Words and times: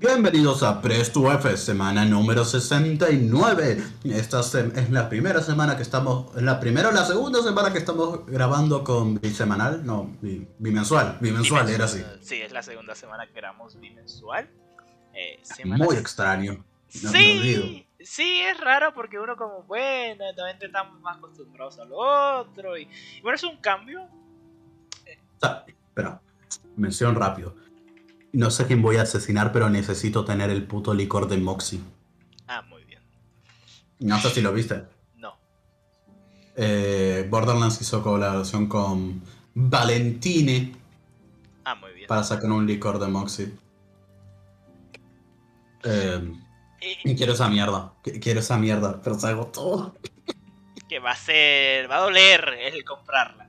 Bienvenidos 0.00 0.62
a 0.62 0.80
Presto 0.80 1.32
F, 1.32 1.56
semana 1.56 2.04
número 2.04 2.44
69. 2.44 3.82
Esta 4.04 4.40
es 4.42 4.90
la 4.90 5.08
primera 5.08 5.40
semana 5.40 5.76
que 5.76 5.82
estamos, 5.82 6.36
es 6.36 6.42
la 6.44 6.60
primera 6.60 6.90
o 6.90 6.92
la 6.92 7.04
segunda 7.04 7.42
semana 7.42 7.72
que 7.72 7.78
estamos 7.78 8.24
grabando 8.26 8.84
con 8.84 9.20
bisemanal, 9.20 9.84
no, 9.84 10.16
bimensual, 10.20 11.18
bimensual, 11.20 11.68
era 11.68 11.86
así. 11.86 12.04
Sí, 12.20 12.40
es 12.40 12.52
la 12.52 12.62
segunda 12.62 12.94
semana 12.94 13.26
que 13.26 13.32
grabamos 13.32 13.80
bimensual. 13.80 14.48
Eh, 15.14 15.42
Muy 15.64 15.96
extraño. 15.96 16.64
sí, 16.86 17.84
sí, 17.98 18.38
es 18.42 18.60
raro 18.60 18.94
porque 18.94 19.18
uno 19.18 19.34
como, 19.34 19.64
bueno, 19.64 20.26
también 20.36 20.58
estamos 20.62 21.00
más 21.00 21.18
acostumbrados 21.18 21.76
al 21.80 21.90
otro 21.92 22.78
y, 22.78 22.88
bueno, 23.20 23.34
es 23.34 23.42
un 23.42 23.56
cambio. 23.56 24.06
espera, 25.42 26.20
mención 26.76 27.16
rápido 27.16 27.67
no 28.32 28.50
sé 28.50 28.66
quién 28.66 28.82
voy 28.82 28.96
a 28.96 29.02
asesinar, 29.02 29.52
pero 29.52 29.70
necesito 29.70 30.24
tener 30.24 30.50
el 30.50 30.64
puto 30.64 30.94
licor 30.94 31.28
de 31.28 31.38
Moxie. 31.38 31.80
Ah, 32.46 32.62
muy 32.62 32.84
bien. 32.84 33.02
No 34.00 34.20
sé 34.20 34.30
si 34.30 34.40
lo 34.40 34.52
viste. 34.52 34.84
No. 35.16 35.36
Eh, 36.56 37.26
Borderlands 37.30 37.80
hizo 37.80 38.02
colaboración 38.02 38.66
con 38.66 39.22
Valentine. 39.54 40.74
Ah, 41.64 41.74
muy 41.74 41.92
bien. 41.92 42.06
Para 42.06 42.22
sacar 42.22 42.50
un 42.50 42.66
licor 42.66 42.98
de 42.98 43.08
Moxie. 43.08 43.52
Eh, 45.84 46.32
quiero 47.16 47.32
esa 47.32 47.48
mierda. 47.48 47.92
Quiero 48.20 48.40
esa 48.40 48.58
mierda, 48.58 49.00
pero 49.02 49.18
se 49.18 49.34
todo. 49.52 49.96
Que 50.88 50.98
va 50.98 51.12
a 51.12 51.16
ser. 51.16 51.90
Va 51.90 51.96
a 51.96 52.00
doler 52.00 52.56
el 52.60 52.84
comprarla. 52.84 53.48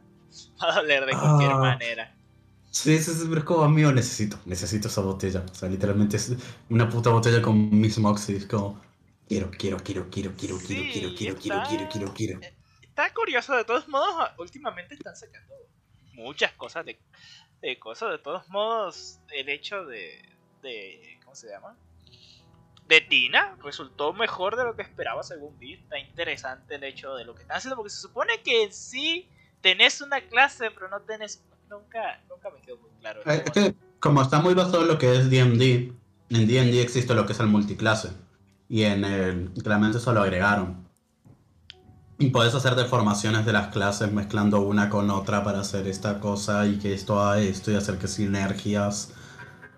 Va 0.61 0.71
a 0.71 0.75
doler 0.75 1.05
de 1.05 1.11
cualquier 1.13 1.52
ah. 1.52 1.57
manera. 1.57 2.18
Sí, 2.71 2.99
sí, 2.99 3.13
sí, 3.13 3.25
pero 3.27 3.39
es 3.39 3.45
como, 3.45 3.63
amigo, 3.63 3.91
necesito, 3.91 4.39
necesito 4.45 4.87
esa 4.87 5.01
botella. 5.01 5.43
O 5.51 5.55
sea, 5.55 5.69
literalmente 5.69 6.17
es 6.17 6.33
una 6.69 6.87
puta 6.87 7.09
botella 7.09 7.41
con 7.41 7.69
Miss 7.79 7.97
Moxie. 7.97 8.37
Es 8.37 8.45
como, 8.45 8.79
quiero, 9.27 9.49
quiero, 9.52 9.77
quiero, 9.77 10.09
quiero, 10.09 10.35
quiero, 10.35 10.57
quiero, 10.59 10.89
quiero, 10.91 11.16
quiero, 11.16 11.35
quiero, 11.35 11.63
quiero, 11.67 11.89
quiero, 11.89 12.13
quiero. 12.13 12.39
Está 12.81 13.13
curioso, 13.13 13.55
de 13.55 13.63
todos 13.63 13.88
modos, 13.88 14.29
últimamente 14.38 14.94
están 14.94 15.16
sacando 15.16 15.55
muchas 16.13 16.52
cosas 16.53 16.85
de, 16.85 16.99
de 17.61 17.79
cosas. 17.79 18.11
De 18.11 18.17
todos 18.19 18.47
modos, 18.49 19.19
el 19.31 19.49
hecho 19.49 19.85
de, 19.85 20.22
de, 20.61 21.19
¿cómo 21.23 21.35
se 21.35 21.49
llama? 21.49 21.75
De 22.88 23.01
Tina 23.01 23.57
resultó 23.63 24.13
mejor 24.13 24.55
de 24.55 24.63
lo 24.63 24.75
que 24.75 24.83
esperaba 24.83 25.23
según 25.23 25.57
vi. 25.57 25.73
Está 25.73 25.97
interesante 25.97 26.75
el 26.75 26.83
hecho 26.83 27.16
de 27.16 27.25
lo 27.25 27.33
que 27.33 27.44
están 27.44 27.57
haciendo, 27.57 27.77
porque 27.77 27.89
se 27.89 28.01
supone 28.01 28.41
que 28.44 28.63
en 28.63 28.73
sí 28.73 29.27
tenés 29.61 30.01
una 30.01 30.22
clase, 30.22 30.69
pero 30.72 30.89
no 30.89 31.01
tenés 31.01 31.44
nunca, 31.70 32.22
nunca 32.30 32.50
me 32.50 32.62
quedó 32.62 32.78
muy 32.78 32.89
claro. 33.00 33.22
Es 33.25 33.52
que 33.52 33.75
como 34.00 34.22
está 34.22 34.42
muy 34.42 34.53
basado 34.53 34.81
en 34.81 34.88
lo 34.88 34.98
que 34.98 35.16
es 35.16 35.30
D&D, 35.30 35.94
en 36.30 36.48
D&D 36.48 36.81
existe 36.81 37.14
lo 37.14 37.25
que 37.25 37.34
es 37.34 37.39
el 37.39 37.48
multiclase. 37.48 38.09
Y 38.67 38.84
en 38.84 39.03
el 39.03 39.52
claramente 39.64 39.97
eso 39.97 40.14
lo 40.14 40.22
agregaron. 40.22 40.88
Y 42.17 42.30
puedes 42.30 42.53
hacer 42.53 42.75
deformaciones 42.75 43.45
de 43.45 43.53
las 43.53 43.67
clases 43.67 44.12
mezclando 44.12 44.59
una 44.62 44.90
con 44.90 45.09
otra 45.09 45.44
para 45.44 45.62
hacer 45.62 45.88
esta 45.88 46.20
cosa 46.20 46.67
y 46.67 46.78
que 46.78 46.94
esto 46.94 47.20
haga 47.20 47.40
esto 47.40 47.72
y 47.72 47.75
hacer 47.75 47.97
que 47.97 48.08
sinergias 48.08 49.14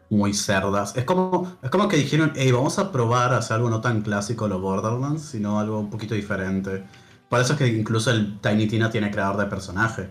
muy 0.10 0.34
cerdas. 0.34 0.98
Es 0.98 1.06
como, 1.06 1.56
es 1.62 1.70
como 1.70 1.88
que 1.88 1.98
dijeron, 1.98 2.34
hey, 2.36 2.52
vamos 2.52 2.80
a 2.80 2.92
probar 2.92 3.34
a 3.34 3.38
hacer 3.38 3.58
algo 3.58 3.70
no 3.70 3.80
tan 3.80 4.02
clásico 4.02 4.48
los 4.48 4.60
Borderlands, 4.60 5.22
sino 5.22 5.60
algo 5.60 5.80
un 5.80 5.90
poquito 5.90 6.16
diferente. 6.16 6.84
Por 7.30 7.40
eso 7.40 7.54
es 7.54 7.60
que 7.60 7.68
incluso 7.68 8.12
el 8.12 8.40
Tiny 8.42 8.68
Tina 8.68 8.90
tiene 8.90 9.10
creador 9.10 9.38
de 9.38 9.46
personaje. 9.46 10.10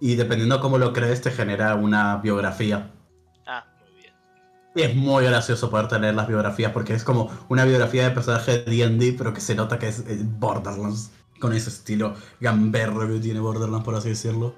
Y 0.00 0.14
dependiendo 0.14 0.60
cómo 0.60 0.78
lo 0.78 0.92
crees, 0.92 1.20
te 1.20 1.30
genera 1.30 1.74
una 1.74 2.16
biografía. 2.16 2.90
Ah, 3.46 3.66
muy 3.80 4.00
bien. 4.00 4.14
Y 4.74 4.82
es 4.82 4.96
muy 4.96 5.24
gracioso 5.24 5.70
poder 5.70 5.88
tener 5.88 6.14
las 6.14 6.26
biografías 6.26 6.72
porque 6.72 6.94
es 6.94 7.04
como 7.04 7.30
una 7.48 7.66
biografía 7.66 8.04
de 8.04 8.10
personaje 8.10 8.62
de 8.62 8.88
DD, 8.88 9.18
pero 9.18 9.34
que 9.34 9.42
se 9.42 9.54
nota 9.54 9.78
que 9.78 9.88
es 9.88 10.04
Borderlands. 10.38 11.12
Con 11.38 11.54
ese 11.54 11.70
estilo 11.70 12.16
gamberro 12.38 13.08
que 13.08 13.18
tiene 13.18 13.40
Borderlands, 13.40 13.84
por 13.84 13.94
así 13.94 14.10
decirlo. 14.10 14.54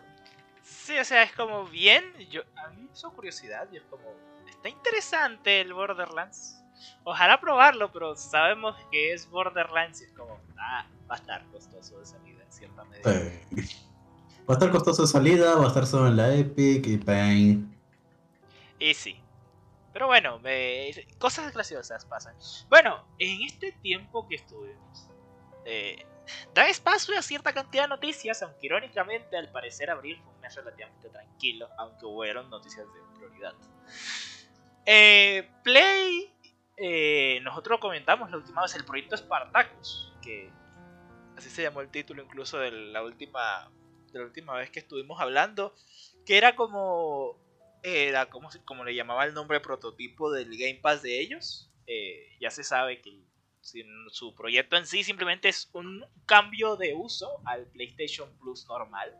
Sí, 0.65 0.99
o 0.99 1.05
sea, 1.05 1.23
es 1.23 1.33
como 1.33 1.65
bien. 1.67 2.05
Yo, 2.29 2.43
a 2.57 2.71
mí 2.71 2.83
me 2.83 2.93
hizo 2.93 3.11
curiosidad 3.13 3.69
y 3.73 3.77
es 3.77 3.83
como. 3.85 4.03
Está 4.49 4.69
interesante 4.69 5.61
el 5.61 5.73
Borderlands. 5.75 6.61
Ojalá 7.05 7.41
probarlo, 7.41 7.93
pero 7.93 8.17
sabemos 8.17 8.77
que 8.91 9.13
es 9.13 9.29
Borderlands 9.31 10.01
y 10.03 10.05
es 10.05 10.13
como. 10.13 10.41
Ah, 10.59 10.87
va 11.09 11.15
a 11.15 11.19
estar 11.19 11.45
costoso 11.53 12.01
de 12.01 12.07
salida 12.07 12.43
en 12.45 12.53
cierta 12.53 12.85
medida. 12.85 13.13
Eh. 13.13 13.47
Va 14.49 14.55
a 14.55 14.59
estar 14.59 14.71
costoso 14.71 15.03
de 15.03 15.09
salida, 15.09 15.55
va 15.57 15.65
a 15.65 15.69
estar 15.69 15.87
solo 15.87 16.09
en 16.09 16.17
la 16.17 16.35
Epic 16.35 16.87
y 16.87 16.99
Pain. 16.99 17.79
Y 18.79 18.95
sí. 18.95 19.23
Pero 19.93 20.07
bueno, 20.07 20.41
cosas 21.19 21.53
graciosas 21.53 22.05
pasan. 22.07 22.35
Bueno, 22.69 23.05
en 23.19 23.43
este 23.43 23.73
tiempo 23.73 24.27
que 24.27 24.37
estuvimos, 24.37 25.09
eh, 25.65 26.05
da 26.55 26.69
espacio 26.69 27.17
a 27.17 27.23
cierta 27.23 27.53
cantidad 27.53 27.85
de 27.85 27.89
noticias, 27.91 28.43
aunque 28.43 28.67
irónicamente 28.67 29.37
al 29.37 29.51
parecer 29.53 29.91
abril 29.91 30.19
fue 30.25 30.33
un 30.33 30.41
mes 30.41 30.57
relativamente 30.57 31.09
tranquilo, 31.11 31.69
aunque 31.79 32.07
hubieron 32.07 32.49
noticias 32.51 32.87
de 32.87 33.19
prioridad. 33.19 33.55
Eh, 34.87 35.49
Play, 35.63 36.35
eh, 36.77 37.41
nosotros 37.43 37.79
comentamos 37.79 38.31
la 38.31 38.39
última 38.39 38.63
vez 38.63 38.75
el 38.75 38.85
proyecto 38.85 39.17
Spartacus, 39.17 40.13
que 40.23 40.51
así 41.37 41.51
se 41.51 41.63
llamó 41.63 41.83
el 41.83 41.91
título 41.91 42.23
incluso 42.23 42.59
de 42.59 42.71
la 42.71 43.03
última 43.03 43.71
de 44.13 44.19
la 44.19 44.27
última 44.27 44.55
vez 44.55 44.71
que 44.71 44.81
estuvimos 44.81 45.21
hablando, 45.21 45.75
que 46.27 46.37
era 46.37 46.55
como, 46.55 47.39
era 47.83 48.29
como, 48.29 48.51
como 48.65 48.85
le 48.85 48.95
llamaba 48.95 49.25
el 49.25 49.35
nombre 49.35 49.61
prototipo 49.61 50.31
del 50.31 50.57
Game 50.57 50.81
Pass 50.81 51.03
de 51.03 51.21
ellos. 51.21 51.71
Eh, 51.87 52.37
ya 52.41 52.51
se 52.51 52.63
sabe 52.63 53.01
que 53.01 53.19
su 54.09 54.35
proyecto 54.35 54.77
en 54.77 54.87
sí 54.87 55.05
simplemente 55.05 55.49
es 55.49 55.71
un 55.73 56.05
cambio 56.27 56.77
de 56.77 56.95
uso 56.95 57.41
al 57.45 57.67
PlayStation 57.69 58.37
Plus 58.39 58.67
normal, 58.67 59.17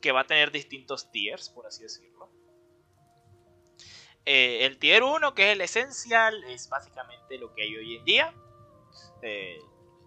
que 0.00 0.12
va 0.12 0.20
a 0.20 0.26
tener 0.26 0.50
distintos 0.52 1.10
tiers, 1.10 1.48
por 1.48 1.66
así 1.66 1.82
decirlo. 1.82 2.30
Eh, 4.26 4.66
el 4.66 4.78
tier 4.78 5.04
1, 5.04 5.34
que 5.34 5.50
es 5.50 5.52
el 5.54 5.60
esencial, 5.60 6.42
es 6.44 6.68
básicamente 6.68 7.38
lo 7.38 7.54
que 7.54 7.62
hay 7.62 7.76
hoy 7.76 7.96
en 7.96 8.04
día. 8.04 8.34
Eh, 9.22 9.58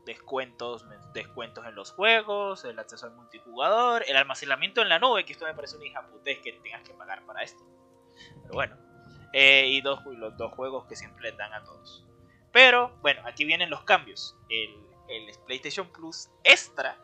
descuentos, 0.10 0.88
descuentos 1.14 1.64
en 1.68 1.76
los 1.76 1.92
juegos, 1.92 2.66
el 2.66 2.80
acceso 2.80 3.06
al 3.06 3.14
multijugador, 3.14 4.04
el 4.08 4.18
almacenamiento 4.18 4.82
en 4.82 4.90
la 4.90 4.98
nube, 4.98 5.24
que 5.24 5.34
esto 5.34 5.46
me 5.46 5.54
parece 5.54 5.78
una 5.78 5.86
hija 5.86 6.08
putés 6.08 6.40
que 6.40 6.54
tengas 6.54 6.82
que 6.82 6.96
pagar 6.96 7.24
para 7.28 7.44
esto. 7.44 7.64
Pero 8.42 8.56
bueno, 8.56 8.76
eh, 9.34 9.68
y 9.68 9.82
dos, 9.82 10.04
los 10.06 10.36
dos 10.36 10.52
juegos 10.54 10.88
que 10.88 10.96
siempre 10.96 11.30
le 11.30 11.38
dan 11.38 11.54
a 11.54 11.64
todos. 11.64 12.04
Pero 12.52 12.98
bueno, 13.02 13.22
aquí 13.24 13.46
vienen 13.46 13.70
los 13.70 13.84
cambios. 13.84 14.36
El, 14.50 14.72
el 15.10 15.30
PlayStation 15.46 15.88
Plus 15.92 16.32
Extra, 16.44 16.98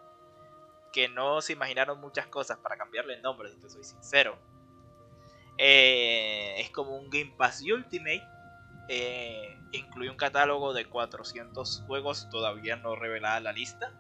que 0.91 1.07
no 1.07 1.41
se 1.41 1.53
imaginaron 1.53 2.01
muchas 2.01 2.25
cosas 2.25 2.57
para 2.57 2.75
cambiarle 2.75 3.13
el 3.13 3.21
nombre, 3.21 3.51
si 3.51 3.59
te 3.59 3.69
soy 3.69 3.83
sincero. 3.83 4.35
Eh, 5.59 6.55
es 6.57 6.71
como 6.71 6.97
un 6.97 7.07
Game 7.11 7.35
Pass 7.37 7.61
Ultimate 7.61 8.23
eh, 8.87 9.57
incluye 9.71 10.09
un 10.09 10.17
catálogo 10.17 10.73
de 10.73 10.85
400 10.85 11.83
juegos 11.87 12.29
todavía 12.29 12.75
no 12.75 12.95
revelada 12.95 13.39
la 13.39 13.51
lista 13.51 13.91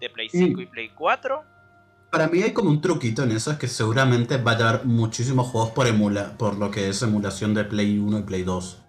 de 0.00 0.10
Play 0.10 0.28
5 0.28 0.60
y 0.60 0.66
Play 0.66 0.90
4. 0.90 1.44
Para 2.10 2.26
mí 2.28 2.42
hay 2.42 2.52
como 2.52 2.70
un 2.70 2.80
truquito 2.80 3.22
en 3.22 3.32
eso, 3.32 3.50
es 3.50 3.58
que 3.58 3.68
seguramente 3.68 4.38
va 4.38 4.52
a 4.52 4.56
llevar 4.56 4.84
muchísimos 4.84 5.48
juegos 5.48 5.70
por, 5.70 5.86
emula 5.86 6.36
por 6.38 6.56
lo 6.56 6.70
que 6.70 6.88
es 6.88 7.02
emulación 7.02 7.52
de 7.52 7.64
Play 7.64 7.98
1 7.98 8.18
y 8.18 8.22
Play 8.22 8.42
2. 8.44 8.82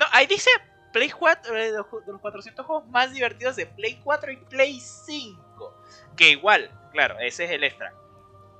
No, 0.00 0.06
ahí 0.10 0.26
dice 0.26 0.50
Play 0.92 1.10
4, 1.10 1.56
eh, 1.56 1.72
de 1.72 1.78
los 1.78 2.20
400 2.20 2.66
juegos 2.66 2.88
más 2.88 3.12
divertidos 3.12 3.56
de 3.56 3.66
Play 3.66 4.00
4 4.02 4.32
y 4.32 4.36
Play 4.36 4.80
5. 4.80 5.74
Que 6.16 6.30
igual, 6.30 6.70
claro, 6.92 7.16
ese 7.20 7.44
es 7.44 7.50
el 7.52 7.62
extra. 7.62 7.94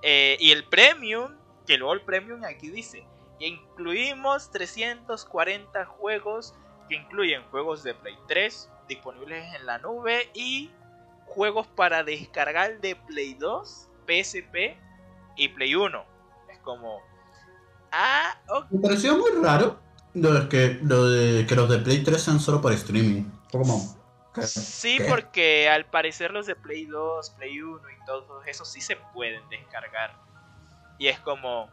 Eh, 0.02 0.36
y 0.38 0.52
el 0.52 0.64
Premium, 0.64 1.36
que 1.66 1.76
luego 1.76 1.94
el 1.94 2.02
Premium 2.02 2.44
aquí 2.44 2.70
dice, 2.70 3.04
incluimos 3.46 4.50
340 4.50 5.84
juegos 5.86 6.54
que 6.88 6.96
incluyen 6.96 7.42
juegos 7.50 7.82
de 7.82 7.94
Play 7.94 8.16
3 8.28 8.70
disponibles 8.88 9.54
en 9.54 9.66
la 9.66 9.78
nube 9.78 10.30
y 10.34 10.70
juegos 11.26 11.66
para 11.66 12.04
descargar 12.04 12.80
de 12.80 12.96
Play 12.96 13.34
2, 13.34 13.88
PSP 14.06 14.76
y 15.36 15.48
Play 15.48 15.74
1. 15.74 16.04
Es 16.50 16.58
como... 16.58 17.00
Ah, 17.90 18.38
Me 18.70 18.78
pareció 18.78 19.16
muy 19.16 19.30
raro 19.42 19.78
lo 20.14 20.32
de, 20.32 20.48
que, 20.48 20.78
lo 20.82 21.08
de 21.08 21.46
que 21.46 21.54
los 21.54 21.68
de 21.68 21.78
Play 21.78 22.02
3 22.02 22.20
sean 22.20 22.40
solo 22.40 22.60
para 22.60 22.74
streaming. 22.74 23.24
Como... 23.50 24.02
Sí, 24.44 24.98
porque 25.08 25.68
al 25.68 25.84
parecer 25.86 26.30
los 26.30 26.46
de 26.46 26.56
Play 26.56 26.86
2, 26.86 27.30
Play 27.30 27.60
1 27.60 27.90
y 27.90 28.04
todos 28.06 28.46
esos 28.46 28.68
sí 28.68 28.80
se 28.80 28.96
pueden 29.12 29.46
descargar. 29.50 30.16
Y 30.98 31.08
es 31.08 31.18
como, 31.20 31.68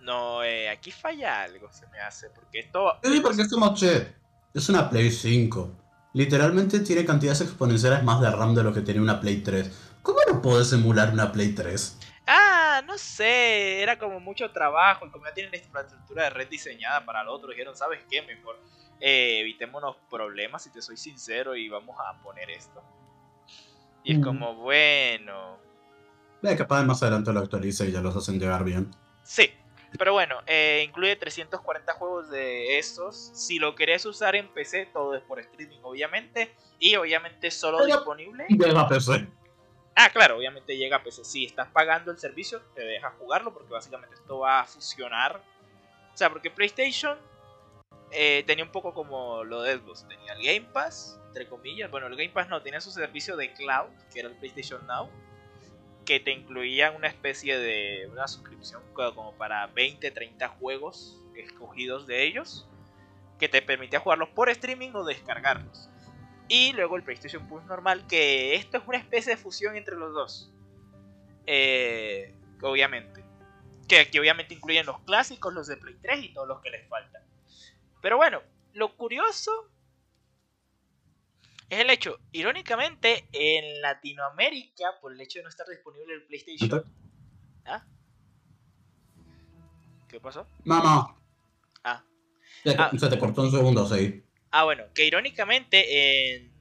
no, 0.00 0.42
eh, 0.42 0.68
aquí 0.68 0.90
falla 0.90 1.42
algo, 1.42 1.70
se 1.72 1.86
me 1.88 1.98
hace, 2.00 2.30
porque 2.30 2.60
esto... 2.60 2.98
Sí, 3.02 3.20
porque 3.20 3.42
es 3.42 3.50
como, 3.50 3.74
che, 3.74 4.14
es 4.54 4.68
una 4.68 4.88
Play 4.90 5.10
5. 5.10 5.70
Literalmente 6.14 6.80
tiene 6.80 7.04
cantidades 7.04 7.40
exponenciales 7.42 8.02
más 8.02 8.20
de 8.20 8.30
RAM 8.30 8.54
de 8.54 8.62
lo 8.64 8.72
que 8.72 8.80
tiene 8.80 9.00
una 9.00 9.20
Play 9.20 9.42
3. 9.42 9.98
¿Cómo 10.02 10.18
no 10.26 10.42
puedes 10.42 10.72
emular 10.72 11.12
una 11.12 11.30
Play 11.30 11.52
3? 11.54 11.98
Ah, 12.26 12.82
no 12.86 12.96
sé, 12.98 13.82
era 13.82 13.98
como 13.98 14.20
mucho 14.20 14.50
trabajo 14.52 15.06
y 15.06 15.10
como 15.10 15.26
ya 15.26 15.34
tienen 15.34 15.52
la 15.52 15.58
infraestructura 15.58 16.24
de 16.24 16.30
red 16.30 16.48
diseñada 16.48 17.04
para 17.04 17.22
el 17.22 17.28
otro, 17.28 17.50
dijeron, 17.50 17.76
¿sabes 17.76 18.00
qué? 18.08 18.22
Mejor 18.22 18.56
eh, 19.00 19.40
evitémonos 19.40 19.96
problemas, 20.10 20.62
si 20.62 20.70
te 20.70 20.82
soy 20.82 20.96
sincero, 20.96 21.56
y 21.56 21.68
vamos 21.68 21.96
a 21.98 22.20
poner 22.22 22.50
esto. 22.50 22.82
Y 24.04 24.12
es 24.12 24.18
Mm. 24.18 24.22
como, 24.22 24.54
bueno, 24.56 25.58
Ve, 26.42 26.56
capaz 26.56 26.82
más 26.84 27.02
adelante 27.02 27.32
lo 27.32 27.40
actualiza 27.40 27.84
y 27.84 27.92
ya 27.92 28.00
los 28.00 28.16
hacen 28.16 28.38
llegar 28.40 28.64
bien. 28.64 28.90
sí. 29.22 29.50
Pero 29.98 30.12
bueno, 30.12 30.40
eh, 30.46 30.84
incluye 30.86 31.16
340 31.16 31.92
juegos 31.94 32.30
de 32.30 32.78
estos. 32.78 33.30
Si 33.34 33.58
lo 33.58 33.74
querés 33.74 34.04
usar 34.06 34.36
en 34.36 34.48
PC, 34.48 34.86
todo 34.86 35.14
es 35.14 35.22
por 35.22 35.40
streaming, 35.40 35.78
obviamente. 35.82 36.54
Y 36.78 36.96
obviamente 36.96 37.50
solo 37.50 37.78
Pero- 37.78 37.96
disponible. 37.96 38.46
Llega 38.48 38.80
a 38.80 38.88
PC. 38.88 39.26
Ah, 39.96 40.08
claro, 40.10 40.36
obviamente 40.38 40.76
llega 40.76 40.96
a 40.96 41.02
PC. 41.02 41.24
Si 41.24 41.44
estás 41.44 41.68
pagando 41.68 42.10
el 42.10 42.18
servicio, 42.18 42.62
te 42.74 42.82
deja 42.82 43.10
jugarlo 43.18 43.52
porque 43.52 43.72
básicamente 43.72 44.14
esto 44.14 44.38
va 44.38 44.60
a 44.60 44.64
fusionar. 44.66 45.42
O 46.14 46.16
sea, 46.16 46.30
porque 46.30 46.50
PlayStation 46.50 47.18
eh, 48.12 48.42
tenía 48.46 48.64
un 48.64 48.72
poco 48.72 48.94
como 48.94 49.44
lo 49.44 49.62
de 49.62 49.76
Xbox. 49.76 50.06
Tenía 50.08 50.32
el 50.34 50.42
Game 50.42 50.72
Pass, 50.72 51.20
entre 51.28 51.48
comillas. 51.48 51.90
Bueno, 51.90 52.06
el 52.06 52.16
Game 52.16 52.30
Pass 52.30 52.48
no, 52.48 52.62
tenía 52.62 52.80
su 52.80 52.90
servicio 52.90 53.36
de 53.36 53.52
cloud, 53.52 53.90
que 54.12 54.20
era 54.20 54.28
el 54.28 54.36
PlayStation 54.36 54.86
Now. 54.86 55.10
Que 56.10 56.18
te 56.18 56.32
incluía 56.32 56.90
una 56.90 57.06
especie 57.06 57.56
de 57.56 58.08
una 58.10 58.26
suscripción 58.26 58.82
co- 58.94 59.14
como 59.14 59.32
para 59.34 59.68
20, 59.68 60.10
30 60.10 60.48
juegos 60.48 61.22
escogidos 61.36 62.08
de 62.08 62.24
ellos. 62.24 62.68
Que 63.38 63.48
te 63.48 63.62
permitía 63.62 64.00
jugarlos 64.00 64.28
por 64.30 64.48
streaming 64.48 64.90
o 64.94 65.04
descargarlos. 65.04 65.88
Y 66.48 66.72
luego 66.72 66.96
el 66.96 67.04
PlayStation 67.04 67.46
Plus 67.46 67.62
normal, 67.66 68.08
que 68.08 68.56
esto 68.56 68.78
es 68.78 68.82
una 68.88 68.98
especie 68.98 69.36
de 69.36 69.40
fusión 69.40 69.76
entre 69.76 69.94
los 69.94 70.12
dos. 70.12 70.52
Eh, 71.46 72.34
obviamente. 72.60 73.22
Que 73.86 74.00
aquí 74.00 74.18
obviamente 74.18 74.54
incluyen 74.54 74.86
los 74.86 74.98
clásicos, 75.02 75.54
los 75.54 75.68
de 75.68 75.76
Play 75.76 75.94
3 76.02 76.24
y 76.24 76.34
todos 76.34 76.48
los 76.48 76.60
que 76.60 76.70
les 76.70 76.88
faltan. 76.88 77.22
Pero 78.02 78.16
bueno, 78.16 78.42
lo 78.72 78.96
curioso 78.96 79.52
es 81.70 81.78
el 81.80 81.90
hecho, 81.90 82.18
irónicamente, 82.32 83.26
en 83.32 83.80
Latinoamérica, 83.80 84.98
por 85.00 85.12
el 85.12 85.20
hecho 85.20 85.38
de 85.38 85.44
no 85.44 85.48
estar 85.48 85.66
disponible 85.68 86.14
el 86.14 86.22
PlayStation... 86.24 86.84
¿Ah? 87.64 87.84
¿Qué 90.08 90.20
pasó? 90.20 90.46
Mamá. 90.64 91.16
Ah. 91.84 92.02
Se, 92.64 92.74
Ah. 92.76 92.90
se 92.98 93.08
te 93.08 93.18
cortó 93.18 93.42
un 93.42 93.50
segundo, 93.50 93.86
sí. 93.86 94.24
Ah, 94.50 94.64
bueno, 94.64 94.84
que 94.94 95.06
irónicamente 95.06 96.34
en, 96.36 96.52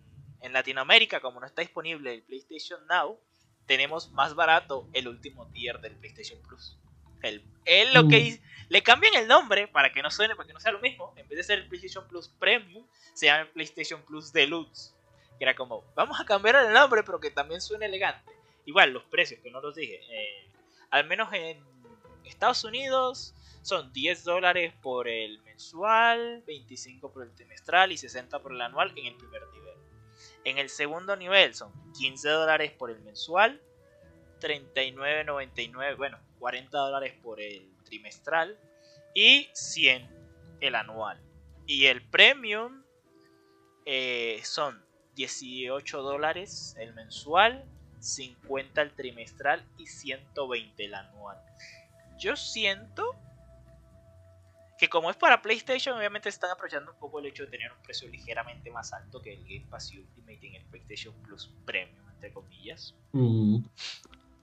en 0.42 0.54
Latinoamérica, 0.54 1.20
como 1.20 1.40
no 1.40 1.48
está 1.48 1.62
disponible 1.62 2.14
el 2.14 2.22
PlayStation 2.24 2.80
Now, 2.88 3.20
tenemos 3.66 4.12
más 4.12 4.36
barato 4.36 4.88
el 4.94 5.08
último 5.08 5.48
tier 5.52 5.80
del 5.82 5.96
PlayStation 5.96 6.40
Plus. 6.44 6.78
El, 7.24 7.44
él 7.66 7.94
lo 7.94 8.08
que 8.08 8.18
Mm. 8.20 8.26
hizo- 8.26 8.42
le 8.70 8.84
cambian 8.84 9.16
el 9.16 9.28
nombre 9.28 9.68
para 9.68 9.92
que 9.92 10.02
no 10.04 10.12
suene, 10.12 10.36
para 10.36 10.46
que 10.48 10.54
no 10.54 10.60
sea 10.60 10.72
lo 10.72 10.80
mismo. 10.80 11.14
En 11.18 11.28
vez 11.28 11.38
de 11.38 11.44
ser 11.44 11.60
el 11.60 11.68
PlayStation 11.68 12.08
Plus 12.08 12.30
Premium, 12.30 12.86
se 13.16 13.26
llama 13.26 13.42
el 13.42 13.48
PlayStation 13.50 14.02
Plus 14.06 14.32
Deluxe. 14.32 14.96
Que 15.40 15.46
era 15.46 15.56
como, 15.56 15.84
vamos 15.96 16.20
a 16.20 16.26
cambiar 16.26 16.58
el 16.58 16.74
nombre, 16.74 17.02
pero 17.04 17.20
que 17.20 17.32
también 17.32 17.62
suene 17.62 17.88
elegante. 17.88 18.32
Igual, 18.66 18.92
los 18.92 19.04
precios, 19.06 19.42
que 19.42 19.50
no 19.50 19.62
los 19.62 19.74
dije. 19.74 20.00
eh, 20.12 20.46
al 20.92 21.06
menos 21.06 21.32
en 21.34 21.64
Estados 22.26 22.64
Unidos 22.64 23.34
son 23.62 23.92
10 23.94 24.24
dólares 24.24 24.74
por 24.82 25.08
el 25.08 25.42
mensual, 25.44 26.44
25 26.46 27.12
por 27.12 27.24
el 27.24 27.34
trimestral 27.34 27.92
y 27.92 27.98
60 27.98 28.40
por 28.40 28.54
el 28.54 28.62
anual 28.62 28.92
en 28.96 29.08
el 29.08 29.16
primer 29.16 29.48
nivel. 29.50 29.76
En 30.44 30.58
el 30.58 30.70
segundo 30.70 31.16
nivel 31.16 31.54
son 31.54 31.72
15 31.94 32.30
dólares 32.30 32.72
por 32.72 32.90
el 32.90 33.00
mensual, 33.02 33.62
39.99, 34.40 35.98
bueno, 35.98 36.18
40 36.40 36.78
dólares 36.78 37.14
por 37.22 37.42
el 37.42 37.70
trimestral 37.84 38.58
y 39.14 39.50
100 39.54 40.10
el 40.62 40.76
anual. 40.76 41.22
Y 41.66 41.86
el 41.86 42.02
premium 42.10 42.84
eh, 43.86 44.42
son 44.44 44.84
18 45.28 46.02
dólares 46.02 46.76
el 46.80 46.94
mensual, 46.94 47.66
50 48.00 48.82
el 48.82 48.92
trimestral 48.94 49.66
y 49.78 49.86
120 49.86 50.86
el 50.86 50.96
anual. 50.96 51.38
Yo 52.18 52.38
siento 52.38 53.04
que 54.78 54.88
como 54.88 55.10
es 55.12 55.18
para 55.18 55.42
PlayStation, 55.42 55.98
obviamente 55.98 56.30
están 56.30 56.52
aprovechando 56.52 56.94
un 56.94 57.00
poco 57.00 57.20
el 57.20 57.26
hecho 57.26 57.44
de 57.44 57.50
tener 57.52 57.70
un 57.70 57.82
precio 57.84 58.08
ligeramente 58.08 58.72
más 58.72 58.94
alto 58.94 59.22
que 59.22 59.34
el 59.34 59.44
Game 59.44 59.66
Pass 59.70 59.92
Ultimate 59.94 60.48
en 60.48 60.56
el 60.56 60.64
PlayStation 60.68 61.14
Plus 61.24 61.52
Premium, 61.66 62.10
entre 62.14 62.32
comillas. 62.32 62.96
Mm. 63.12 63.58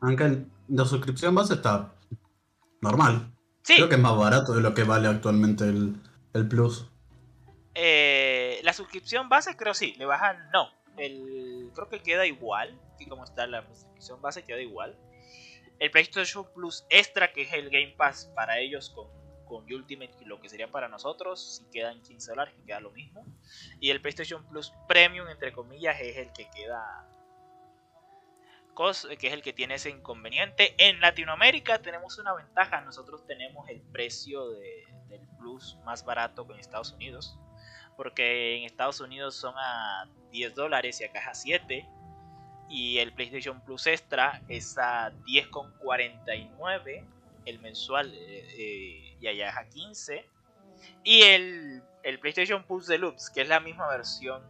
Aunque 0.02 0.24
el- 0.24 0.46
la 0.68 0.84
suscripción 0.84 1.34
base 1.34 1.54
está 1.54 1.94
normal. 2.82 3.32
Sí, 3.62 3.76
Creo 3.76 3.88
que 3.88 3.94
es 3.94 4.00
más 4.02 4.14
barato 4.16 4.52
de 4.52 4.60
lo 4.60 4.74
que 4.74 4.84
vale 4.84 5.08
actualmente 5.08 5.64
el, 5.64 5.96
el 6.34 6.46
Plus. 6.46 6.86
Eh, 7.76 8.60
la 8.64 8.72
suscripción 8.72 9.28
base 9.28 9.56
creo 9.56 9.74
sí, 9.74 9.94
le 9.98 10.06
bajan, 10.06 10.50
no, 10.52 10.70
el, 10.96 11.70
creo 11.74 11.88
que 11.88 12.00
queda 12.02 12.26
igual, 12.26 12.80
que 12.98 13.06
como 13.06 13.24
está 13.24 13.46
la 13.46 13.66
suscripción 13.74 14.20
base 14.22 14.44
queda 14.44 14.60
igual. 14.60 14.98
El 15.78 15.90
PlayStation 15.90 16.46
Plus 16.54 16.86
Extra, 16.88 17.32
que 17.32 17.42
es 17.42 17.52
el 17.52 17.68
Game 17.70 17.94
Pass 17.98 18.32
para 18.34 18.58
ellos 18.58 18.88
con, 18.90 19.08
con 19.44 19.70
Ultimate, 19.72 20.14
lo 20.24 20.40
que 20.40 20.48
sería 20.48 20.70
para 20.70 20.88
nosotros, 20.88 21.58
si 21.58 21.70
quedan 21.70 22.00
15 22.02 22.30
dólares, 22.30 22.54
que 22.56 22.64
queda 22.64 22.80
lo 22.80 22.90
mismo. 22.92 23.26
Y 23.78 23.90
el 23.90 24.00
PlayStation 24.00 24.46
Plus 24.48 24.72
Premium, 24.88 25.28
entre 25.28 25.52
comillas, 25.52 26.00
es 26.00 26.16
el 26.16 26.32
que 26.32 26.48
queda 26.50 27.06
que 29.18 29.28
es 29.28 29.32
el 29.32 29.42
que 29.42 29.54
tiene 29.54 29.74
ese 29.76 29.88
inconveniente. 29.90 30.74
En 30.76 31.00
Latinoamérica 31.00 31.80
tenemos 31.80 32.18
una 32.18 32.34
ventaja, 32.34 32.82
nosotros 32.82 33.26
tenemos 33.26 33.66
el 33.70 33.80
precio 33.80 34.50
de- 34.50 34.86
del 35.08 35.26
Plus 35.38 35.78
más 35.84 36.04
barato 36.04 36.46
que 36.46 36.52
en 36.52 36.60
Estados 36.60 36.92
Unidos, 36.92 37.38
porque 37.96 38.56
en 38.56 38.64
Estados 38.64 39.00
Unidos 39.00 39.34
son 39.34 39.54
a 39.56 40.08
10 40.30 40.54
dólares 40.54 41.00
y 41.00 41.04
acá 41.04 41.20
es 41.20 41.26
a 41.26 41.34
7, 41.34 41.88
y 42.68 42.98
el 42.98 43.12
PlayStation 43.12 43.60
Plus 43.60 43.86
Extra 43.86 44.42
es 44.48 44.76
a 44.78 45.12
10,49 45.24 47.04
el 47.46 47.60
mensual 47.60 48.12
eh, 48.12 48.48
eh, 48.58 49.16
y 49.20 49.26
allá 49.28 49.50
es 49.50 49.56
a 49.56 49.68
15, 49.68 50.28
y 51.04 51.22
el, 51.22 51.82
el 52.02 52.18
PlayStation 52.18 52.64
Plus 52.64 52.86
Deluxe, 52.86 53.30
que 53.30 53.42
es 53.42 53.48
la 53.48 53.60
misma 53.60 53.88
versión 53.88 54.42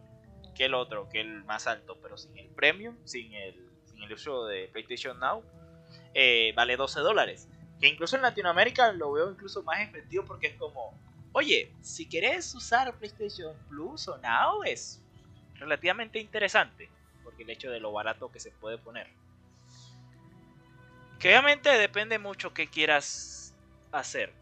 que 0.57 0.65
el 0.65 0.73
otro, 0.73 1.07
que 1.07 1.21
el 1.21 1.43
más 1.43 1.67
alto, 1.67 1.97
pero 2.01 2.17
sin 2.17 2.35
el 2.37 2.47
Premium, 2.49 2.97
sin 3.05 3.31
el, 3.33 3.69
sin 3.85 4.01
el 4.01 4.11
uso 4.11 4.45
de 4.47 4.67
PlayStation 4.69 5.19
Now, 5.19 5.43
eh, 6.15 6.51
vale 6.55 6.75
12 6.75 6.99
dólares. 7.01 7.47
Que 7.79 7.87
incluso 7.87 8.15
en 8.15 8.23
Latinoamérica 8.23 8.91
lo 8.93 9.11
veo 9.11 9.29
incluso 9.29 9.61
más 9.61 9.81
efectivo 9.81 10.25
porque 10.25 10.47
es 10.47 10.55
como, 10.55 10.99
oye, 11.37 11.71
si 11.81 12.09
querés 12.09 12.55
usar 12.55 12.91
PlayStation 12.95 13.55
Plus 13.69 14.07
o 14.07 14.17
Now 14.17 14.63
es 14.63 15.03
relativamente 15.53 16.17
interesante, 16.17 16.89
porque 17.23 17.43
el 17.43 17.51
hecho 17.51 17.69
de 17.69 17.79
lo 17.79 17.91
barato 17.91 18.31
que 18.31 18.39
se 18.39 18.49
puede 18.49 18.79
poner. 18.79 19.07
Que 21.19 21.29
obviamente 21.29 21.69
depende 21.69 22.17
mucho 22.17 22.55
qué 22.55 22.67
quieras 22.67 23.53
hacer. 23.91 24.33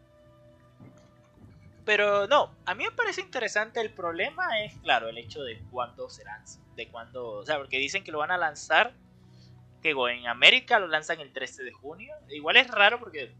Pero 1.84 2.26
no, 2.28 2.54
a 2.64 2.74
mí 2.74 2.84
me 2.84 2.92
parece 2.92 3.20
interesante. 3.20 3.78
El 3.82 3.92
problema 3.92 4.64
es, 4.64 4.74
claro, 4.78 5.10
el 5.10 5.18
hecho 5.18 5.42
de 5.42 5.62
cuándo 5.70 6.08
se 6.08 6.24
lanza. 6.24 6.60
De 6.76 6.88
cuándo, 6.88 7.28
o 7.28 7.44
sea, 7.44 7.58
porque 7.58 7.76
dicen 7.76 8.04
que 8.04 8.10
lo 8.10 8.18
van 8.18 8.30
a 8.30 8.38
lanzar. 8.38 8.94
Que 9.82 9.90
en 9.90 10.26
América 10.26 10.78
lo 10.78 10.88
lanzan 10.88 11.20
el 11.20 11.30
13 11.30 11.62
de 11.62 11.72
junio. 11.72 12.14
Igual 12.30 12.56
es 12.56 12.68
raro 12.68 12.98
porque 12.98 13.34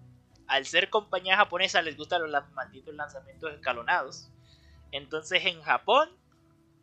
al 0.49 0.67
ser 0.67 0.91
compañía 0.91 1.37
japonesa 1.37 1.83
les 1.83 1.97
gustan 1.97 2.31
los 2.31 2.51
malditos 2.53 2.95
lanzamientos 2.95 3.53
escalonados. 3.53 4.31
Entonces 4.93 5.45
en 5.45 5.63
Japón, 5.63 6.11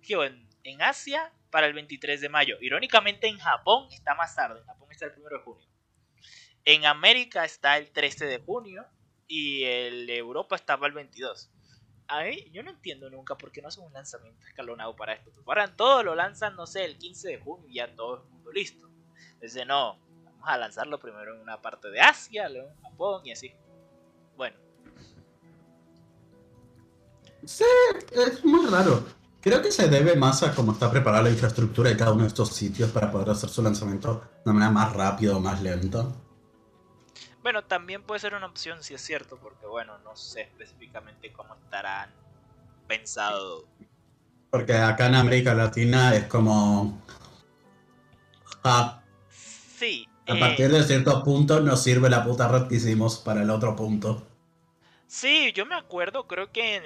que 0.02 0.14
en, 0.14 0.48
en 0.64 0.82
Asia, 0.82 1.32
para 1.54 1.68
el 1.68 1.74
23 1.74 2.20
de 2.20 2.30
mayo. 2.30 2.58
Irónicamente 2.62 3.28
en 3.28 3.38
Japón 3.38 3.88
está 3.92 4.16
más 4.16 4.36
tarde. 4.36 4.60
En 4.60 4.66
Japón 4.66 4.88
está 4.90 5.06
el 5.06 5.14
1 5.16 5.30
de 5.30 5.38
junio. 5.38 5.68
En 6.66 6.86
América 6.88 7.46
está 7.46 7.78
el 7.78 7.92
13 7.92 8.26
de 8.26 8.40
junio. 8.40 8.88
Y 9.28 9.64
el 9.64 10.10
Europa 10.10 10.56
estaba 10.56 10.88
el 10.88 10.94
22. 10.94 11.52
A 12.08 12.24
mí, 12.24 12.50
yo 12.52 12.64
no 12.64 12.72
entiendo 12.72 13.08
nunca 13.12 13.38
por 13.38 13.52
qué 13.52 13.62
no 13.62 13.68
hacen 13.68 13.84
un 13.84 13.94
lanzamiento 13.94 14.48
escalonado 14.48 14.96
para 14.96 15.14
esto. 15.14 15.32
Preparan 15.32 15.78
todo, 15.78 16.02
lo 16.02 16.16
lanzan, 16.16 16.56
no 16.56 16.66
sé, 16.66 16.86
el 16.86 16.98
15 16.98 17.28
de 17.30 17.38
junio 17.38 17.70
y 17.70 17.76
ya 17.76 17.96
todo 17.96 18.24
el 18.24 18.30
mundo 18.32 18.52
listo. 18.52 18.90
Dice, 19.40 19.64
no, 19.64 20.00
vamos 20.44 20.56
a 20.56 20.58
lanzarlo 20.58 21.00
primero 21.00 21.36
en 21.36 21.42
una 21.42 21.62
parte 21.62 21.90
de 21.90 22.02
Asia, 22.02 22.50
luego 22.50 22.70
en 22.70 22.82
Japón 22.82 23.22
y 23.26 23.32
así. 23.32 23.54
Bueno, 24.36 24.58
Sí, 27.46 27.66
es 28.12 28.44
muy 28.46 28.66
raro. 28.68 29.04
Creo 29.42 29.62
que 29.62 29.72
se 29.72 29.90
debe 29.90 30.16
más 30.16 30.42
a 30.44 30.56
cómo 30.56 30.72
está 30.72 30.90
preparada 30.90 31.24
la 31.24 31.30
infraestructura 31.30 31.90
de 31.90 31.98
cada 31.98 32.14
uno 32.14 32.22
de 32.22 32.30
estos 32.30 32.50
sitios 32.54 32.90
para 32.92 33.12
poder 33.12 33.30
hacer 33.32 33.50
su 33.50 33.62
lanzamiento 33.62 34.22
de 34.46 34.52
una 34.52 34.54
manera 34.54 34.72
más 34.72 34.94
rápida 34.94 35.36
o 35.36 35.42
más 35.42 35.62
lenta. 35.62 36.08
bueno, 37.42 37.66
también 37.66 38.04
puede 38.04 38.22
ser 38.22 38.36
una 38.36 38.46
opción 38.46 38.82
si 38.82 38.94
es 38.94 39.02
cierto, 39.02 39.38
porque 39.38 39.66
bueno, 39.66 39.98
no 40.00 40.16
sé 40.16 40.44
específicamente 40.44 41.34
cómo 41.34 41.56
estarán 41.56 42.10
pensado. 42.88 43.66
Porque 44.50 44.74
acá 44.78 45.08
en 45.08 45.16
América 45.16 45.54
Latina 45.54 46.16
es 46.16 46.26
como... 46.28 47.02
Ah, 48.64 49.02
Sí, 49.30 50.08
A 50.28 50.40
partir 50.40 50.70
de 50.72 50.84
cierto 50.84 51.24
punto 51.24 51.60
nos 51.60 51.84
sirve 51.84 52.10
la 52.10 52.24
puta 52.24 52.48
red 52.48 52.68
que 52.68 52.76
hicimos 52.76 53.18
para 53.18 53.42
el 53.42 53.50
otro 53.50 53.76
punto. 53.76 54.24
Sí, 55.08 55.52
yo 55.54 55.66
me 55.66 55.76
acuerdo, 55.76 56.26
creo 56.28 56.52
que 56.52 56.76
en, 56.76 56.84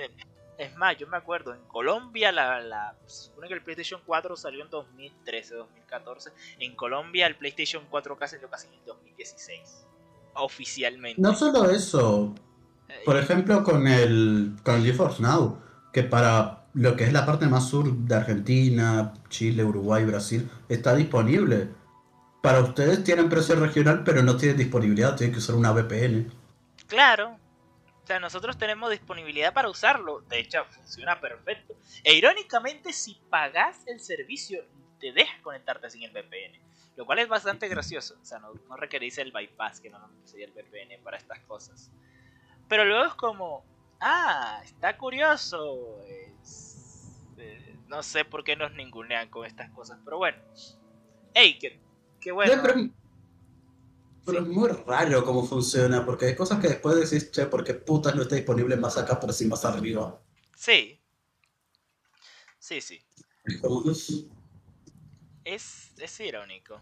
es 0.58 0.76
más, 0.76 0.98
yo 0.98 1.08
me 1.08 1.18
acuerdo, 1.18 1.54
en 1.54 1.62
Colombia 1.68 2.32
la, 2.32 2.60
la 2.60 2.96
se 3.06 3.26
supone 3.26 3.48
que 3.48 3.54
el 3.54 3.62
PlayStation 3.62 4.02
4 4.06 4.36
salió 4.36 4.64
en 4.64 4.70
2013, 4.70 5.56
2014. 5.56 6.32
En 6.60 6.76
Colombia 6.76 7.28
el 7.28 7.36
PlayStation 7.36 7.84
4K 7.90 8.28
salió 8.28 8.50
casi 8.50 8.68
en 8.68 8.86
2016. 8.86 9.86
Oficialmente. 10.34 11.22
No 11.22 11.36
solo 11.36 11.70
eso. 11.70 12.34
Por 13.06 13.18
ejemplo, 13.18 13.64
con 13.64 13.88
el, 13.88 14.56
con 14.64 14.76
el 14.76 14.84
GeForce 14.84 15.22
Now, 15.22 15.60
que 15.94 16.04
para 16.04 16.66
lo 16.74 16.96
que 16.96 17.04
es 17.06 17.14
la 17.14 17.26
parte 17.26 17.48
más 17.48 17.70
sur 17.70 17.92
de 17.92 18.16
Argentina, 18.16 19.14
Chile, 19.30 19.64
Uruguay, 19.64 20.06
Brasil, 20.06 20.50
está 20.70 20.96
disponible. 20.96 21.70
Para 22.48 22.62
ustedes 22.62 23.04
tienen 23.04 23.28
precio 23.28 23.58
regional, 23.58 24.06
pero 24.06 24.24
no 24.24 24.38
tienen 24.38 24.56
disponibilidad, 24.56 25.18
tienen 25.18 25.34
que 25.34 25.40
usar 25.40 25.56
una 25.56 25.74
VPN. 25.74 26.32
Claro, 26.88 27.38
o 28.02 28.08
sea, 28.08 28.22
nosotros 28.22 28.58
tenemos 28.58 28.90
disponibilidad 28.90 29.54
para 29.54 29.68
usarlo. 29.68 30.22
De 30.22 30.40
hecho, 30.40 30.64
funciona 30.70 31.20
perfecto. 31.20 31.76
E 32.06 32.14
irónicamente, 32.14 32.94
si 32.94 33.20
pagas 33.30 33.86
el 33.86 34.00
servicio, 34.00 34.64
te 34.98 35.12
deja 35.12 35.42
conectarte 35.42 35.90
sin 35.90 36.04
el 36.04 36.12
VPN. 36.12 36.58
Lo 36.96 37.06
cual 37.06 37.20
es 37.20 37.28
bastante 37.28 37.68
gracioso. 37.68 38.16
O 38.22 38.24
sea, 38.24 38.40
no, 38.40 38.54
requerís 38.78 39.18
el 39.18 39.34
bypass, 39.34 39.82
que 39.82 39.90
normalmente 39.90 40.30
sería 40.30 40.46
el 40.46 40.54
VPN 40.54 41.04
para 41.04 41.18
estas 41.18 41.40
cosas. 41.40 41.92
Pero 42.70 42.86
luego 42.86 43.08
es 43.08 43.16
como, 43.16 43.66
ah, 44.00 44.62
está 44.64 44.96
curioso. 44.96 46.00
Eh, 46.08 47.76
no 47.90 48.02
sé 48.04 48.24
por 48.24 48.46
qué 48.46 48.56
nos 48.56 48.72
ningunean 48.72 49.28
con 49.28 49.46
estas 49.46 49.70
cosas, 49.72 50.00
pero 50.06 50.18
bueno. 50.18 50.38
Hey, 51.34 51.60
bueno. 52.32 52.64
Pero 54.26 54.40
es 54.40 54.48
muy 54.48 54.68
raro 54.70 55.24
cómo 55.24 55.46
funciona, 55.46 56.06
porque 56.06 56.26
hay 56.26 56.36
cosas 56.36 56.60
que 56.60 56.68
después 56.68 56.96
decís, 56.98 57.32
che, 57.32 57.46
porque 57.46 57.74
putas 57.74 58.14
no 58.14 58.24
está 58.24 58.36
disponible 58.36 58.76
más 58.76 58.98
acá, 58.98 59.18
pero 59.20 59.32
sí 59.32 59.46
más 59.46 59.64
arriba. 59.64 60.22
Sí. 60.56 61.02
Sí, 62.60 62.82
sí. 62.82 63.02
Es, 65.46 65.94
es 65.98 66.20
irónico. 66.20 66.82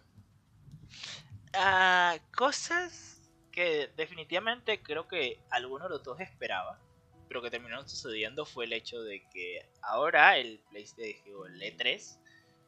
Ah, 1.54 2.18
cosas 2.36 3.22
que 3.52 3.92
definitivamente 3.96 4.82
creo 4.82 5.08
que 5.08 5.40
alguno 5.52 5.86
de 5.86 5.92
los 5.92 6.04
dos 6.04 6.20
esperaba, 6.20 6.80
pero 7.28 7.42
que 7.42 7.52
terminaron 7.52 7.88
sucediendo 7.88 8.46
fue 8.46 8.66
el 8.66 8.74
hecho 8.74 9.02
de 9.02 9.22
que 9.30 9.70
ahora 9.84 10.38
el 10.38 10.60
PlayStation 10.70 11.54
el 11.54 11.62
E3 11.62 12.18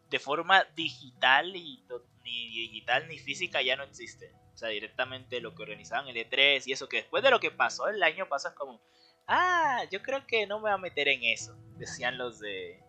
de 0.10 0.20
forma 0.20 0.64
digital 0.76 1.56
y 1.56 1.84
ni 2.24 2.48
digital 2.50 3.08
ni 3.08 3.18
física 3.18 3.62
ya 3.62 3.76
no 3.76 3.84
existe. 3.84 4.34
O 4.54 4.58
sea, 4.58 4.70
directamente 4.70 5.40
lo 5.40 5.54
que 5.54 5.64
organizaban 5.64 6.08
el 6.08 6.16
E3 6.16 6.64
y 6.66 6.72
eso 6.72 6.90
que 6.90 6.98
después 6.98 7.24
de 7.24 7.30
lo 7.30 7.40
que 7.40 7.52
pasó 7.52 7.88
el 7.88 8.02
año 8.02 8.28
pasado 8.28 8.54
es 8.54 8.60
como, 8.60 8.82
ah, 9.28 9.84
yo 9.92 10.02
creo 10.02 10.26
que 10.26 10.48
no 10.48 10.58
me 10.58 10.64
voy 10.64 10.72
a 10.72 10.78
meter 10.78 11.08
en 11.08 11.24
eso. 11.24 11.56
Decían 11.78 12.18
los 12.18 12.40
de... 12.40 12.82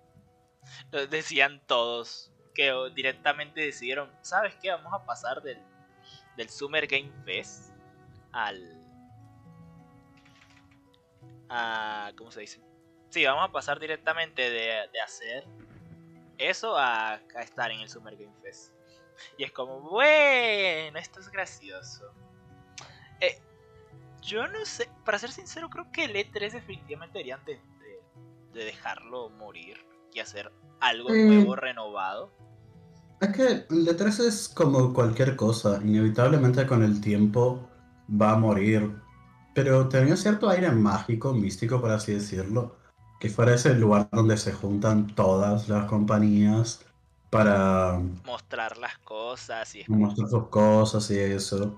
decían 1.11 1.61
todos 1.67 2.33
que 2.55 2.73
directamente 2.95 3.61
decidieron, 3.61 4.11
¿sabes 4.23 4.55
qué? 4.61 4.71
Vamos 4.71 4.93
a 4.93 5.05
pasar 5.05 5.43
del, 5.43 5.59
del 6.37 6.49
Summer 6.49 6.87
Game 6.87 7.13
Fest 7.25 7.73
al... 8.33 8.77
A, 11.51 12.13
¿Cómo 12.17 12.31
se 12.31 12.41
dice? 12.41 12.61
Sí, 13.11 13.25
vamos 13.25 13.49
a 13.49 13.53
pasar 13.53 13.79
directamente 13.79 14.51
de, 14.51 14.89
de 14.93 15.01
hacer 15.01 15.47
eso 16.39 16.77
a, 16.77 17.15
a 17.15 17.43
estar 17.43 17.71
en 17.71 17.81
el 17.81 17.89
Summer 17.89 18.17
Game 18.17 18.35
Fest. 18.43 18.73
Y 19.37 19.45
es 19.45 19.53
como, 19.53 19.81
bueno, 19.81 20.99
esto 20.99 21.21
es 21.21 21.31
gracioso. 21.31 22.13
Eh, 23.21 23.41
yo 24.23 24.47
no 24.47 24.65
sé, 24.65 24.89
para 25.05 25.19
ser 25.19 25.31
sincero, 25.31 25.69
creo 25.69 25.91
que 25.93 26.05
el 26.05 26.15
E3 26.15 26.53
definitivamente 26.53 27.19
deberían 27.19 27.45
de, 27.45 27.61
dejarlo 28.53 29.31
morir 29.31 29.77
y 30.13 30.21
hacer 30.21 30.51
algo 30.81 31.11
mm. 31.11 31.27
nuevo, 31.27 31.57
renovado. 31.57 32.33
Es 33.21 33.29
que 33.31 33.43
el 33.43 33.87
E3 33.87 34.27
es 34.27 34.49
como 34.49 34.93
cualquier 34.93 35.37
cosa, 35.37 35.81
inevitablemente 35.83 36.67
con 36.67 36.83
el 36.83 37.01
tiempo 37.01 37.69
va 38.11 38.33
a 38.33 38.39
morir. 38.39 38.97
Pero 39.55 39.89
tenía 39.89 40.17
cierto 40.17 40.49
aire 40.49 40.71
mágico, 40.71 41.33
místico, 41.35 41.81
por 41.81 41.91
así 41.91 42.15
decirlo, 42.15 42.77
que 43.19 43.29
fuera 43.29 43.55
ese 43.55 43.75
lugar 43.75 44.09
donde 44.13 44.37
se 44.37 44.53
juntan 44.53 45.15
todas 45.15 45.69
las 45.69 45.87
compañías 45.87 46.85
para 47.31 48.01
mostrar 48.25 48.79
las 48.79 48.97
cosas 48.99 49.75
y 49.75 49.85
mostrar 49.89 50.29
sus 50.29 50.49
cosas 50.49 51.11
y 51.11 51.19
eso. 51.19 51.77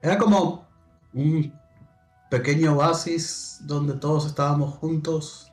Era 0.00 0.18
como 0.18 0.68
un 1.12 1.52
pequeño 2.30 2.76
oasis 2.76 3.58
donde 3.62 3.94
todos 3.94 4.26
estábamos 4.26 4.74
juntos. 4.74 5.50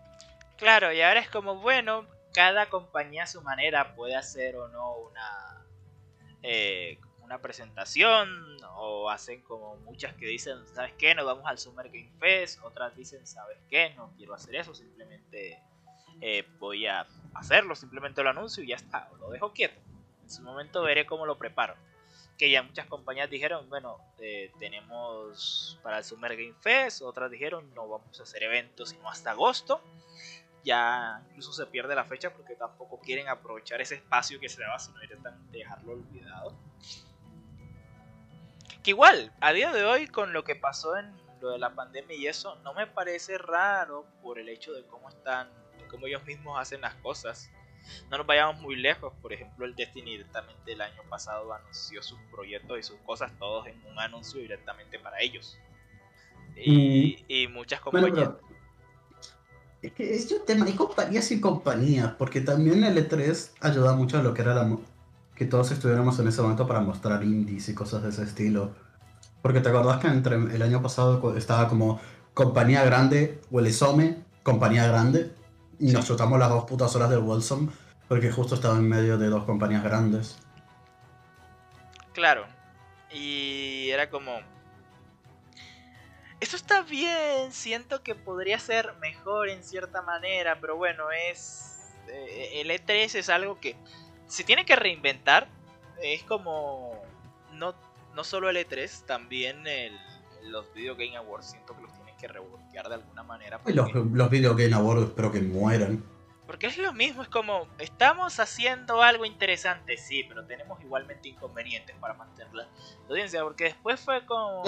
Claro, 0.58 0.91
y 0.91 1.01
ahora 1.01 1.22
es 1.22 1.29
como, 1.29 1.55
bueno, 1.55 2.05
cada 2.34 2.70
compañía 2.70 3.24
a 3.24 3.27
su 3.27 3.41
manera 3.41 3.96
puede 3.96 4.15
hacer 4.15 4.55
o 4.55 4.67
no 4.67 4.96
una, 4.96 5.65
eh, 6.43 7.00
una 7.32 7.42
presentación, 7.42 8.58
o 8.76 9.10
hacen 9.10 9.42
como 9.44 9.78
muchas 9.78 10.14
que 10.16 10.26
dicen, 10.26 10.68
¿sabes 10.68 10.92
qué? 10.98 11.16
Nos 11.16 11.26
vamos 11.26 11.46
al 11.46 11.58
Summer 11.58 11.88
Game 11.88 12.12
Fest, 12.20 12.62
otras 12.62 12.94
dicen, 12.94 13.26
¿sabes 13.26 13.58
qué? 13.70 13.94
No 13.96 14.12
quiero 14.18 14.34
hacer 14.34 14.54
eso, 14.56 14.76
simplemente 14.76 15.58
eh, 16.20 16.46
voy 16.60 16.88
a 16.88 17.08
hacerlo, 17.34 17.74
simplemente 17.74 18.22
lo 18.22 18.32
anuncio 18.32 18.62
y 18.64 18.68
ya 18.68 18.76
está, 18.76 19.10
lo 19.18 19.30
dejo 19.30 19.54
quieto. 19.54 19.80
En 20.24 20.30
su 20.30 20.42
momento 20.44 20.82
veré 20.82 21.06
cómo 21.06 21.26
lo 21.26 21.38
preparo. 21.38 21.76
Que 22.38 22.50
ya 22.50 22.64
muchas 22.64 22.88
compañías 22.88 23.30
dijeron, 23.30 23.70
bueno, 23.70 23.98
eh, 24.20 24.52
tenemos 24.60 25.80
para 25.84 26.00
el 26.00 26.04
Summer 26.04 26.36
Game 26.36 26.56
Fest, 26.60 27.02
otras 27.02 27.32
dijeron, 27.32 27.74
no 27.74 27.88
vamos 27.88 28.20
a 28.20 28.24
hacer 28.24 28.44
eventos 28.44 28.90
sino 28.90 29.10
hasta 29.10 29.32
agosto. 29.32 29.82
Ya 30.66 31.24
incluso 31.30 31.54
se 31.54 31.66
pierde 31.68 31.96
la 31.96 32.04
fecha 32.04 32.34
porque 32.34 32.56
tampoco 32.56 33.00
quieren 33.00 33.30
aprovechar 33.30 33.80
ese 33.80 33.96
espacio 33.96 34.38
que 34.38 34.50
se 34.50 34.62
daba, 34.62 34.80
sino 34.80 35.00
directamente 35.00 35.58
dejarlo 35.58 35.94
olvidado. 35.94 36.71
Que 38.84 38.92
igual, 38.92 39.32
a 39.40 39.54
día 39.54 39.72
de 39.72 39.84
hoy, 39.84 40.08
con 40.08 40.34
lo 40.34 40.44
que 40.44 40.56
pasó 40.56 40.98
en 40.98 41.14
lo 41.40 41.52
de 41.52 41.60
la 41.60 41.74
pandemia 41.74 42.16
y 42.16 42.28
eso, 42.28 42.56
no 42.64 42.74
me 42.74 42.88
parece 42.88 43.38
raro 43.38 44.06
por 44.22 44.40
el 44.40 44.50
hecho 44.50 44.74
de 44.74 44.86
cómo 44.86 45.10
están 45.10 45.50
como 45.92 46.08
ellos 46.08 46.26
mismos 46.26 46.60
hacen 46.60 46.82
las 46.82 46.96
cosas. 46.96 47.52
No 48.10 48.18
nos 48.18 48.26
vayamos 48.26 48.62
muy 48.62 48.76
lejos, 48.76 49.14
por 49.22 49.34
ejemplo 49.34 49.66
el 49.66 49.76
Destiny 49.76 50.12
directamente 50.12 50.72
el 50.72 50.82
año 50.82 51.02
pasado 51.10 51.54
anunció 51.54 52.02
sus 52.02 52.20
proyectos 52.32 52.80
y 52.80 52.84
sus 52.84 52.98
cosas 53.02 53.32
todos 53.38 53.68
en 53.68 53.84
un 53.86 54.00
anuncio 54.00 54.40
directamente 54.40 54.98
para 55.00 55.20
ellos. 55.20 55.58
Y, 56.56 57.24
y 57.28 57.48
muchas 57.48 57.82
compañías... 57.82 58.30
es 59.82 59.92
que 59.94 60.16
es 60.16 60.32
un 60.32 60.46
tema, 60.46 60.66
hay 60.66 60.74
compañías 60.74 61.32
y 61.32 61.42
compañías, 61.42 62.14
porque 62.18 62.42
también 62.42 62.84
el 62.84 62.98
E3 62.98 63.52
ayuda 63.62 63.94
mucho 63.94 64.20
a 64.20 64.24
lo 64.24 64.34
que 64.34 64.42
era 64.44 64.54
la... 64.54 64.78
que 65.42 65.48
todos 65.48 65.72
estuviéramos 65.72 66.20
en 66.20 66.28
ese 66.28 66.40
momento 66.44 66.68
para 66.68 66.82
mostrar 66.82 67.24
indies 67.24 67.68
y 67.68 67.74
cosas 67.74 68.04
de 68.04 68.10
ese 68.10 68.22
estilo. 68.22 68.76
Porque 69.42 69.60
te 69.60 69.70
acordás 69.70 70.00
que 70.00 70.06
entre 70.06 70.36
el 70.36 70.62
año 70.62 70.84
pasado 70.84 71.36
estaba 71.36 71.68
como 71.68 72.00
compañía 72.36 72.86
grande, 72.86 73.42
el 73.52 74.24
compañía 74.44 74.86
grande, 74.86 75.34
y 75.80 75.94
nos 75.94 76.06
chutamos 76.06 76.38
las 76.38 76.50
dos 76.50 76.66
putas 76.66 76.96
horas 76.96 77.10
del 77.10 77.22
Wilson 77.24 77.72
porque 78.08 78.32
justo 78.32 78.54
estaba 78.54 78.78
en 78.78 78.88
medio 78.88 79.18
de 79.18 79.30
dos 79.30 79.46
compañías 79.46 79.84
grandes. 79.84 80.38
Claro. 82.14 82.46
Y 83.10 83.90
era 83.90 84.12
como... 84.12 84.42
Eso 86.40 86.56
está 86.56 86.84
bien, 86.84 87.52
siento 87.52 88.04
que 88.04 88.14
podría 88.14 88.60
ser 88.60 88.94
mejor 89.02 89.50
en 89.50 89.64
cierta 89.64 90.04
manera, 90.04 90.60
pero 90.62 90.76
bueno, 90.76 91.06
es... 91.10 91.96
Eh, 92.10 92.62
el 92.62 92.70
E3 92.70 93.16
es 93.16 93.30
algo 93.30 93.60
que 93.60 93.76
se 94.32 94.44
tiene 94.44 94.66
que 94.66 94.76
reinventar. 94.76 95.48
Es 96.02 96.24
como... 96.24 97.00
No, 97.54 97.76
no 98.16 98.24
solo 98.24 98.50
el 98.50 98.58
E3, 98.58 99.06
también 99.06 99.68
el, 99.68 99.94
los 100.44 100.74
Video 100.74 100.96
Game 100.96 101.16
Awards 101.18 101.52
siento 101.52 101.76
que 101.76 101.84
los 101.84 101.92
que 102.22 102.28
revoltear 102.28 102.88
de 102.88 102.96
alguna 102.96 103.24
manera. 103.24 103.60
Los, 103.66 103.94
los 103.94 104.30
Video 104.30 104.56
Game 104.56 104.74
Awards 104.74 105.08
espero 105.08 105.32
que 105.32 105.42
mueran. 105.42 106.04
Porque 106.46 106.68
es 106.68 106.78
lo 106.78 106.92
mismo, 106.92 107.24
es 107.24 107.30
como, 107.30 107.68
estamos 107.80 108.40
haciendo 108.40 109.02
algo 109.02 109.26
interesante, 109.26 109.98
sí, 109.98 110.26
pero 110.28 110.46
tenemos 110.46 110.82
igualmente 110.82 111.30
inconvenientes 111.30 111.96
para 112.00 112.14
mantener 112.14 112.54
la 112.54 112.68
audiencia, 113.10 113.42
porque 113.42 113.66
después 113.66 114.02
fue 114.02 114.26
como... 114.26 114.64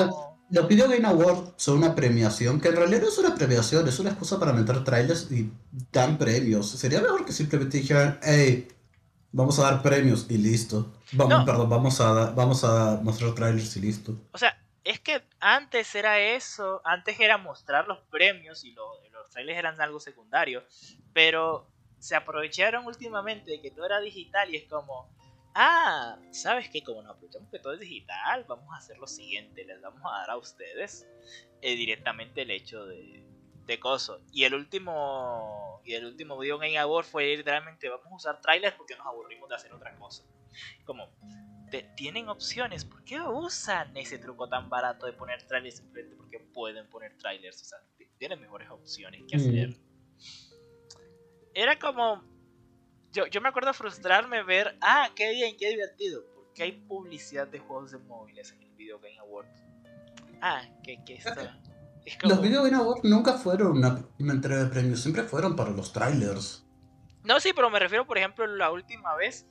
Los, 0.49 0.67
Video 0.67 0.87
Game 0.87 1.05
Awards 1.05 1.53
son 1.57 1.79
una 1.79 1.93
premiación, 1.93 2.61
que 2.61 2.69
en 2.69 2.77
realidad 2.77 3.01
no 3.01 3.07
es 3.09 3.17
una 3.17 3.35
premiación, 3.35 3.87
es 3.87 3.99
una 3.99 4.11
excusa 4.11 4.39
para 4.39 4.53
meter 4.53 4.83
trailers 4.83 5.29
y 5.31 5.51
dan 5.91 6.17
premios. 6.17 6.69
Sería 6.69 7.01
mejor 7.01 7.25
que 7.25 7.33
simplemente 7.33 7.79
dijeran, 7.79 8.17
hey, 8.23 8.67
vamos 9.33 9.59
a 9.59 9.63
dar 9.63 9.81
premios 9.81 10.27
y 10.29 10.37
listo. 10.37 10.93
Vamos, 11.11 11.43
perdón, 11.43 11.69
vamos 11.69 11.99
a, 11.99 12.31
vamos 12.31 12.63
a 12.63 12.99
mostrar 13.03 13.33
trailers 13.33 13.75
y 13.75 13.81
listo. 13.81 14.15
O 14.31 14.37
sea, 14.37 14.57
es 14.83 14.99
que 14.99 15.21
antes 15.39 15.93
era 15.95 16.19
eso, 16.19 16.81
antes 16.85 17.19
era 17.19 17.37
mostrar 17.37 17.87
los 17.87 17.99
premios 18.09 18.63
y 18.63 18.71
los 18.71 19.29
trailers 19.29 19.59
eran 19.59 19.81
algo 19.81 19.99
secundario, 19.99 20.63
pero 21.11 21.67
se 21.99 22.15
aprovecharon 22.15 22.85
últimamente 22.85 23.51
de 23.51 23.61
que 23.61 23.71
todo 23.71 23.85
era 23.85 23.99
digital 23.99 24.53
y 24.53 24.57
es 24.57 24.69
como, 24.69 25.09
ah, 25.55 26.17
¿sabes 26.31 26.69
qué? 26.69 26.83
Como 26.83 27.01
nos 27.01 27.15
aprovechamos 27.15 27.49
que 27.49 27.59
todo 27.59 27.73
es 27.73 27.79
digital, 27.79 28.45
vamos 28.47 28.71
a 28.73 28.77
hacer 28.77 28.97
lo 28.97 29.07
siguiente, 29.07 29.65
les 29.65 29.81
vamos 29.81 30.01
a 30.05 30.19
dar 30.19 30.31
a 30.31 30.37
ustedes 30.37 31.07
eh, 31.61 31.75
directamente 31.75 32.41
el 32.43 32.51
hecho 32.51 32.85
de, 32.85 33.25
de 33.65 33.79
coso. 33.79 34.21
Y 34.31 34.43
el 34.43 34.53
último 34.53 35.81
y 35.85 35.93
el 35.93 36.05
último 36.05 36.37
video 36.37 36.57
Game 36.57 36.77
Award 36.77 37.05
fue 37.05 37.35
literalmente 37.35 37.89
vamos 37.89 38.11
a 38.11 38.15
usar 38.15 38.41
trailers 38.41 38.75
porque 38.75 38.95
nos 38.95 39.05
aburrimos 39.05 39.49
de 39.49 39.55
hacer 39.55 39.73
otra 39.73 39.95
cosa. 39.95 40.23
Como 40.85 41.09
tienen 41.95 42.29
opciones, 42.29 42.85
¿por 42.85 43.03
qué 43.03 43.19
usan 43.21 43.95
ese 43.97 44.19
truco 44.19 44.47
tan 44.47 44.69
barato 44.69 45.05
de 45.07 45.13
poner 45.13 45.41
trailers 45.43 45.79
enfrente? 45.79 46.15
Porque 46.15 46.39
pueden 46.39 46.87
poner 46.87 47.17
trailers, 47.17 47.61
o 47.61 47.65
sea, 47.65 47.79
tienen 48.17 48.39
mejores 48.39 48.69
opciones 48.69 49.23
que 49.27 49.35
hacer. 49.35 49.75
Era 51.55 51.77
como 51.79 52.23
yo, 53.11 53.27
yo 53.27 53.41
me 53.41 53.49
acuerdo 53.49 53.73
frustrarme 53.73 54.43
ver, 54.43 54.75
ah, 54.81 55.09
qué 55.15 55.31
bien, 55.31 55.55
qué 55.57 55.69
divertido, 55.69 56.23
porque 56.35 56.63
hay 56.63 56.71
publicidad 56.71 57.47
de 57.47 57.59
juegos 57.59 57.91
de 57.91 57.99
móviles 57.99 58.51
en 58.51 58.61
el 58.61 58.71
Video 58.75 58.99
Game 58.99 59.17
Award. 59.19 59.47
Ah, 60.41 60.63
que, 60.83 61.03
que 61.05 61.13
está. 61.15 61.59
Los 62.23 62.41
Video 62.41 62.63
Game 62.63 62.75
Awards 62.75 63.03
nunca 63.03 63.33
fueron 63.33 63.77
una, 63.77 64.05
entrega 64.19 64.63
de 64.63 64.69
premios, 64.69 65.01
siempre 65.01 65.23
fueron 65.23 65.55
para 65.55 65.71
los 65.71 65.93
trailers. 65.93 66.65
No, 67.23 67.39
sí, 67.39 67.51
pero 67.53 67.69
me 67.69 67.79
refiero, 67.79 68.05
por 68.05 68.17
ejemplo, 68.17 68.45
la 68.45 68.71
última 68.71 69.15
vez, 69.15 69.45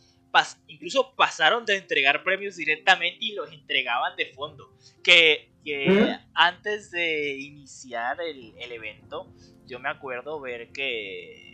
incluso 0.67 1.15
pasaron 1.17 1.65
de 1.65 1.77
entregar 1.77 2.23
premios 2.23 2.57
directamente 2.57 3.19
y 3.21 3.35
los 3.35 3.51
entregaban 3.51 4.15
de 4.17 4.27
fondo. 4.35 4.77
Que, 5.03 5.53
que 5.65 6.17
antes 6.35 6.91
de 6.91 7.39
iniciar 7.39 8.21
el, 8.21 8.55
el 8.59 8.73
evento, 8.73 9.33
yo 9.67 9.79
me 9.79 9.89
acuerdo 9.89 10.41
ver 10.41 10.71
que 10.73 11.53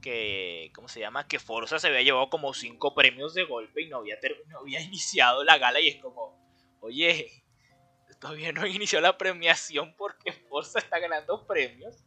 que, 0.00 0.70
¿cómo 0.74 0.88
se 0.88 1.00
llama? 1.00 1.26
Que 1.26 1.38
Forza 1.38 1.78
se 1.78 1.88
había 1.88 2.02
llevado 2.02 2.30
como 2.30 2.54
cinco 2.54 2.94
premios 2.94 3.34
de 3.34 3.44
golpe 3.44 3.82
y 3.82 3.88
no 3.88 3.98
había, 3.98 4.16
no 4.48 4.60
había 4.60 4.80
iniciado 4.82 5.44
la 5.44 5.58
gala 5.58 5.80
y 5.80 5.88
es 5.88 5.96
como, 5.96 6.38
oye, 6.80 7.44
todavía 8.18 8.52
no 8.52 8.66
inició 8.66 9.00
la 9.00 9.16
premiación 9.16 9.94
porque 9.96 10.32
Forza 10.32 10.78
está 10.78 10.98
ganando 10.98 11.46
premios. 11.46 12.04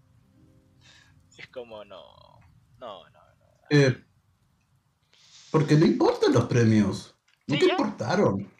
Es 1.38 1.48
como, 1.48 1.84
no, 1.86 2.03
no, 2.80 3.10
no. 3.10 3.20
no. 3.20 3.62
Eh, 3.70 4.03
porque 5.51 5.75
no 5.75 5.86
importan 5.86 6.34
los 6.34 6.46
premios. 6.46 7.15
No 7.48 7.58
te 7.58 7.65
importaron. 7.65 8.51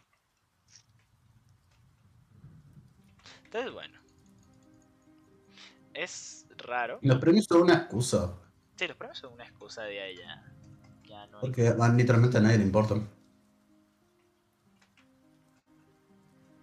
Entonces, 3.43 3.72
bueno. 3.72 4.00
Es 5.93 6.48
raro. 6.58 7.00
Los 7.01 7.20
premios 7.20 7.46
son 7.46 7.62
una 7.62 7.74
excusa. 7.75 8.34
Sí, 8.77 8.88
los 8.88 8.98
premios 8.98 9.20
son 9.20 9.34
una 9.34 9.46
excusa 9.46 9.84
de 9.84 10.01
allá. 10.01 10.43
Ya 11.03 11.27
no 11.27 11.41
Porque 11.41 11.72
van 11.72 11.98
literalmente 11.98 12.38
a 12.38 12.41
nadie 12.41 12.58
le 12.58 12.63
importan. 12.63 13.10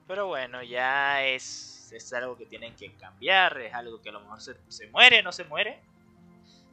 Pero 0.08 0.26
bueno, 0.26 0.62
ya 0.62 1.22
es, 1.26 1.92
es 1.92 2.12
algo 2.14 2.36
que 2.36 2.46
tienen 2.46 2.74
que 2.74 2.94
cambiar, 2.94 3.60
es 3.60 3.74
algo 3.74 4.00
que 4.00 4.08
a 4.08 4.12
lo 4.12 4.20
mejor 4.20 4.40
se, 4.40 4.56
se 4.68 4.88
muere, 4.88 5.22
no 5.22 5.32
se 5.32 5.44
muere. 5.44 5.82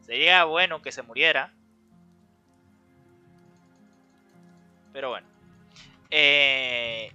Sería 0.02 0.46
bueno 0.46 0.82
que 0.82 0.94
se 0.94 1.02
muriera. 1.02 1.54
Pero 4.94 5.10
bueno. 5.10 5.28
Eh, 6.10 7.12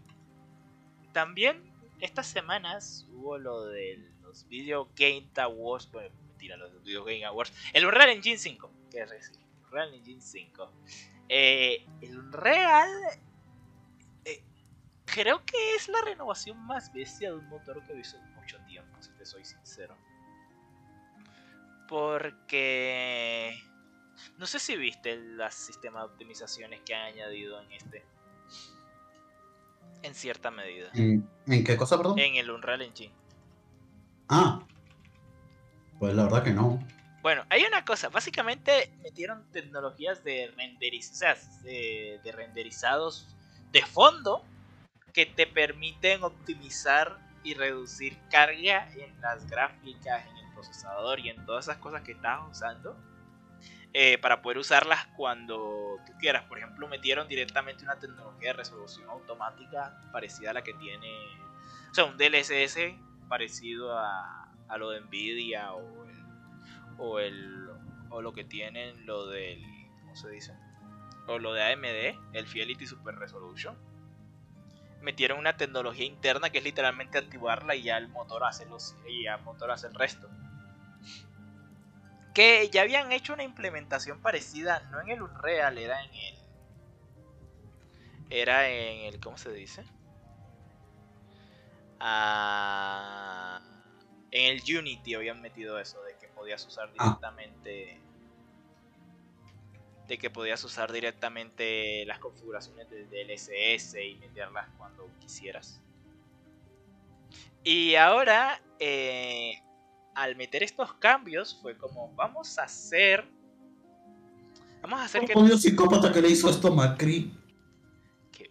también 1.12 1.62
estas 2.00 2.26
semanas 2.26 3.06
hubo 3.12 3.38
lo 3.38 3.64
de 3.64 3.98
los 4.20 4.46
Video 4.46 4.90
Game 4.96 5.30
Awards. 5.36 5.90
Bueno, 5.90 6.10
mentira, 6.26 6.58
los 6.58 6.82
Video 6.82 7.02
Game 7.02 7.24
Awards. 7.24 7.52
El 7.72 7.86
Unreal 7.86 8.10
Engine 8.10 8.36
5. 8.36 8.70
¿Qué 8.90 9.00
es 9.00 9.10
decir? 9.10 9.38
Unreal 9.64 9.94
Engine 9.94 10.20
5. 10.20 10.72
Eh, 11.30 11.86
el 12.02 12.18
Unreal 12.18 12.90
creo 15.12 15.45
que 15.45 15.75
es 15.75 15.88
la 15.88 16.00
renovación 16.02 16.59
más 16.67 16.93
bestia 16.93 17.31
de 17.31 17.37
un 17.37 17.49
motor 17.49 17.83
que 17.85 17.93
he 17.93 17.97
visto 17.97 18.17
en 18.17 18.35
mucho 18.35 18.59
tiempo, 18.67 18.97
si 19.00 19.11
te 19.12 19.26
soy 19.26 19.45
sincero. 19.45 19.97
Porque... 21.88 23.59
No 24.38 24.46
sé 24.46 24.59
si 24.59 24.77
viste 24.77 25.12
el 25.12 25.40
sistema 25.51 26.01
de 26.01 26.07
optimizaciones 26.07 26.81
que 26.83 26.94
han 26.94 27.07
añadido 27.14 27.61
en 27.62 27.73
este. 27.73 28.05
En 30.03 30.14
cierta 30.14 30.51
medida. 30.51 30.90
¿En, 30.94 31.27
qué 31.64 31.77
cosa, 31.77 31.96
perdón? 31.96 32.18
En 32.18 32.37
el 32.37 32.51
Unreal 32.51 32.83
Engine. 32.83 33.12
Ah. 34.29 34.62
Pues 35.99 36.14
la 36.14 36.25
verdad 36.25 36.44
que 36.44 36.53
no. 36.53 36.79
Bueno, 37.23 37.44
hay 37.49 37.64
una 37.64 37.85
cosa. 37.85 38.11
Básicamente 38.11 38.92
metieron 39.03 39.51
tecnologías 39.53 40.23
de 40.23 40.53
renderizados, 40.57 41.62
de 41.62 42.33
renderizados 42.35 43.27
de 43.73 43.83
fondo 43.83 44.44
que 45.12 45.27
te 45.27 45.46
permiten 45.46 46.23
optimizar 46.23 47.18
y 47.42 47.55
reducir 47.55 48.18
carga 48.31 48.88
en 48.94 49.20
las 49.20 49.46
gráficas, 49.46 50.27
en 50.27 50.37
el 50.37 50.55
procesador 50.55 51.20
y 51.20 51.31
en 51.31 51.44
todas 51.46 51.66
esas 51.66 51.79
cosas 51.79 52.03
que 52.03 52.12
estás 52.12 52.40
usando. 52.51 52.96
Eh, 53.92 54.18
para 54.18 54.40
poder 54.40 54.59
usarlas 54.59 55.07
cuando 55.16 55.96
tú 56.07 56.12
quieras. 56.20 56.44
Por 56.44 56.59
ejemplo, 56.59 56.87
metieron 56.87 57.27
directamente 57.27 57.83
una 57.83 57.99
tecnología 57.99 58.51
de 58.51 58.53
resolución 58.53 59.09
automática 59.11 60.01
parecida 60.12 60.51
a 60.51 60.55
la 60.55 60.62
que 60.62 60.75
tiene, 60.75 61.11
o 61.90 61.94
sea, 61.94 62.05
un 62.05 62.16
DLSS 62.16 62.79
parecido 63.29 63.99
a, 63.99 64.49
a 64.68 64.79
lo 64.79 64.90
de 64.90 65.01
Nvidia 65.01 65.73
o 65.73 66.05
el, 66.05 66.25
o 66.99 67.18
el 67.18 67.70
o 68.11 68.20
lo 68.20 68.33
que 68.33 68.44
tienen 68.44 69.07
lo 69.07 69.27
del, 69.29 69.64
¿cómo 70.01 70.14
se 70.16 70.29
dice? 70.31 70.53
O 71.27 71.38
lo 71.38 71.55
de 71.55 71.62
AMD, 71.62 72.35
el 72.35 72.46
Fidelity 72.46 72.87
Super 72.87 73.14
Resolution 73.14 73.77
metieron 75.00 75.38
una 75.38 75.56
tecnología 75.56 76.04
interna 76.04 76.50
que 76.50 76.58
es 76.58 76.64
literalmente 76.64 77.18
activarla 77.18 77.74
y 77.74 77.82
ya 77.82 77.96
el 77.96 78.08
motor 78.08 78.44
hace 78.44 78.66
los 78.66 78.94
y 79.08 79.24
ya 79.24 79.36
el 79.36 79.42
motor 79.42 79.70
hace 79.70 79.86
el 79.86 79.94
resto. 79.94 80.28
Que 82.34 82.68
ya 82.70 82.82
habían 82.82 83.10
hecho 83.12 83.34
una 83.34 83.42
implementación 83.42 84.20
parecida, 84.20 84.80
no 84.90 85.00
en 85.00 85.10
el 85.10 85.22
Unreal, 85.22 85.78
era 85.78 86.02
en 86.04 86.10
el 86.14 86.40
era 88.30 88.68
en 88.68 89.12
el 89.12 89.20
¿cómo 89.20 89.36
se 89.36 89.52
dice? 89.52 89.84
Ah, 91.98 93.60
en 94.30 94.56
el 94.56 94.78
Unity 94.78 95.14
habían 95.14 95.42
metido 95.42 95.78
eso 95.78 96.00
de 96.02 96.16
que 96.18 96.28
podías 96.28 96.64
usar 96.64 96.90
ah. 96.98 97.18
De 100.11 100.18
que 100.18 100.29
podías 100.29 100.62
usar 100.64 100.90
directamente 100.90 102.05
las 102.05 102.18
configuraciones 102.18 102.90
del 102.90 103.09
DLSS 103.09 103.94
y 103.94 104.16
meterlas 104.16 104.66
cuando 104.77 105.09
quisieras. 105.20 105.81
Y 107.62 107.94
ahora, 107.94 108.61
eh, 108.81 109.62
al 110.16 110.35
meter 110.35 110.64
estos 110.64 110.94
cambios, 110.94 111.57
fue 111.62 111.79
como, 111.79 112.12
vamos 112.16 112.59
a 112.59 112.64
hacer... 112.64 113.25
Vamos 114.83 114.99
a 114.99 115.05
hacer 115.05 115.27
que... 115.27 115.38
Un 115.38 115.57
psicópata 115.57 116.12
que 116.12 116.20
le 116.20 116.31
hizo 116.31 116.51
esto 116.51 116.68
a 116.68 116.75
Macri. 116.75 117.33
¿Qué, 118.33 118.51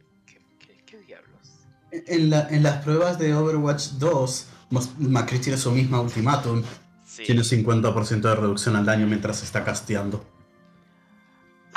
qué, 0.86 0.98
diablos? 1.00 1.60
En, 1.92 2.32
en, 2.32 2.64
las 2.64 2.82
pruebas 2.86 3.20
de 3.20 3.36
Overwatch 3.36 3.96
2, 3.98 4.48
Macri 5.00 5.40
tiene 5.40 5.58
su 5.58 5.72
misma 5.72 6.00
ultimátum. 6.00 6.64
Tiene 7.18 7.42
50% 7.42 8.22
de 8.22 8.36
reducción 8.36 8.78
al 8.78 8.86
daño 8.86 9.08
mientras 9.08 9.40
se 9.40 9.46
está 9.46 9.66
casteando. 9.66 10.39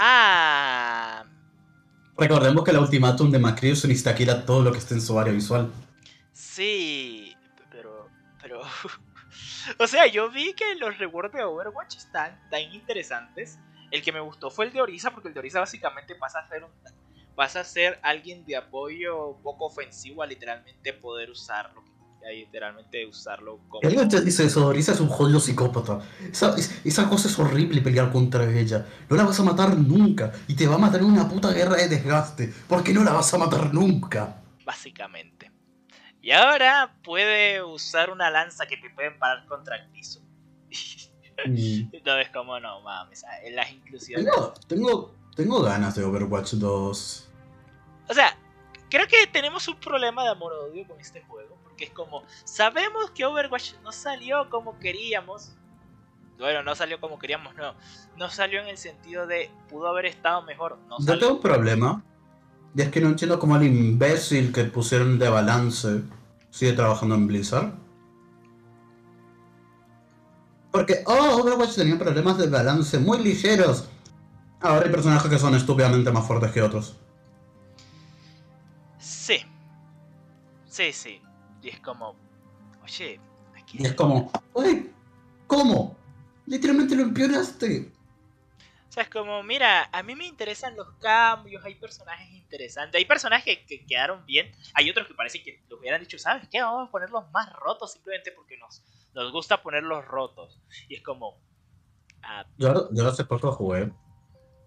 Ah. 0.04 1.24
Recordemos 2.18 2.64
que 2.64 2.72
el 2.72 2.78
ultimátum 2.78 3.30
de 3.30 3.38
Macri 3.38 3.70
es 3.70 3.84
un 3.84 3.92
todo 4.44 4.60
lo 4.60 4.72
que 4.72 4.78
esté 4.78 4.94
en 4.94 5.00
su 5.00 5.16
área 5.16 5.32
visual. 5.32 5.70
Sí, 6.32 7.36
pero. 7.70 8.08
pero. 8.40 8.62
o 9.78 9.86
sea, 9.86 10.08
yo 10.08 10.28
vi 10.28 10.54
que 10.54 10.74
los 10.74 10.98
rewards 10.98 11.32
de 11.32 11.44
Overwatch 11.44 11.98
están 11.98 12.36
tan 12.50 12.62
interesantes. 12.74 13.60
El 13.92 14.02
que 14.02 14.10
me 14.10 14.18
gustó 14.18 14.50
fue 14.50 14.64
el 14.64 14.72
de 14.72 14.80
Orisa, 14.80 15.12
porque 15.12 15.28
el 15.28 15.34
de 15.34 15.40
Orisa 15.40 15.60
básicamente 15.60 16.16
pasa 16.16 16.40
a 16.40 16.48
ser 16.48 16.64
un. 16.64 16.70
Pasa 17.36 17.60
a 17.60 17.64
ser 17.64 18.00
alguien 18.02 18.44
de 18.44 18.56
apoyo 18.56 19.36
poco 19.44 19.66
ofensivo 19.66 20.24
a 20.24 20.26
literalmente 20.26 20.92
poder 20.94 21.30
usarlo 22.22 22.40
literalmente 22.40 23.06
usarlo 23.06 23.60
como. 23.68 23.88
Eso, 23.88 24.66
Orisa 24.66 24.92
es 24.92 25.00
un 25.00 25.08
jodido 25.08 25.40
psicópata. 25.40 26.00
Esa, 26.30 26.54
esa, 26.84 27.08
cosa 27.08 27.28
es 27.28 27.38
horrible 27.38 27.80
pelear 27.80 28.12
contra 28.12 28.48
ella. 28.50 28.86
No 29.08 29.16
la 29.16 29.24
vas 29.24 29.40
a 29.40 29.42
matar 29.42 29.76
nunca. 29.76 30.32
Y 30.46 30.54
te 30.54 30.66
va 30.66 30.76
a 30.76 30.78
matar 30.78 31.00
en 31.00 31.06
una 31.06 31.28
puta 31.28 31.52
guerra 31.52 31.76
de 31.76 31.88
desgaste. 31.88 32.52
Porque 32.68 32.92
no 32.92 33.04
la 33.04 33.12
vas 33.12 33.32
a 33.34 33.38
matar 33.38 33.74
nunca. 33.74 34.42
Básicamente. 34.64 35.50
Y 36.20 36.30
ahora 36.30 36.94
puede 37.02 37.62
usar 37.62 38.10
una 38.10 38.30
lanza 38.30 38.66
que 38.66 38.76
te 38.76 38.90
puede 38.90 39.10
parar 39.12 39.44
contra 39.46 39.76
el 39.76 39.88
piso. 39.90 40.20
Mm. 41.46 41.88
Entonces, 41.92 42.28
como 42.32 42.60
no 42.60 42.80
mames, 42.82 43.24
en 43.44 43.56
las 43.56 43.72
inclusiones. 43.72 44.26
Tengo, 44.26 44.54
tengo, 44.68 45.14
tengo 45.34 45.62
ganas 45.62 45.96
de 45.96 46.04
Overwatch 46.04 46.52
2. 46.54 47.28
O 48.08 48.14
sea, 48.14 48.36
creo 48.92 49.08
que 49.08 49.26
tenemos 49.26 49.66
un 49.68 49.76
problema 49.76 50.22
de 50.22 50.28
amor-odio 50.28 50.86
con 50.86 51.00
este 51.00 51.22
juego. 51.22 51.56
Porque 51.64 51.84
es 51.84 51.90
como, 51.90 52.24
sabemos 52.44 53.10
que 53.12 53.24
Overwatch 53.24 53.72
no 53.82 53.90
salió 53.90 54.50
como 54.50 54.78
queríamos. 54.78 55.52
bueno, 56.38 56.62
no 56.62 56.74
salió 56.74 57.00
como 57.00 57.18
queríamos, 57.18 57.54
no. 57.54 57.74
No 58.18 58.28
salió 58.28 58.60
en 58.60 58.68
el 58.68 58.76
sentido 58.76 59.26
de 59.26 59.50
pudo 59.70 59.88
haber 59.88 60.04
estado 60.04 60.42
mejor. 60.42 60.78
No 60.88 60.98
Yo 61.00 61.18
tengo 61.18 61.34
un 61.34 61.40
problema. 61.40 62.04
Y 62.76 62.82
es 62.82 62.90
que 62.90 63.00
no 63.00 63.08
entiendo 63.08 63.38
cómo 63.38 63.56
el 63.56 63.62
imbécil 63.62 64.52
que 64.52 64.64
pusieron 64.64 65.18
de 65.18 65.30
balance 65.30 66.02
sigue 66.50 66.74
trabajando 66.74 67.14
en 67.14 67.26
Blizzard. 67.26 67.72
Porque, 70.70 71.02
oh, 71.06 71.40
Overwatch 71.40 71.76
tenía 71.76 71.98
problemas 71.98 72.36
de 72.36 72.46
balance 72.46 72.98
muy 72.98 73.18
ligeros. 73.18 73.88
Ahora 74.60 74.84
hay 74.84 74.92
personajes 74.92 75.30
que 75.30 75.38
son 75.38 75.54
estúpidamente 75.54 76.10
más 76.12 76.26
fuertes 76.26 76.50
que 76.50 76.60
otros. 76.60 76.96
Sí. 79.02 79.44
Sí, 80.64 80.92
sí. 80.92 81.20
Y 81.60 81.68
es 81.70 81.80
como, 81.80 82.16
oye, 82.82 83.20
aquí 83.54 83.78
Y 83.80 83.86
es 83.86 83.94
como, 83.94 84.30
uy, 84.54 84.90
¿cómo? 85.46 85.96
Literalmente 86.46 86.94
lo 86.94 87.02
empeoraste. 87.02 87.92
O 88.88 88.92
sea, 88.92 89.02
es 89.02 89.08
como, 89.08 89.42
mira, 89.42 89.88
a 89.92 90.02
mí 90.02 90.14
me 90.14 90.26
interesan 90.26 90.76
los 90.76 90.88
cambios, 91.00 91.64
hay 91.64 91.74
personajes 91.74 92.30
interesantes, 92.30 92.98
hay 92.98 93.04
personajes 93.04 93.44
que, 93.44 93.66
que 93.66 93.86
quedaron 93.86 94.24
bien, 94.26 94.52
hay 94.74 94.90
otros 94.90 95.08
que 95.08 95.14
parece 95.14 95.42
que 95.42 95.64
los 95.68 95.80
hubieran 95.80 96.00
dicho, 96.00 96.18
¿sabes 96.18 96.46
qué? 96.48 96.60
Vamos 96.60 96.88
a 96.88 96.90
ponerlos 96.90 97.28
más 97.32 97.52
rotos 97.54 97.94
simplemente 97.94 98.32
porque 98.32 98.56
nos, 98.58 98.84
nos 99.14 99.32
gusta 99.32 99.62
ponerlos 99.62 100.04
rotos. 100.04 100.60
Y 100.88 100.94
es 100.94 101.02
como, 101.02 101.40
ah, 102.22 102.46
Yo, 102.56 102.88
yo 102.92 103.08
hace 103.08 103.24
poco 103.24 103.50
jugué 103.50 103.92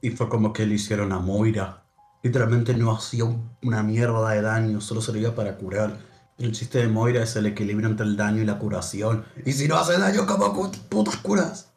y 0.02 0.10
fue 0.10 0.28
como 0.28 0.52
que 0.52 0.66
le 0.66 0.76
hicieron 0.76 1.14
a 1.14 1.20
Moira. 1.20 1.85
Literalmente 2.30 2.74
no 2.74 2.92
hacía 2.92 3.24
un- 3.24 3.56
una 3.62 3.84
mierda 3.84 4.32
de 4.32 4.42
daño, 4.42 4.82
solo 4.82 5.00
servía 5.00 5.36
para 5.36 5.58
curar. 5.58 5.96
El 6.40 6.54
chiste 6.54 6.80
de 6.80 6.88
Moira 6.88 7.22
es 7.22 7.36
el 7.36 7.46
equilibrio 7.46 7.88
entre 7.88 8.04
el 8.08 8.18
daño 8.18 8.42
y 8.42 8.46
la 8.46 8.58
curación. 8.58 9.24
Y 9.46 9.52
si 9.52 9.68
no 9.68 9.76
hace 9.78 10.00
daño, 10.00 10.26
¿cómo 10.26 10.52
cu- 10.52 10.72
putas 10.90 11.18
curas? 11.18 11.72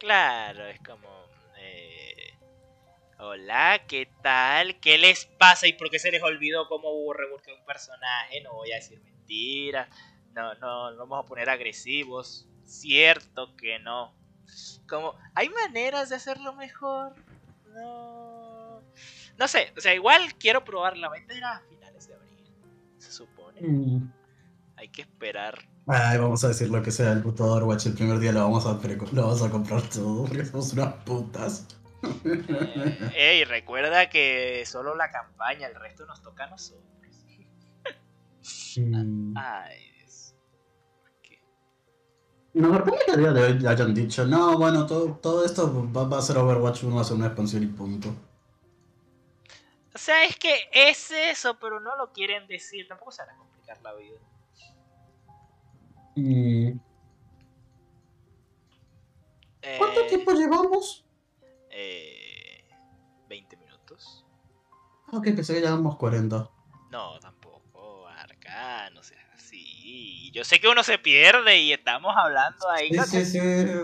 claro, 0.00 0.66
es 0.66 0.80
como, 0.80 1.08
eh, 1.60 2.34
hola, 3.20 3.80
¿qué 3.86 4.08
tal? 4.20 4.80
¿Qué 4.80 4.98
les 4.98 5.26
pasa? 5.26 5.68
¿Y 5.68 5.74
por 5.74 5.90
qué 5.90 6.00
se 6.00 6.10
les 6.10 6.24
olvidó 6.24 6.66
cómo 6.68 6.88
hubo 6.90 7.12
rework 7.12 7.44
un 7.56 7.64
personaje? 7.64 8.40
No 8.42 8.54
voy 8.54 8.72
a 8.72 8.76
decir 8.76 9.00
mentiras, 9.00 9.88
no, 10.34 10.54
no, 10.56 10.90
no 10.90 10.96
vamos 11.06 11.24
a 11.24 11.28
poner 11.28 11.48
agresivos, 11.50 12.48
cierto 12.64 13.54
que 13.56 13.78
no. 13.78 14.12
Como, 14.88 15.14
¿hay 15.36 15.48
maneras 15.50 16.08
de 16.08 16.16
hacerlo 16.16 16.52
mejor? 16.54 17.14
No. 17.74 18.17
No 19.38 19.46
sé, 19.46 19.72
o 19.76 19.80
sea, 19.80 19.94
igual 19.94 20.34
quiero 20.38 20.64
probar 20.64 20.96
la 20.96 21.10
era 21.28 21.56
a 21.56 21.60
finales 21.60 22.08
de 22.08 22.14
abril, 22.14 22.44
se 22.98 23.12
supone. 23.12 23.60
Hay 24.76 24.88
que 24.88 25.02
esperar. 25.02 25.56
Ay, 25.86 26.18
vamos 26.18 26.42
a 26.42 26.48
decir 26.48 26.68
lo 26.70 26.82
que 26.82 26.90
sea 26.90 27.12
el 27.12 27.22
puto 27.22 27.44
Overwatch. 27.44 27.86
El 27.86 27.94
primer 27.94 28.18
día 28.18 28.32
lo 28.32 28.40
vamos 28.40 28.66
a, 28.66 28.72
lo 28.72 29.22
vamos 29.22 29.42
a 29.42 29.50
comprar 29.50 29.82
todo 29.82 30.24
porque 30.24 30.44
somos 30.44 30.72
unas 30.72 30.92
putas. 31.04 31.66
Eh, 32.24 33.10
ey, 33.16 33.44
recuerda 33.44 34.10
que 34.10 34.64
solo 34.66 34.96
la 34.96 35.10
campaña, 35.10 35.68
el 35.68 35.74
resto 35.76 36.04
nos 36.04 36.20
toca 36.20 36.44
a 36.44 36.50
nosotros. 36.50 36.84
Mm. 38.76 39.34
Ay, 39.36 39.78
Dios. 39.98 40.34
¿Por 41.00 41.12
qué? 41.22 41.40
No, 42.54 42.70
me 42.70 42.80
parece 42.80 43.04
que 43.06 43.12
a 43.12 43.16
día 43.16 43.32
de 43.32 43.42
hoy 43.42 43.66
hayan 43.66 43.94
dicho, 43.94 44.26
no, 44.26 44.58
bueno, 44.58 44.86
todo, 44.86 45.14
todo 45.14 45.44
esto 45.44 45.90
va, 45.92 46.04
va 46.04 46.18
a 46.18 46.22
ser 46.22 46.38
Overwatch 46.38 46.84
1, 46.84 46.94
va 46.94 47.02
a 47.02 47.04
ser 47.04 47.16
una 47.16 47.26
expansión 47.26 47.62
y 47.62 47.66
punto. 47.66 48.14
O 49.98 50.00
sea, 50.00 50.24
es 50.24 50.36
que 50.36 50.68
es 50.72 51.10
eso, 51.10 51.58
pero 51.58 51.80
no 51.80 51.96
lo 51.96 52.12
quieren 52.12 52.46
decir. 52.46 52.86
Tampoco 52.86 53.10
se 53.10 53.22
van 53.22 53.34
a 53.34 53.36
complicar 53.36 53.82
la 53.82 53.94
vida. 53.94 54.16
Mm. 56.14 56.78
¿Cuánto 59.76 60.00
Eh, 60.02 60.06
tiempo 60.08 60.32
llevamos? 60.32 61.04
eh, 61.70 62.64
20 63.28 63.56
minutos. 63.56 64.24
Ok, 65.12 65.24
pensé 65.24 65.54
que 65.54 65.60
llevamos 65.62 65.96
40. 65.96 66.48
No, 66.90 67.18
tampoco, 67.18 68.06
Arca, 68.06 68.90
no 68.90 69.02
seas 69.02 69.24
así. 69.34 70.30
Yo 70.32 70.44
sé 70.44 70.60
que 70.60 70.68
uno 70.68 70.84
se 70.84 70.98
pierde 70.98 71.58
y 71.60 71.72
estamos 71.72 72.14
hablando 72.16 72.68
ahí. 72.70 72.90
Sí, 72.90 72.96
¿no? 72.96 73.04
sí, 73.04 73.24
sí, 73.24 73.38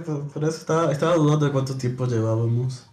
por 0.07 0.33
por 0.33 0.45
eso 0.45 0.59
estaba, 0.59 0.93
estaba 0.93 1.17
dudando 1.17 1.47
de 1.47 1.53
cuánto 1.53 1.77
tiempo 1.77 2.07
llevábamos. 2.07 2.89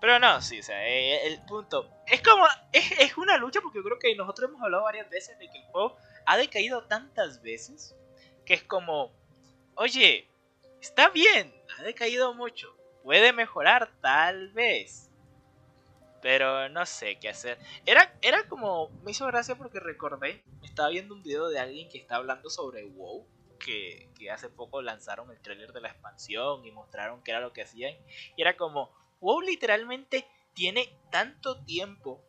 Pero 0.00 0.18
no, 0.18 0.40
sí, 0.40 0.60
o 0.60 0.62
sea, 0.62 0.86
eh, 0.86 1.26
el 1.26 1.44
punto. 1.44 1.90
Es 2.06 2.22
como. 2.22 2.46
Es, 2.72 2.92
es 2.92 3.16
una 3.16 3.36
lucha 3.36 3.60
porque 3.60 3.78
yo 3.78 3.84
creo 3.84 3.98
que 3.98 4.14
nosotros 4.14 4.50
hemos 4.50 4.62
hablado 4.62 4.84
varias 4.84 5.10
veces 5.10 5.38
de 5.38 5.50
que 5.50 5.58
el 5.58 5.64
juego 5.66 5.96
ha 6.26 6.36
decaído 6.36 6.84
tantas 6.84 7.42
veces 7.42 7.96
que 8.44 8.54
es 8.54 8.62
como. 8.62 9.12
Oye, 9.74 10.28
está 10.80 11.08
bien, 11.10 11.54
ha 11.78 11.82
decaído 11.82 12.34
mucho. 12.34 12.74
Puede 13.02 13.32
mejorar, 13.32 13.90
tal 14.00 14.50
vez. 14.52 15.10
Pero 16.20 16.68
no 16.68 16.84
sé 16.86 17.18
qué 17.18 17.28
hacer. 17.28 17.58
Era, 17.86 18.16
era 18.22 18.48
como. 18.48 18.90
Me 19.02 19.10
hizo 19.10 19.26
gracia 19.26 19.56
porque 19.56 19.80
recordé. 19.80 20.42
Estaba 20.62 20.88
viendo 20.90 21.14
un 21.14 21.22
video 21.22 21.48
de 21.48 21.58
alguien 21.58 21.88
que 21.88 21.98
está 21.98 22.16
hablando 22.16 22.50
sobre 22.50 22.84
WoW. 22.84 23.26
Que, 23.58 24.08
que 24.16 24.30
hace 24.30 24.48
poco 24.48 24.82
lanzaron 24.82 25.30
el 25.32 25.40
tráiler 25.40 25.72
de 25.72 25.80
la 25.80 25.88
expansión 25.88 26.64
y 26.64 26.70
mostraron 26.70 27.22
qué 27.24 27.32
era 27.32 27.40
lo 27.40 27.52
que 27.52 27.62
hacían. 27.62 27.94
Y 28.36 28.42
era 28.42 28.56
como. 28.56 28.92
WoW 29.20 29.40
literalmente 29.40 30.26
tiene 30.54 30.88
tanto 31.10 31.64
tiempo 31.64 32.24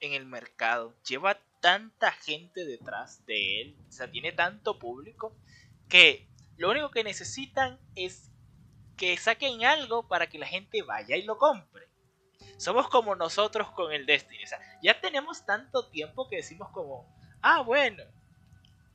en 0.00 0.14
el 0.14 0.26
mercado, 0.26 0.94
lleva 1.08 1.38
tanta 1.60 2.10
gente 2.10 2.64
detrás 2.64 3.24
de 3.24 3.60
él, 3.60 3.76
o 3.88 3.92
sea, 3.92 4.10
tiene 4.10 4.32
tanto 4.32 4.78
público, 4.78 5.36
que 5.88 6.28
lo 6.56 6.70
único 6.70 6.90
que 6.90 7.04
necesitan 7.04 7.78
es 7.94 8.30
que 8.96 9.16
saquen 9.16 9.64
algo 9.64 10.08
para 10.08 10.28
que 10.28 10.38
la 10.38 10.46
gente 10.46 10.82
vaya 10.82 11.16
y 11.16 11.22
lo 11.22 11.38
compre. 11.38 11.88
Somos 12.56 12.88
como 12.88 13.14
nosotros 13.14 13.70
con 13.70 13.92
el 13.92 14.06
Destiny, 14.06 14.44
o 14.44 14.46
sea, 14.46 14.58
ya 14.82 15.00
tenemos 15.00 15.46
tanto 15.46 15.88
tiempo 15.88 16.28
que 16.28 16.36
decimos 16.36 16.68
como, 16.70 17.12
ah, 17.40 17.62
bueno, 17.62 18.02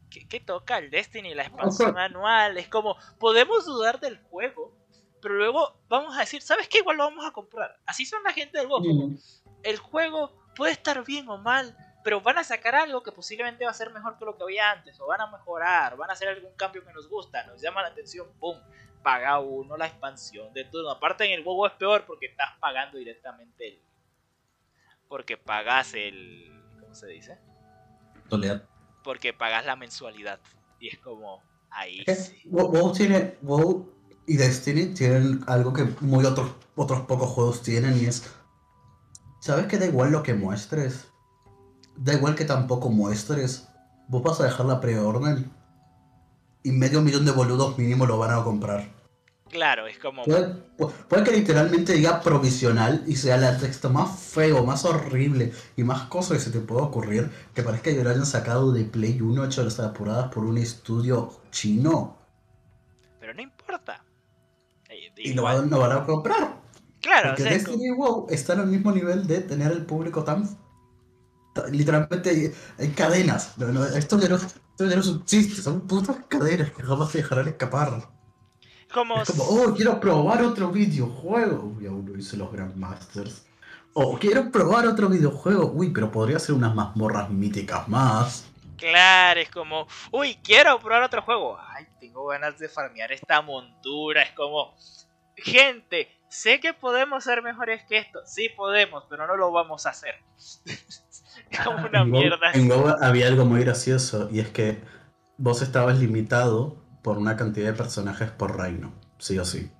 ¿qué, 0.09 0.27
qué 0.27 0.39
toca 0.39 0.77
el 0.77 0.89
Destiny? 0.89 1.33
La 1.33 1.43
expansión 1.43 1.97
anual, 1.97 2.57
es 2.57 2.67
como, 2.67 2.97
podemos 3.19 3.65
dudar 3.65 3.99
del 3.99 4.17
juego, 4.23 4.73
pero 5.21 5.35
luego 5.35 5.79
vamos 5.87 6.15
a 6.15 6.21
decir, 6.21 6.41
¿sabes 6.41 6.67
qué? 6.67 6.79
Igual 6.79 6.97
lo 6.97 7.05
vamos 7.05 7.25
a 7.25 7.31
comprar. 7.31 7.79
Así 7.85 8.05
son 8.05 8.23
la 8.23 8.33
gente 8.33 8.57
del 8.57 8.67
como, 8.67 8.85
Mm. 8.87 9.17
El 9.63 9.77
juego 9.77 10.31
puede 10.55 10.71
estar 10.71 11.03
bien 11.03 11.27
o 11.29 11.37
mal, 11.37 11.75
pero 12.03 12.21
van 12.21 12.37
a 12.37 12.43
sacar 12.43 12.75
algo 12.75 13.03
que 13.03 13.11
posiblemente 13.11 13.65
va 13.65 13.71
a 13.71 13.73
ser 13.73 13.91
mejor 13.91 14.17
que 14.17 14.25
lo 14.25 14.37
que 14.37 14.43
había 14.43 14.71
antes, 14.71 14.99
o 14.99 15.07
van 15.07 15.21
a 15.21 15.27
mejorar, 15.27 15.97
van 15.97 16.09
a 16.09 16.13
hacer 16.13 16.29
algún 16.29 16.53
cambio 16.55 16.85
que 16.85 16.93
nos 16.93 17.09
gusta, 17.09 17.43
nos 17.45 17.61
llama 17.61 17.81
la 17.81 17.89
atención, 17.89 18.27
¡pum! 18.39 18.57
Paga 19.03 19.39
uno 19.39 19.77
la 19.77 19.87
expansión 19.87 20.53
de 20.53 20.65
turno. 20.65 20.91
Aparte 20.91 21.25
en 21.25 21.31
el 21.31 21.43
WoW 21.43 21.65
es 21.67 21.73
peor 21.73 22.05
porque 22.05 22.27
estás 22.27 22.57
pagando 22.59 22.97
directamente 22.97 23.67
el... 23.67 23.81
Porque 25.07 25.37
pagas 25.37 25.93
el... 25.93 26.51
¿Cómo 26.79 26.93
se 26.93 27.07
dice? 27.07 27.39
Toledo. 28.29 28.67
Porque 29.03 29.33
pagas 29.33 29.65
la 29.65 29.75
mensualidad. 29.75 30.39
Y 30.79 30.89
es 30.89 30.97
como... 30.99 31.41
Ahí 31.69 32.03
Eh, 32.07 32.15
sí. 32.15 32.41
WoW 32.45 32.91
tiene, 32.93 33.37
WoW 33.41 33.96
y 34.27 34.35
Destiny 34.37 34.87
tienen 34.87 35.43
algo 35.47 35.73
que 35.73 35.85
muy 36.01 36.25
otros, 36.25 36.51
otros 36.75 37.01
pocos 37.01 37.29
juegos 37.29 37.61
tienen 37.63 37.97
y 37.97 38.05
es, 38.05 38.23
¿sabes 39.39 39.67
que 39.67 39.77
da 39.79 39.85
igual 39.85 40.11
lo 40.11 40.21
que 40.21 40.33
muestres? 40.33 41.07
Da 41.95 42.13
igual 42.13 42.35
que 42.35 42.45
tampoco 42.45 42.89
muestres. 42.89 43.67
Vos 44.09 44.21
vas 44.21 44.39
a 44.39 44.43
dejar 44.43 44.65
la 44.67 44.79
preorden 44.79 45.51
y 46.63 46.71
medio 46.71 47.01
millón 47.01 47.25
de 47.25 47.31
boludos 47.31 47.77
mínimo 47.77 48.05
lo 48.05 48.17
van 48.19 48.31
a 48.37 48.43
comprar. 48.43 48.95
Claro, 49.49 49.87
es 49.87 49.97
como... 49.97 50.23
Puede, 50.25 50.55
pu- 50.77 50.91
puede 51.07 51.23
que 51.23 51.31
literalmente 51.31 51.93
diga 51.93 52.19
provisional 52.19 53.03
y 53.07 53.15
sea 53.15 53.35
el 53.35 53.57
texto 53.59 53.89
más 53.89 54.19
feo, 54.19 54.65
más 54.65 54.83
horrible 54.83 55.53
y 55.77 55.83
más 55.83 56.03
cosa 56.09 56.33
que 56.33 56.41
se 56.41 56.51
te 56.51 56.59
pueda 56.59 56.83
ocurrir 56.83 57.31
que 57.55 57.63
parezca 57.63 57.91
que 57.91 58.03
lo 58.03 58.09
hayan 58.09 58.25
sacado 58.25 58.73
de 58.73 58.83
Play 58.83 59.21
1 59.21 59.45
hecho 59.45 59.63
las 59.63 59.79
apuradas 59.79 60.29
por 60.33 60.43
un 60.43 60.57
estudio 60.57 61.31
chino 61.49 62.17
Pero 63.21 63.33
no 63.33 63.41
importa. 63.41 64.03
Eh, 64.89 65.11
y 65.17 65.33
lo 65.33 65.41
igual- 65.41 65.57
van, 65.61 65.69
lo 65.69 65.79
van 65.79 65.91
a 65.91 66.05
comprar. 66.05 66.61
Claro, 67.01 67.29
o 67.29 67.31
Porque 67.31 67.43
sea, 67.43 67.51
es 67.53 67.63
como- 67.63 67.77
Destiny 67.77 67.93
y 67.93 67.97
WoW 67.97 68.27
están 68.29 68.59
al 68.59 68.67
mismo 68.67 68.91
nivel 68.91 69.27
de 69.27 69.39
tener 69.41 69.71
el 69.71 69.85
público 69.85 70.23
tan... 70.23 70.47
ta- 71.53 71.67
Literalmente 71.67 72.29
hay, 72.29 72.51
hay 72.77 72.89
cadenas. 72.89 73.53
No, 73.57 73.67
no, 73.67 73.85
esto, 73.85 74.19
ya 74.19 74.29
no, 74.29 74.35
esto 74.35 74.55
ya 74.79 74.95
no 74.95 75.01
es 75.01 75.07
un 75.07 75.23
chiste, 75.25 75.61
son 75.61 75.81
putas 75.81 76.17
cadenas 76.27 76.71
que 76.71 76.83
jamás 76.83 77.11
se 77.11 77.19
dejarán 77.19 77.47
escapar. 77.47 78.09
como... 78.93 79.21
Es 79.21 79.29
como, 79.31 79.43
oh, 79.43 79.73
quiero 79.75 79.99
probar 79.99 80.41
otro 80.43 80.69
videojuego. 80.71 81.73
Uy, 81.77 81.85
aún 81.87 82.05
no 82.11 82.17
hice 82.17 82.35
los 82.37 82.51
Grandmasters. 82.51 83.43
O 83.93 84.17
quiero 84.19 84.51
probar 84.51 84.85
otro 84.87 85.09
videojuego. 85.09 85.71
Uy, 85.71 85.89
pero 85.91 86.11
podría 86.11 86.39
ser 86.39 86.53
unas 86.55 86.75
mazmorras 86.75 87.29
míticas 87.29 87.87
más. 87.87 88.45
Claro, 88.77 89.39
es 89.39 89.49
como, 89.49 89.87
uy, 90.11 90.35
quiero 90.43 90.79
probar 90.79 91.03
otro 91.03 91.21
juego. 91.21 91.59
Ay, 91.59 91.87
tengo 91.99 92.27
ganas 92.27 92.59
de 92.59 92.69
farmear 92.69 93.11
esta 93.11 93.41
montura. 93.41 94.21
Es 94.21 94.31
como, 94.31 94.75
gente, 95.35 96.09
sé 96.29 96.59
que 96.59 96.73
podemos 96.73 97.23
ser 97.23 97.41
mejores 97.41 97.83
que 97.85 97.97
esto. 97.97 98.19
Sí 98.25 98.49
podemos, 98.55 99.03
pero 99.09 99.27
no 99.27 99.35
lo 99.35 99.51
vamos 99.51 99.85
a 99.85 99.89
hacer. 99.89 100.15
es 100.65 101.59
como 101.63 101.85
una 101.87 102.01
En 102.01 102.11
mierda. 102.11 102.51
En 102.53 102.67
WoW 102.67 102.95
había 103.01 103.27
algo 103.27 103.45
muy 103.45 103.61
gracioso 103.61 104.29
y 104.31 104.39
es 104.39 104.49
que 104.49 104.81
vos 105.37 105.61
estabas 105.61 105.99
limitado 105.99 106.83
por 107.01 107.17
una 107.17 107.35
cantidad 107.35 107.67
de 107.67 107.73
personajes 107.73 108.29
por 108.31 108.57
reino, 108.57 108.93
sí 109.17 109.37
o 109.39 109.45
sí. 109.45 109.71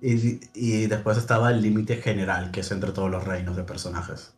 Y, 0.00 0.40
y 0.54 0.86
después 0.86 1.16
estaba 1.16 1.50
el 1.50 1.62
límite 1.62 1.96
general, 1.96 2.50
que 2.50 2.60
es 2.60 2.70
entre 2.70 2.92
todos 2.92 3.10
los 3.10 3.24
reinos 3.24 3.56
de 3.56 3.64
personajes. 3.64 4.34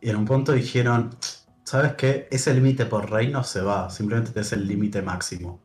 Y 0.00 0.10
en 0.10 0.16
un 0.16 0.24
punto 0.24 0.52
dijeron, 0.52 1.10
¿sabes 1.68 1.94
qué? 1.94 2.28
Ese 2.30 2.54
límite 2.54 2.86
por 2.86 3.10
reino 3.10 3.44
se 3.44 3.60
va, 3.62 3.90
simplemente 3.90 4.38
es 4.40 4.52
el 4.52 4.66
límite 4.66 5.02
máximo. 5.02 5.60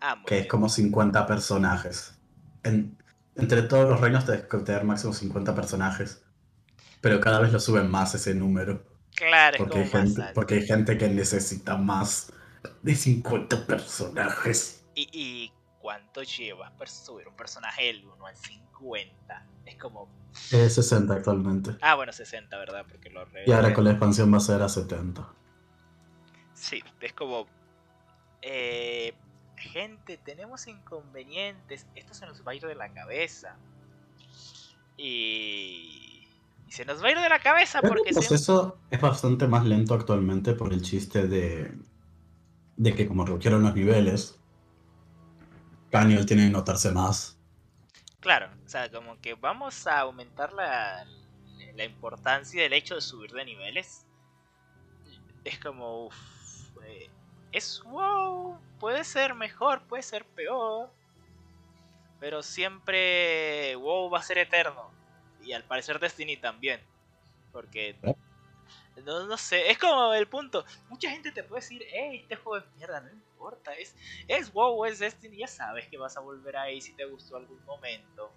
Ah, 0.00 0.16
muy 0.16 0.26
que 0.26 0.38
es 0.40 0.46
como 0.46 0.68
50 0.68 1.26
personajes. 1.26 2.14
En- 2.62 2.96
entre 3.36 3.62
todos 3.62 3.88
los 3.88 4.00
reinos 4.00 4.26
te 4.26 4.46
que 4.46 4.58
tener 4.58 4.84
máximo 4.84 5.12
50 5.12 5.54
personajes. 5.54 6.22
Pero 7.00 7.20
cada 7.20 7.40
vez 7.40 7.52
lo 7.52 7.60
suben 7.60 7.90
más 7.90 8.14
ese 8.14 8.34
número. 8.34 8.84
Claro, 9.14 9.58
Porque 9.58 9.80
hay, 9.80 9.88
gente, 9.88 10.22
porque 10.34 10.54
hay 10.54 10.66
gente 10.66 10.98
que 10.98 11.08
necesita 11.08 11.76
más 11.76 12.32
de 12.82 12.94
50 12.94 13.66
personajes. 13.66 14.84
¿Y, 14.94 15.08
y 15.12 15.52
cuánto 15.80 16.22
llevas 16.22 16.70
para 16.72 16.90
subir 16.90 17.28
un 17.28 17.36
personaje 17.36 17.84
del 17.84 18.04
1 18.06 18.26
al 18.26 18.36
50? 18.36 19.46
Es 19.66 19.76
como. 19.76 20.08
Es 20.50 20.74
60 20.74 21.14
actualmente. 21.14 21.76
Ah, 21.80 21.94
bueno, 21.94 22.12
60, 22.12 22.56
¿verdad? 22.58 22.84
Porque 22.90 23.10
lo 23.10 23.24
re- 23.26 23.44
Y 23.46 23.52
ahora 23.52 23.72
con 23.74 23.84
la 23.84 23.90
expansión 23.90 24.32
va 24.32 24.38
a 24.38 24.40
ser 24.40 24.62
a 24.62 24.68
70. 24.68 25.28
Sí, 26.54 26.82
es 27.00 27.12
como. 27.12 27.46
eh, 28.42 29.14
gente, 29.56 30.16
tenemos 30.18 30.66
inconvenientes. 30.66 31.86
Esto 31.94 32.14
se 32.14 32.26
nos 32.26 32.46
va 32.46 32.52
a 32.52 32.54
ir 32.54 32.62
de 32.66 32.74
la 32.74 32.92
cabeza. 32.92 33.56
Y. 34.96 36.26
Y 36.68 36.72
se 36.72 36.84
nos 36.86 37.02
va 37.02 37.08
a 37.08 37.10
ir 37.10 37.18
de 37.18 37.28
la 37.28 37.38
cabeza 37.38 37.80
que 37.82 37.88
porque 37.88 38.08
el 38.10 38.14
proceso 38.14 38.78
es 38.90 39.00
bastante 39.00 39.46
más 39.46 39.64
lento 39.66 39.92
actualmente 39.94 40.54
por 40.54 40.72
el 40.72 40.80
chiste 40.80 41.28
de, 41.28 41.76
de 42.78 42.94
que 42.94 43.06
como 43.06 43.26
redujeron 43.26 43.62
los 43.62 43.74
niveles, 43.74 44.40
cada 45.90 46.04
nivel 46.06 46.24
tiene 46.24 46.46
que 46.46 46.50
notarse 46.50 46.90
más. 46.92 47.38
Claro, 48.22 48.48
o 48.64 48.68
sea, 48.68 48.88
como 48.88 49.20
que 49.20 49.34
vamos 49.34 49.84
a 49.88 49.98
aumentar 49.98 50.52
la, 50.52 51.04
la 51.74 51.84
importancia 51.84 52.62
del 52.62 52.72
hecho 52.72 52.94
de 52.94 53.00
subir 53.00 53.32
de 53.32 53.44
niveles. 53.44 54.06
Es 55.42 55.58
como, 55.58 56.06
uff, 56.06 56.78
eh, 56.84 57.10
es 57.50 57.82
wow, 57.84 58.56
puede 58.78 59.02
ser 59.02 59.34
mejor, 59.34 59.82
puede 59.88 60.04
ser 60.04 60.24
peor. 60.24 60.88
Pero 62.20 62.44
siempre 62.44 63.74
WoW 63.74 64.08
va 64.08 64.20
a 64.20 64.22
ser 64.22 64.38
eterno. 64.38 64.92
Y 65.42 65.52
al 65.52 65.64
parecer 65.64 65.98
Destiny 65.98 66.36
también. 66.36 66.80
Porque... 67.50 67.96
¿Eh? 68.04 68.14
No, 69.04 69.26
no 69.26 69.36
sé, 69.36 69.68
es 69.68 69.78
como 69.78 70.14
el 70.14 70.28
punto. 70.28 70.64
Mucha 70.88 71.10
gente 71.10 71.32
te 71.32 71.42
puede 71.42 71.62
decir, 71.62 71.82
hey, 71.90 72.20
este 72.22 72.36
juego 72.36 72.64
es 72.64 72.76
mierda, 72.76 73.00
no 73.00 73.08
importa. 73.42 73.74
Es, 73.74 73.94
es 74.28 74.52
WoW, 74.52 74.84
es 74.84 74.98
Destiny, 75.00 75.38
ya 75.38 75.46
sabes 75.48 75.88
que 75.88 75.98
vas 75.98 76.16
a 76.16 76.20
volver 76.20 76.56
ahí 76.56 76.80
si 76.80 76.94
te 76.94 77.04
gustó 77.04 77.36
algún 77.36 77.62
momento. 77.64 78.32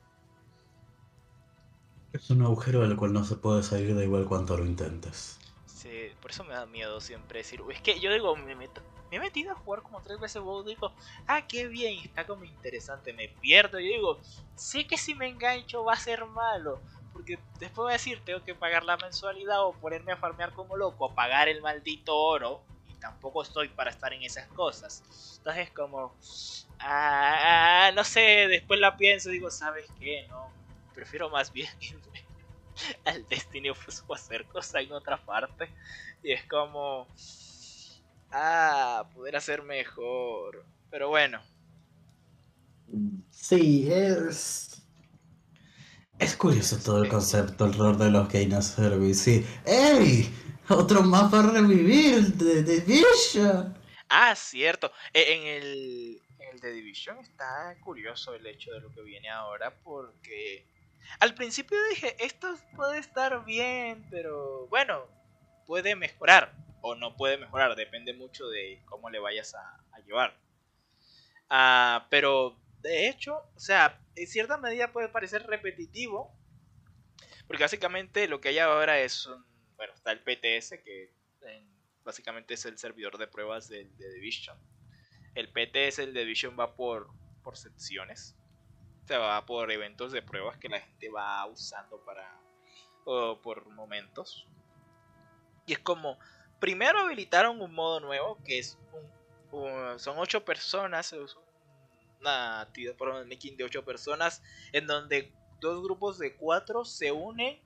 Es 2.13 2.29
un 2.29 2.41
agujero 2.41 2.81
del 2.81 2.95
cual 2.97 3.13
no 3.13 3.23
se 3.23 3.35
puede 3.35 3.61
salir 3.61 3.93
da 3.95 4.03
igual 4.03 4.25
cuanto 4.25 4.57
lo 4.57 4.65
intentes. 4.65 5.37
Sí, 5.67 6.11
por 6.21 6.31
eso 6.31 6.43
me 6.43 6.53
da 6.53 6.65
miedo 6.65 6.99
siempre 6.99 7.39
decir, 7.39 7.61
"Uy, 7.61 7.73
es 7.75 7.81
que 7.81 7.99
yo 7.99 8.11
digo, 8.11 8.35
me, 8.35 8.55
meto, 8.55 8.81
me 9.11 9.17
he 9.17 9.19
metido 9.19 9.51
a 9.51 9.55
jugar 9.55 9.83
como 9.83 10.01
tres 10.01 10.19
veces 10.19 10.41
WoW, 10.41 10.63
digo, 10.63 10.91
ah, 11.27 11.45
qué 11.47 11.67
bien, 11.67 11.99
está 12.03 12.25
como 12.25 12.43
interesante, 12.45 13.13
me 13.13 13.27
pierdo, 13.41 13.79
yo 13.79 13.87
digo, 13.87 14.21
sé 14.55 14.87
que 14.87 14.97
si 14.97 15.13
me 15.13 15.27
engancho 15.27 15.83
va 15.83 15.93
a 15.93 15.97
ser 15.97 16.25
malo, 16.25 16.81
porque 17.11 17.37
después 17.59 17.83
voy 17.83 17.91
a 17.91 17.93
decir, 17.93 18.23
tengo 18.25 18.43
que 18.43 18.55
pagar 18.55 18.83
la 18.83 18.97
mensualidad 18.97 19.63
o 19.65 19.73
ponerme 19.79 20.13
a 20.13 20.17
farmear 20.17 20.53
como 20.53 20.75
loco, 20.77 21.05
a 21.11 21.15
pagar 21.15 21.47
el 21.49 21.61
maldito 21.61 22.17
oro, 22.17 22.63
tampoco 23.05 23.43
estoy 23.43 23.69
para 23.69 23.91
estar 23.91 24.11
en 24.13 24.23
esas 24.23 24.47
cosas. 24.47 25.03
Entonces 25.37 25.69
como, 25.71 26.15
ah, 26.79 27.91
no 27.95 28.03
sé, 28.03 28.47
después 28.47 28.79
la 28.79 28.97
pienso, 28.97 29.29
digo, 29.29 29.51
¿sabes 29.51 29.85
qué? 29.99 30.25
No, 30.27 30.49
prefiero 30.93 31.29
más 31.29 31.51
bien 31.53 31.69
irme 31.79 32.25
al 33.05 33.27
Destiny 33.27 33.71
pues, 33.73 34.03
o 34.07 34.13
hacer 34.13 34.45
cosas 34.45 34.81
en 34.83 34.91
otra 34.91 35.17
parte. 35.17 35.69
Y 36.23 36.31
es 36.31 36.43
como, 36.45 37.07
ah, 38.31 39.07
poder 39.13 39.35
hacer 39.35 39.61
mejor. 39.61 40.65
Pero 40.89 41.09
bueno, 41.09 41.41
Sí, 43.31 43.87
es. 43.91 44.81
Es 46.17 46.35
curioso 46.35 46.77
todo 46.77 47.03
el 47.03 47.09
concepto 47.09 47.65
alrededor 47.65 47.97
de 47.97 48.09
los 48.09 48.29
Game 48.29 48.61
Service. 48.61 49.23
Sí. 49.23 49.45
¡Ey! 49.65 50.29
Otro 50.69 51.03
mapa 51.03 51.39
a 51.39 51.51
revivir 51.51 52.33
de 52.33 52.63
Division. 52.63 53.77
Ah, 54.09 54.35
cierto. 54.35 54.91
E- 55.13 55.33
En 55.33 55.47
el, 55.47 56.21
en 56.39 56.49
el 56.53 56.61
The 56.61 56.71
Division 56.71 57.19
está 57.19 57.77
curioso 57.81 58.33
el 58.33 58.45
hecho 58.47 58.71
de 58.71 58.81
lo 58.81 58.89
que 58.89 59.01
viene 59.01 59.29
ahora 59.29 59.75
porque 59.83 60.67
al 61.19 61.35
principio 61.35 61.77
dije, 61.89 62.15
esto 62.23 62.55
puede 62.75 62.99
estar 62.99 63.45
bien, 63.45 64.07
pero 64.09 64.67
bueno, 64.67 65.07
puede 65.67 65.95
mejorar 65.95 66.55
o 66.81 66.95
no 66.95 67.15
puede 67.15 67.37
mejorar, 67.37 67.75
depende 67.75 68.13
mucho 68.13 68.47
de 68.47 68.81
cómo 68.85 69.09
le 69.09 69.19
vayas 69.19 69.53
a, 69.55 69.81
llevar. 70.05 70.35
Ah, 71.49 72.07
pero 72.09 72.59
de 72.81 73.07
hecho, 73.07 73.37
o 73.55 73.59
sea, 73.59 73.99
en 74.15 74.27
cierta 74.27 74.57
medida 74.57 74.91
puede 74.91 75.09
parecer 75.09 75.45
repetitivo, 75.47 76.35
porque 77.47 77.63
básicamente 77.63 78.27
lo 78.27 78.41
que 78.41 78.49
hay 78.49 78.59
ahora 78.59 78.99
es 78.99 79.25
un, 79.25 79.45
bueno, 79.77 79.93
está 79.93 80.11
el 80.11 80.21
PTS 80.21 80.79
que 80.83 81.11
en 81.43 81.75
básicamente 82.03 82.53
es 82.53 82.65
el 82.65 82.77
servidor 82.77 83.17
de 83.17 83.27
pruebas 83.27 83.67
del 83.67 83.95
de 83.97 84.13
Division. 84.13 84.57
El 85.33 85.49
PTS 85.49 85.97
del 85.97 86.13
Division 86.13 86.55
va 86.57 86.75
por, 86.75 87.09
por 87.43 87.57
secciones. 87.57 88.35
O 89.03 89.07
sea, 89.07 89.19
va 89.19 89.45
por 89.45 89.71
eventos 89.71 90.11
de 90.11 90.21
pruebas 90.21 90.57
que 90.57 90.69
la 90.69 90.79
gente 90.79 91.09
va 91.09 91.45
usando 91.45 91.99
para. 92.05 92.39
o 93.05 93.39
por 93.41 93.67
momentos. 93.69 94.47
Y 95.65 95.73
es 95.73 95.79
como. 95.79 96.17
Primero 96.59 96.99
habilitaron 96.99 97.61
un 97.61 97.73
modo 97.73 97.99
nuevo 97.99 98.41
que 98.43 98.59
es 98.59 98.77
un, 99.51 99.59
un- 99.59 99.99
son 99.99 100.17
8 100.17 100.45
personas. 100.45 101.11
Es 101.11 101.35
una 102.21 102.61
actividad 102.61 102.95
por 102.95 103.09
un 103.09 103.27
making 103.27 103.57
de 103.57 103.63
8 103.65 103.83
personas. 103.83 104.41
En 104.71 104.87
donde 104.87 105.33
dos 105.59 105.83
grupos 105.83 106.17
de 106.17 106.35
4 106.35 106.85
se 106.85 107.11
unen 107.11 107.59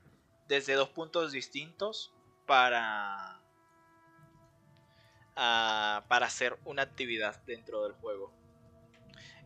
desde 0.50 0.74
dos 0.74 0.88
puntos 0.88 1.30
distintos 1.30 2.12
para 2.44 3.40
ah, 5.36 6.04
para 6.08 6.26
hacer 6.26 6.58
una 6.64 6.82
actividad 6.82 7.40
dentro 7.44 7.84
del 7.84 7.92
juego. 7.92 8.34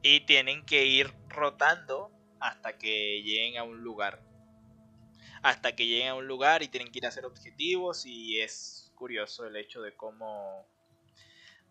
Y 0.03 0.21
tienen 0.21 0.65
que 0.65 0.87
ir 0.87 1.13
rotando 1.29 2.11
hasta 2.41 2.79
que 2.79 3.23
lleguen 3.23 3.59
a 3.59 3.65
un 3.65 3.83
lugar. 3.83 4.23
Hasta 5.43 5.77
que 5.77 5.87
lleguen 5.87 6.09
a 6.09 6.15
un 6.15 6.27
lugar 6.27 6.63
y 6.63 6.69
tienen 6.69 6.91
que 6.91 7.01
ir 7.01 7.05
a 7.05 7.11
hacer 7.11 7.27
objetivos 7.27 8.07
y 8.07 8.41
es 8.41 8.91
curioso 8.95 9.47
el 9.47 9.57
hecho 9.57 9.83
de 9.83 9.95
cómo 9.95 10.67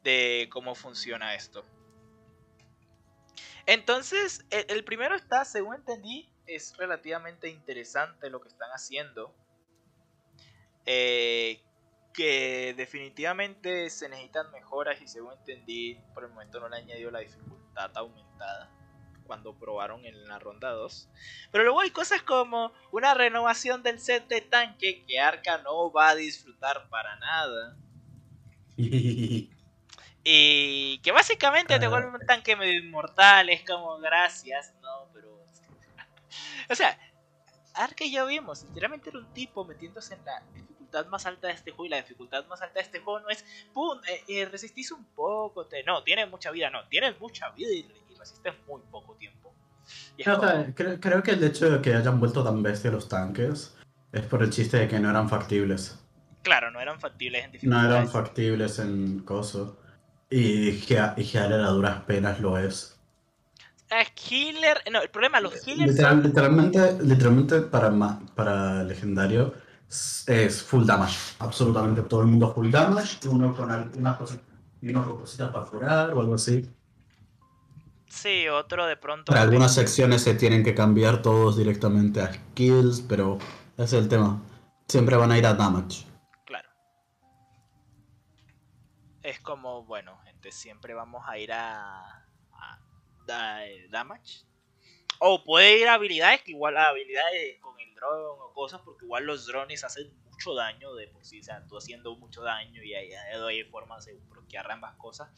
de 0.03 0.47
cómo 0.51 0.75
funciona 0.75 1.33
esto. 1.33 1.65
Entonces, 3.65 4.45
el, 4.51 4.65
el 4.67 4.83
primero 4.83 5.15
está, 5.15 5.43
según 5.43 5.75
entendí, 5.75 6.32
es 6.47 6.75
relativamente 6.77 7.49
interesante 7.49 8.29
lo 8.29 8.41
que 8.41 8.49
están 8.49 8.69
haciendo. 8.71 9.33
Eh, 10.85 11.61
que 12.13 12.73
definitivamente 12.77 13.89
se 13.89 14.07
necesitan 14.07 14.51
mejoras 14.51 15.01
y 15.01 15.07
según 15.07 15.33
entendí, 15.33 15.97
por 16.13 16.23
el 16.23 16.29
momento 16.29 16.59
no 16.59 16.69
le 16.69 16.77
han 16.77 16.83
añadido 16.83 17.09
la 17.09 17.19
dificultad 17.19 17.91
aumentada 17.97 18.69
cuando 19.25 19.57
probaron 19.57 20.05
en 20.05 20.27
la 20.27 20.37
ronda 20.37 20.71
2. 20.71 21.09
Pero 21.51 21.63
luego 21.63 21.79
hay 21.81 21.89
cosas 21.89 22.21
como 22.21 22.71
una 22.91 23.13
renovación 23.15 23.81
del 23.81 23.99
set 23.99 24.27
de 24.27 24.41
tanque 24.41 25.03
que 25.07 25.19
Arca 25.19 25.57
no 25.59 25.91
va 25.91 26.09
a 26.09 26.15
disfrutar 26.15 26.87
para 26.89 27.15
nada. 27.17 27.77
Y 30.25 30.99
que 30.99 31.11
básicamente 31.11 31.77
te 31.79 31.85
Ah. 31.85 31.89
vuelve 31.89 32.07
un 32.17 32.25
tanque 32.25 32.55
medio 32.55 32.79
inmortal, 32.79 33.49
es 33.49 33.65
como 33.65 33.97
gracias. 33.99 34.73
O 36.69 36.75
sea, 36.75 36.97
Arca 37.75 38.05
ya 38.05 38.23
vimos, 38.25 38.59
sinceramente 38.59 39.09
era 39.09 39.19
un 39.19 39.33
tipo 39.33 39.65
metiéndose 39.65 40.13
en 40.13 40.25
la 40.25 40.43
dificultad 40.53 41.07
más 41.07 41.25
alta 41.25 41.47
de 41.47 41.53
este 41.53 41.71
juego 41.71 41.85
y 41.85 41.89
la 41.89 41.97
dificultad 41.97 42.45
más 42.47 42.61
alta 42.61 42.75
de 42.75 42.81
este 42.81 42.99
juego 42.99 43.19
no 43.21 43.29
es, 43.29 43.43
pum, 43.73 43.97
eh, 44.07 44.23
eh, 44.27 44.45
resistís 44.45 44.91
un 44.91 45.03
poco, 45.05 45.65
te... 45.65 45.83
no, 45.83 46.03
tienes 46.03 46.29
mucha 46.29 46.51
vida, 46.51 46.69
no, 46.69 46.87
tienes 46.87 47.19
mucha 47.19 47.49
vida 47.51 47.69
y, 47.71 47.79
y 48.11 48.15
resistes 48.15 48.53
muy 48.67 48.81
poco 48.91 49.15
tiempo. 49.15 49.53
Y 50.17 50.23
No, 50.23 50.37
o 50.37 50.39
sea, 50.41 50.71
creo, 50.75 50.99
creo 50.99 51.23
que 51.23 51.31
el 51.31 51.43
hecho 51.43 51.69
de 51.69 51.81
que 51.81 51.93
hayan 51.95 52.19
vuelto 52.19 52.43
tan 52.43 52.61
bestia 52.61 52.91
los 52.91 53.09
tanques 53.09 53.75
es 54.11 54.21
por 54.27 54.43
el 54.43 54.51
chiste 54.51 54.77
de 54.77 54.87
que 54.87 54.99
no 54.99 55.09
eran 55.09 55.27
factibles. 55.27 55.99
claro, 56.43 56.69
no 56.69 56.79
eran 56.79 56.99
factibles 56.99 57.43
en 57.45 57.47
No 57.47 57.53
dificultades. 57.53 57.91
eran 57.91 58.07
factibles 58.09 58.79
en 58.79 59.19
coso. 59.23 59.79
Y, 60.29 60.69
y 60.69 60.77
Gealer 61.25 61.59
a 61.61 61.67
duras 61.69 62.03
penas 62.03 62.39
lo 62.39 62.57
es. 62.57 62.92
Healer, 64.01 64.81
no, 64.91 65.01
el 65.01 65.09
problema, 65.09 65.39
los 65.39 65.53
healers 65.67 65.91
Literal- 65.93 66.13
son- 66.15 66.23
literalmente, 66.23 67.03
literalmente 67.03 67.61
para, 67.61 67.89
ma- 67.89 68.19
para 68.35 68.83
legendario 68.83 69.53
es, 69.89 70.23
es 70.27 70.61
full 70.63 70.85
damage. 70.85 71.17
Absolutamente 71.39 72.01
todo 72.03 72.21
el 72.21 72.27
mundo 72.27 72.53
full 72.53 72.69
damage. 72.71 73.27
Uno 73.27 73.55
con 73.55 73.69
algunas 73.71 74.17
cosas, 74.17 74.39
y 74.81 74.89
uno 74.89 75.05
con 75.05 75.17
cositas 75.19 75.51
para 75.51 75.65
curar 75.65 76.13
o 76.13 76.21
algo 76.21 76.35
así. 76.35 76.69
Sí, 78.07 78.47
otro 78.47 78.85
de 78.85 78.95
pronto. 78.95 79.25
Para 79.31 79.41
algunas 79.41 79.73
secciones 79.73 80.21
se 80.23 80.35
tienen 80.35 80.63
que 80.63 80.75
cambiar 80.75 81.21
todos 81.21 81.57
directamente 81.57 82.21
a 82.21 82.31
skills, 82.33 83.01
pero 83.01 83.37
ese 83.77 83.97
es 83.97 84.03
el 84.03 84.07
tema. 84.09 84.39
Siempre 84.87 85.15
van 85.15 85.31
a 85.31 85.37
ir 85.37 85.45
a 85.47 85.53
damage. 85.55 86.05
Claro. 86.45 86.69
Es 89.23 89.39
como, 89.39 89.83
bueno, 89.85 90.17
gente, 90.25 90.51
siempre 90.51 90.93
vamos 90.93 91.23
a 91.27 91.37
ir 91.39 91.53
a, 91.53 92.01
a, 92.01 92.79
damage. 93.25 94.45
O 95.19 95.43
puede 95.43 95.79
ir 95.79 95.87
a 95.87 95.93
habilidades 95.93 96.41
que 96.41 96.51
igual 96.51 96.77
a 96.77 96.89
habilidades 96.89 97.59
con 97.61 97.79
el 97.79 97.93
drone 97.95 98.41
o 98.41 98.53
cosas, 98.53 98.81
porque 98.81 99.05
igual 99.05 99.25
los 99.25 99.45
drones 99.45 99.83
hacen 99.83 100.11
mucho 100.29 100.53
daño 100.53 100.93
de 100.95 101.07
por 101.07 101.25
sí, 101.25 101.39
o 101.39 101.43
sea, 101.43 101.65
tú 101.67 101.77
haciendo 101.77 102.15
mucho 102.17 102.41
daño 102.41 102.83
y 102.83 102.93
hay, 102.93 103.13
hay 103.13 103.63
formas 103.65 104.05
de 104.05 104.15
bloquear 104.29 104.69
ambas 104.71 104.95
cosas. 104.95 105.29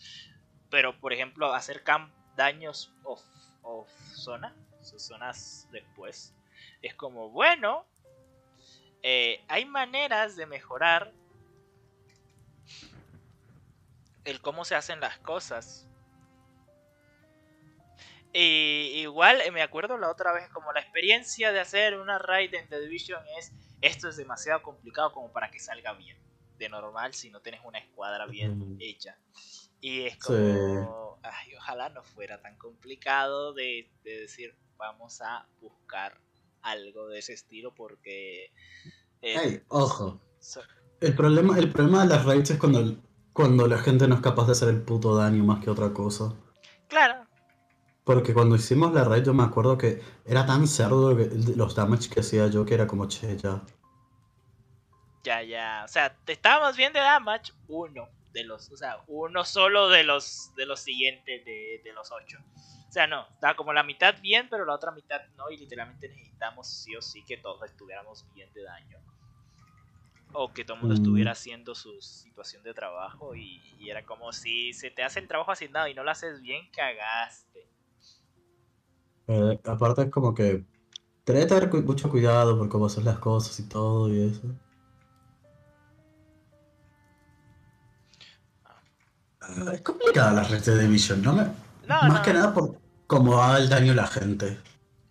Pero, 0.70 1.00
por 1.00 1.14
ejemplo, 1.14 1.54
hacer 1.54 1.84
camp 1.84 2.14
daños 2.36 2.94
off, 3.04 3.22
off 3.62 3.90
zona, 4.14 4.56
zonas 4.82 5.68
después, 5.72 6.34
es 6.82 6.96
como, 6.96 7.30
bueno, 7.30 7.86
eh, 9.04 9.44
hay 9.48 9.66
maneras 9.66 10.36
de 10.36 10.46
mejorar 10.46 11.14
el 14.24 14.42
cómo 14.42 14.66
se 14.66 14.76
hacen 14.76 15.00
las 15.00 15.18
cosas. 15.20 15.88
Y 18.38 19.00
igual 19.00 19.42
me 19.54 19.62
acuerdo 19.62 19.98
la 19.98 20.12
otra 20.12 20.34
vez 20.34 20.50
como 20.50 20.74
la 20.74 20.82
experiencia 20.82 21.54
de 21.54 21.62
hacer 21.62 21.98
una 21.98 22.20
raid 22.20 22.54
en 22.54 22.68
The 22.68 22.82
Division 22.82 23.24
es 23.40 23.54
esto 23.80 24.10
es 24.10 24.18
demasiado 24.18 24.62
complicado 24.62 25.14
como 25.14 25.32
para 25.32 25.50
que 25.50 25.58
salga 25.58 25.94
bien. 25.94 26.18
De 26.58 26.68
normal 26.68 27.14
si 27.14 27.30
no 27.30 27.40
tienes 27.40 27.62
una 27.64 27.80
escuadra 27.80 28.26
bien 28.26 28.76
hecha. 28.82 29.18
Y 29.80 30.02
es 30.02 30.18
como, 30.18 31.18
ay, 31.24 31.56
ojalá 31.56 31.88
no 31.88 32.04
fuera 32.04 32.42
tan 32.42 32.58
complicado 32.58 33.54
de, 33.54 33.90
decir, 34.04 34.54
vamos 34.76 35.22
a 35.22 35.48
buscar 35.62 36.20
algo 36.62 37.08
de 37.08 37.20
ese 37.20 37.32
estilo 37.32 37.74
porque... 37.74 38.52
Eh, 39.22 39.64
ojo. 39.70 40.20
el, 41.00 41.16
problema, 41.16 41.58
el 41.58 41.72
problema 41.72 42.02
de 42.02 42.10
las 42.10 42.26
raids 42.26 42.50
es 42.52 42.58
cuando, 42.58 43.02
cuando 43.32 43.66
la 43.66 43.78
gente 43.78 44.10
no 44.10 44.16
es 44.16 44.22
capaz 44.22 44.48
de 44.48 44.52
hacer 44.52 44.68
el 44.68 44.82
puto 44.82 45.16
daño 45.16 45.46
más 45.46 45.64
que 45.64 45.70
otra 45.70 45.94
cosa. 45.94 46.34
Claro. 46.90 47.26
Porque 48.06 48.36
cuando 48.36 48.56
hicimos 48.56 48.94
la 48.94 49.04
raid 49.04 49.24
yo 49.24 49.34
me 49.34 49.44
acuerdo 49.44 49.78
que 49.78 50.00
era 50.26 50.46
tan 50.46 50.68
cerdo 50.68 51.14
los 51.56 51.76
damage 51.76 52.10
que 52.10 52.20
hacía 52.20 52.48
yo 52.48 52.64
que 52.64 52.76
era 52.76 52.86
como, 52.86 53.08
che, 53.08 53.36
ya. 53.36 53.64
Ya, 55.24 55.42
ya. 55.42 55.82
O 55.84 55.88
sea, 55.88 56.16
te 56.24 56.34
estábamos 56.34 56.78
bien 56.78 56.94
de 56.94 57.00
damage, 57.00 57.52
uno 57.68 58.08
de 58.32 58.44
los, 58.44 58.72
o 58.72 58.78
sea, 58.78 59.00
uno 59.08 59.44
solo 59.44 59.90
de 59.90 60.04
los 60.04 60.54
de 60.56 60.68
los 60.68 60.82
siguientes 60.82 61.44
de, 61.46 61.92
los 61.96 62.12
ocho. 62.12 62.38
O 62.88 62.92
sea, 62.92 63.08
no, 63.08 63.28
estaba 63.34 63.56
como 63.56 63.74
la 63.74 63.82
mitad 63.82 64.22
bien, 64.22 64.48
pero 64.50 64.66
la 64.66 64.76
otra 64.76 64.92
mitad 64.92 65.22
no, 65.36 65.50
y 65.50 65.58
literalmente 65.58 66.08
necesitamos 66.08 66.68
sí 66.68 66.96
o 66.96 67.02
sí 67.02 67.24
que 67.26 67.38
todos 67.38 67.64
estuviéramos 67.64 68.26
bien 68.36 68.54
de 68.54 68.62
daño. 68.62 69.00
O 70.34 70.54
que 70.54 70.64
todo 70.64 70.76
el 70.76 70.82
mundo 70.82 70.96
mm. 70.96 71.02
estuviera 71.02 71.32
haciendo 71.32 71.74
su 71.74 72.00
situación 72.02 72.62
de 72.62 72.74
trabajo 72.74 73.36
y, 73.36 73.62
era 73.90 74.04
como 74.04 74.34
si 74.34 74.74
se 74.74 74.90
te 74.90 75.04
hace 75.04 75.20
el 75.20 75.28
trabajo 75.28 75.52
asignado 75.52 75.88
y 75.88 75.94
no 75.94 76.04
lo 76.04 76.12
haces 76.12 76.42
bien, 76.42 76.70
cagaste. 76.72 77.68
Eh, 79.28 79.60
aparte 79.66 80.04
es 80.04 80.10
como 80.12 80.34
que 80.34 80.64
tenés 81.24 81.46
que 81.46 81.56
tener 81.56 81.84
mucho 81.84 82.10
cuidado 82.10 82.58
por 82.58 82.70
cómo 82.70 82.86
haces 82.86 83.04
las 83.04 83.18
cosas 83.20 83.60
y 83.60 83.68
todo 83.68 84.14
y 84.14 84.30
eso. 84.30 84.56
Es 89.72 89.82
complicada 89.82 90.32
la 90.34 90.44
red 90.44 90.64
de 90.64 90.80
Division, 90.80 91.22
¿no? 91.22 91.34
Más 91.34 92.22
que 92.22 92.34
nada 92.34 92.54
por 92.54 92.80
cómo 93.06 93.38
va 93.38 93.58
el 93.58 93.70
daño 93.70 93.92
a 93.92 93.96
la 93.96 94.08
gente. 94.08 94.58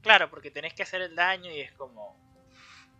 Claro, 0.02 0.28
porque 0.28 0.50
tenés 0.50 0.74
que 0.74 0.82
hacer 0.82 1.02
el 1.02 1.14
daño 1.14 1.50
y 1.50 1.60
es 1.60 1.72
como. 1.72 2.16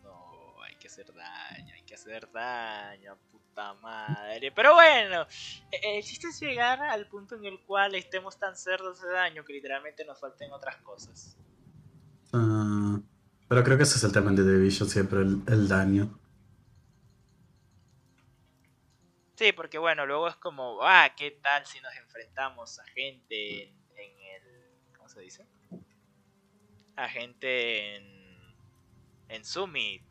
No, 0.03 0.63
hay 0.63 0.77
que 0.77 0.87
hacer 0.87 1.13
daño, 1.13 1.75
hay 1.75 1.83
que 1.83 1.95
hacer 1.95 2.31
daño, 2.33 3.19
puta 3.55 3.75
madre. 3.75 4.51
Pero 4.53 4.75
bueno, 4.75 5.27
e-, 5.71 5.99
el 5.99 6.03
chiste 6.03 6.29
es 6.29 6.41
llegar 6.41 6.83
al 6.83 7.07
punto 7.07 7.37
en 7.37 7.45
el 7.45 7.61
cual 7.61 7.95
estemos 7.95 8.39
tan 8.39 8.57
cerdos 8.57 9.01
de 9.01 9.11
daño 9.11 9.45
que 9.45 9.53
literalmente 9.53 10.05
nos 10.05 10.19
falten 10.19 10.53
otras 10.53 10.77
cosas. 10.77 11.37
Ah, 12.33 12.99
pero 13.49 13.63
creo 13.63 13.77
que 13.77 13.85
ese 13.85 13.97
es 13.97 14.05
el 14.05 14.13
tema 14.13 14.33
de 14.33 14.43
Division 14.43 14.89
siempre, 14.89 15.21
el 15.21 15.69
daño. 15.69 16.19
Sí, 19.37 19.53
porque 19.53 19.79
bueno, 19.79 20.07
luego 20.07 20.29
es 20.29 20.37
como, 20.37 20.79
ah, 20.83 21.13
¿qué 21.17 21.33
tal 21.33 21.67
si 21.67 21.81
nos 21.81 21.95
enfrentamos 21.97 22.79
a 22.79 22.85
gente 22.87 23.65
en, 23.65 23.75
el... 23.97 24.97
¿Cómo 24.97 25.09
se 25.09 25.21
dice? 25.21 25.47
A 26.97 27.09
gente 27.09 27.97
en... 27.97 28.25
En 29.29 29.45
Summit. 29.45 30.03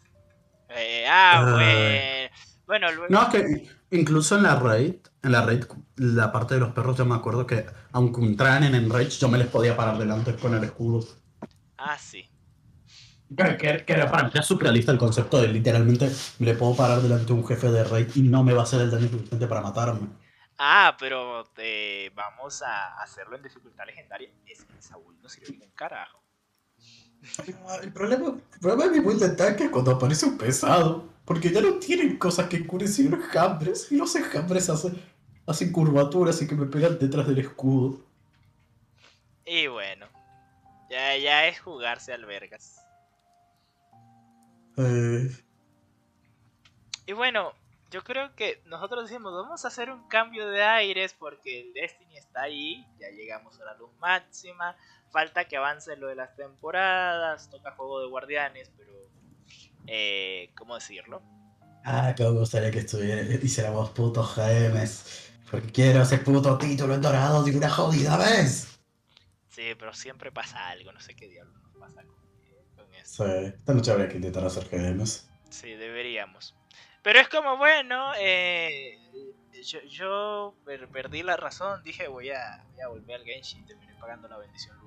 Eh, 0.70 1.06
ah, 1.08 1.54
bueno. 1.54 2.53
Bueno, 2.66 2.92
luego... 2.92 3.08
No, 3.10 3.24
es 3.24 3.28
que 3.30 3.70
incluso 3.92 4.38
en 4.38 4.44
la 4.44 4.56
raid, 4.56 4.96
en 5.22 5.32
la 5.32 5.46
raid, 5.46 5.66
la 5.98 6.32
parte 6.32 6.56
de 6.56 6.62
los 6.62 6.74
perros, 6.74 6.98
yo 6.98 7.06
me 7.06 7.16
acuerdo 7.16 7.46
que 7.46 7.66
aunque 7.92 8.22
entraran 8.22 8.64
en 8.64 8.76
Enrage, 8.76 9.12
yo 9.12 9.28
me 9.28 9.38
les 9.38 9.48
podía 9.48 9.76
parar 9.76 9.98
delante 9.98 10.36
con 10.36 10.54
el 10.54 10.64
escudo. 10.64 11.06
Ah, 11.78 11.98
sí. 11.98 12.30
Que, 13.36 13.84
era 13.88 14.12
para 14.12 14.26
mí 14.26 14.32
es 14.34 14.46
surrealista 14.46 14.92
el 14.92 14.98
concepto 14.98 15.42
de 15.42 15.48
literalmente 15.48 16.12
le 16.40 16.54
puedo 16.54 16.76
parar 16.76 17.02
delante 17.02 17.26
de 17.26 17.34
un 17.34 17.48
jefe 17.48 17.72
de 17.72 17.84
raid 17.84 18.08
y 18.16 18.22
no 18.22 18.44
me 18.44 18.54
va 18.54 18.62
a 18.62 18.64
hacer 18.64 18.82
el 18.82 18.92
daño 18.92 19.08
suficiente 19.10 19.48
para 19.48 19.62
matarme. 19.62 20.08
Ah, 20.58 20.96
pero 21.00 21.44
te 21.56 22.12
vamos 22.16 22.62
a 22.62 23.02
hacerlo 23.02 23.36
en 23.36 23.44
dificultad 23.44 23.86
legendaria. 23.86 24.30
Es 24.46 24.64
que 24.64 24.82
Saúl 24.82 25.20
no 25.22 25.30
sirve 25.30 25.66
un 25.66 25.72
carajo. 25.72 26.23
El 27.82 27.94
problema, 27.94 28.28
el 28.28 28.60
problema 28.60 28.92
de 28.92 29.02
mi 29.02 29.36
tanque 29.36 29.66
es 29.66 29.70
cuando 29.70 29.92
aparece 29.92 30.26
un 30.26 30.38
pesado. 30.38 31.10
Porque 31.26 31.52
ya 31.52 31.62
no 31.62 31.76
tienen 31.76 32.18
cosas 32.18 32.50
que 32.50 32.66
curen 32.68 32.88
sino 32.88 33.16
enjambres. 33.16 33.92
Y 33.92 33.98
los 33.98 34.16
enjambres 34.16 34.70
hacen, 34.70 35.02
hacen 35.48 35.72
curvaturas 35.72 36.42
y 36.42 36.48
que 36.48 36.56
me 36.56 36.66
pegan 36.66 37.00
detrás 37.00 37.28
del 37.28 37.40
escudo. 37.40 38.02
Y 39.46 39.68
bueno, 39.68 40.08
ya, 40.90 41.18
ya 41.18 41.48
es 41.48 41.60
jugarse 41.60 42.14
albergas. 42.14 42.82
Eh. 44.78 45.30
Y 47.06 47.14
bueno, 47.14 47.54
yo 47.92 48.04
creo 48.04 48.36
que 48.36 48.62
nosotros 48.66 49.10
decimos, 49.10 49.34
vamos 49.34 49.64
a 49.64 49.68
hacer 49.68 49.92
un 49.92 50.08
cambio 50.08 50.48
de 50.48 50.64
aires 50.64 51.14
porque 51.14 51.62
el 51.62 51.74
Destiny 51.74 52.18
está 52.18 52.44
ahí, 52.44 52.88
ya 53.00 53.10
llegamos 53.10 53.60
a 53.62 53.66
la 53.66 53.76
luz 53.76 53.92
máxima, 54.00 54.76
falta 55.14 55.46
que 55.46 55.56
avance 55.56 55.96
lo 55.96 56.08
de 56.08 56.16
las 56.16 56.36
temporadas, 56.36 57.50
toca 57.50 57.72
juego 57.72 58.02
de 58.02 58.08
guardianes, 58.08 58.72
pero... 58.76 58.92
Eh, 59.86 60.50
¿Cómo 60.58 60.76
decirlo? 60.76 61.22
Ah, 61.86 62.14
que 62.16 62.24
me 62.24 62.32
gustaría 62.32 62.72
que 62.72 62.80
estuviera, 62.80 63.22
hiciéramos 63.22 63.92
putos 63.92 64.36
GMs, 64.36 65.32
porque 65.52 65.72
quiero 65.72 66.02
ese 66.02 66.18
puto 66.18 66.58
título 66.58 66.96
en 66.96 67.02
dorado 67.02 67.44
de 67.44 67.56
una 67.56 67.70
jodida 67.70 68.18
vez. 68.18 68.80
Sí, 69.50 69.76
pero 69.78 69.94
siempre 69.94 70.32
pasa 70.32 70.70
algo, 70.70 70.92
no 70.92 71.00
sé 71.00 71.16
qué 71.16 71.28
diablos 71.28 71.62
nos 71.62 71.76
pasa 71.76 72.04
Sí, 73.04 73.24
esta 73.24 73.74
noche 73.74 73.92
habría 73.92 74.08
que 74.08 74.16
intentar 74.16 74.46
hacer 74.46 74.68
GMs. 74.70 75.30
Sí, 75.50 75.74
deberíamos. 75.74 76.56
Pero 77.04 77.20
es 77.20 77.28
como, 77.28 77.58
bueno, 77.58 78.14
eh, 78.18 78.98
yo, 79.90 80.56
perdí 80.92 81.22
la 81.22 81.36
razón, 81.36 81.84
dije 81.84 82.08
voy 82.08 82.32
a, 82.32 82.64
voy 82.72 82.82
a 82.82 82.88
volver 82.88 83.20
al 83.20 83.26
Genshin 83.26 83.60
y 83.60 83.66
terminé 83.66 83.94
pagando 84.00 84.30
la 84.30 84.38
bendición. 84.38 84.83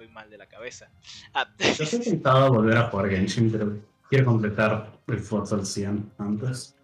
Estoy 0.00 0.14
mal 0.14 0.30
de 0.30 0.38
la 0.38 0.46
cabeza. 0.46 0.90
Ah. 1.34 1.46
Yo 1.58 1.84
he 1.84 1.96
intentado 1.96 2.50
volver 2.50 2.74
a 2.78 2.88
jugar 2.88 3.10
Genshin, 3.10 3.52
pero 3.52 3.76
quiero 4.08 4.24
completar 4.24 4.90
el 5.06 5.18
Forza 5.18 5.56
al 5.56 5.66
100 5.66 6.14
antes. 6.16 6.74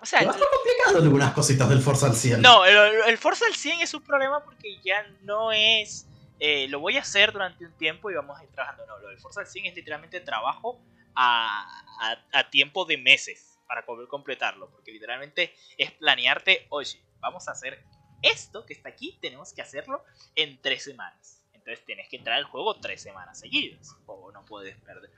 O 0.00 0.04
sea, 0.04 0.18
es 0.18 0.26
complicado 0.26 0.98
algunas 1.00 1.32
cositas 1.32 1.68
del 1.68 1.80
Forza 1.80 2.06
al 2.06 2.16
100. 2.16 2.42
No, 2.42 2.64
el, 2.64 2.76
el 3.06 3.18
Forza 3.18 3.46
al 3.46 3.54
100 3.54 3.82
es 3.82 3.94
un 3.94 4.02
problema 4.02 4.42
porque 4.44 4.80
ya 4.84 5.06
no 5.22 5.52
es 5.52 6.08
eh, 6.40 6.66
lo 6.66 6.80
voy 6.80 6.96
a 6.96 7.02
hacer 7.02 7.32
durante 7.32 7.64
un 7.64 7.72
tiempo 7.78 8.10
y 8.10 8.14
vamos 8.14 8.36
a 8.40 8.42
ir 8.42 8.50
trabajando. 8.50 8.84
No, 8.86 8.98
lo 8.98 9.10
del 9.10 9.20
Forza 9.20 9.44
100 9.44 9.66
es 9.66 9.76
literalmente 9.76 10.18
trabajo 10.18 10.80
a, 11.14 12.18
a, 12.32 12.50
tiempo 12.50 12.84
de 12.84 12.98
meses 12.98 13.60
para 13.68 13.86
poder 13.86 14.08
completarlo. 14.08 14.68
Porque 14.70 14.90
literalmente 14.90 15.54
es 15.78 15.92
planearte, 15.92 16.66
oye, 16.70 17.00
vamos 17.20 17.46
a 17.46 17.52
hacer 17.52 17.84
esto 18.22 18.66
que 18.66 18.72
está 18.72 18.88
aquí, 18.88 19.18
tenemos 19.22 19.52
que 19.52 19.62
hacerlo 19.62 20.02
en 20.34 20.60
tres 20.60 20.82
semanas. 20.82 21.43
Entonces 21.64 21.86
tienes 21.86 22.08
que 22.10 22.16
entrar 22.16 22.36
al 22.36 22.44
juego 22.44 22.74
tres 22.74 23.00
semanas 23.00 23.38
seguidas. 23.38 23.96
O 24.04 24.30
no 24.32 24.44
puedes 24.44 24.76
perder. 24.80 25.10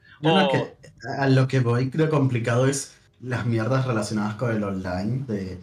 a 1.18 1.28
lo 1.28 1.48
que 1.48 1.58
voy, 1.58 1.90
creo 1.90 2.08
complicado 2.08 2.66
es 2.66 2.96
las 3.20 3.46
mierdas 3.46 3.84
relacionadas 3.84 4.36
con 4.36 4.54
el 4.54 4.62
online. 4.62 5.24
De, 5.26 5.58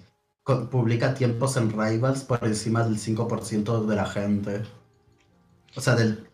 publica 0.69 1.13
tiempos 1.13 1.55
en 1.55 1.71
Rivals 1.71 2.25
por 2.25 2.43
encima 2.43 2.83
del 2.83 2.97
5% 2.97 3.85
de 3.85 3.95
la 3.95 4.05
gente. 4.05 4.63
O 5.75 5.79
sea, 5.79 5.95
del. 5.95 6.27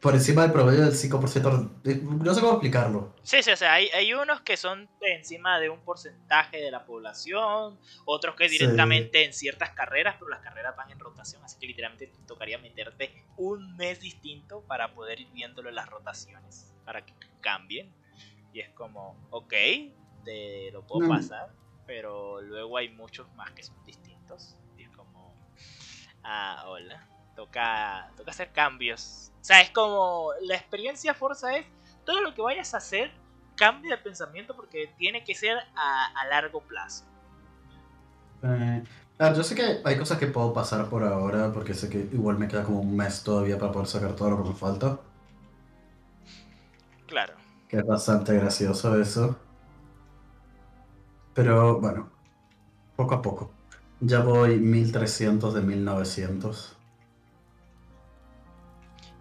Por 0.00 0.14
encima 0.14 0.42
del 0.42 0.52
promedio 0.52 0.84
del 0.84 0.92
5%. 0.92 2.22
No 2.22 2.34
sé 2.34 2.40
cómo 2.40 2.52
explicarlo. 2.52 3.14
Sí, 3.22 3.42
sí, 3.42 3.50
o 3.50 3.56
sea, 3.56 3.74
hay, 3.74 3.88
hay 3.88 4.12
unos 4.14 4.42
que 4.42 4.56
son 4.56 4.88
encima 5.00 5.58
de 5.58 5.70
un 5.70 5.80
porcentaje 5.80 6.58
de 6.58 6.70
la 6.70 6.84
población, 6.84 7.78
otros 8.04 8.36
que 8.36 8.48
directamente 8.48 9.24
en 9.24 9.32
ciertas 9.32 9.70
carreras, 9.70 10.14
pero 10.18 10.28
las 10.30 10.40
carreras 10.40 10.76
van 10.76 10.90
en 10.92 11.00
rotación, 11.00 11.42
así 11.44 11.58
que 11.58 11.66
literalmente 11.66 12.06
te 12.06 12.22
tocaría 12.26 12.58
meterte 12.58 13.24
un 13.36 13.76
mes 13.76 13.98
distinto 14.00 14.62
para 14.62 14.94
poder 14.94 15.20
ir 15.20 15.30
viéndolo 15.32 15.68
en 15.68 15.74
las 15.74 15.88
rotaciones, 15.88 16.72
para 16.84 17.04
que 17.04 17.14
cambien. 17.40 17.92
Y 18.52 18.60
es 18.60 18.68
como, 18.70 19.16
ok, 19.30 19.52
te 20.24 20.70
lo 20.72 20.86
puedo 20.86 21.08
pasar, 21.08 21.50
pero 21.86 22.40
luego 22.40 22.76
hay 22.76 22.88
muchos 22.90 23.28
más 23.34 23.50
que 23.50 23.64
son 23.64 23.84
distintos. 23.84 24.54
Y 24.76 24.84
es 24.84 24.90
como, 24.90 25.34
ah, 26.22 26.64
hola, 26.68 27.08
toca, 27.34 28.12
toca 28.16 28.30
hacer 28.30 28.52
cambios 28.52 29.32
sea, 29.48 29.62
es 29.62 29.70
como 29.70 30.30
la 30.42 30.56
experiencia 30.56 31.14
Forza 31.14 31.56
es 31.56 31.64
todo 32.04 32.20
lo 32.20 32.34
que 32.34 32.42
vayas 32.42 32.74
a 32.74 32.78
hacer 32.78 33.10
cambia 33.56 33.96
de 33.96 34.02
pensamiento 34.02 34.54
porque 34.54 34.92
tiene 34.98 35.24
que 35.24 35.34
ser 35.34 35.56
a, 35.74 36.26
largo 36.28 36.60
plazo. 36.60 37.04
Eh, 38.42 38.84
yo 39.18 39.42
sé 39.42 39.54
que 39.54 39.80
hay 39.84 39.98
cosas 39.98 40.18
que 40.18 40.26
puedo 40.26 40.52
pasar 40.52 40.88
por 40.88 41.02
ahora 41.02 41.50
porque 41.52 41.74
sé 41.74 41.88
que 41.88 41.98
igual 42.12 42.38
me 42.38 42.46
queda 42.46 42.62
como 42.62 42.80
un 42.80 42.94
mes 42.94 43.24
todavía 43.24 43.58
para 43.58 43.72
poder 43.72 43.88
sacar 43.88 44.14
todo 44.14 44.30
lo 44.30 44.42
que 44.42 44.50
me 44.50 44.54
falta. 44.54 45.00
Claro. 47.06 47.34
Que 47.68 47.78
es 47.78 47.86
bastante 47.86 48.34
gracioso 48.34 49.00
eso. 49.00 49.36
Pero 51.34 51.80
bueno, 51.80 52.10
poco 52.96 53.14
a 53.14 53.22
poco. 53.22 53.50
Ya 54.00 54.20
voy 54.20 54.58
1300 54.58 55.54
de 55.54 55.62
1900 55.62 56.77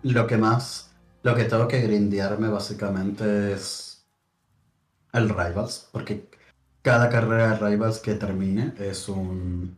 lo 0.03 0.27
que 0.27 0.37
más, 0.37 0.95
lo 1.23 1.35
que 1.35 1.45
tengo 1.45 1.67
que 1.67 1.81
grindearme 1.81 2.49
básicamente 2.49 3.53
es 3.53 4.07
el 5.13 5.29
Rivals, 5.29 5.89
porque 5.91 6.29
cada 6.81 7.09
carrera 7.09 7.49
de 7.49 7.69
Rivals 7.69 7.99
que 7.99 8.13
termine 8.13 8.73
es 8.77 9.09
un, 9.09 9.77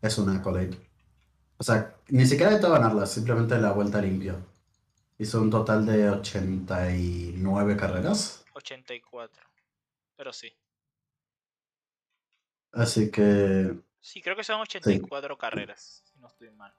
es 0.00 0.18
un 0.18 0.30
accolade. 0.30 0.78
O 1.58 1.64
sea, 1.64 1.96
ni 2.08 2.24
siquiera 2.24 2.56
de 2.56 2.60
ganarla, 2.60 3.04
simplemente 3.06 3.58
la 3.58 3.72
vuelta 3.72 4.00
limpia. 4.00 4.36
Hizo 5.18 5.42
un 5.42 5.50
total 5.50 5.84
de 5.84 6.08
89 6.08 7.76
carreras. 7.76 8.44
84, 8.54 9.44
pero 10.16 10.32
sí. 10.32 10.52
Así 12.72 13.10
que... 13.10 13.74
Sí, 14.00 14.22
creo 14.22 14.36
que 14.36 14.44
son 14.44 14.60
84 14.60 15.36
carreras, 15.36 16.02
si 16.04 16.18
no 16.20 16.28
estoy 16.28 16.50
mal. 16.50 16.72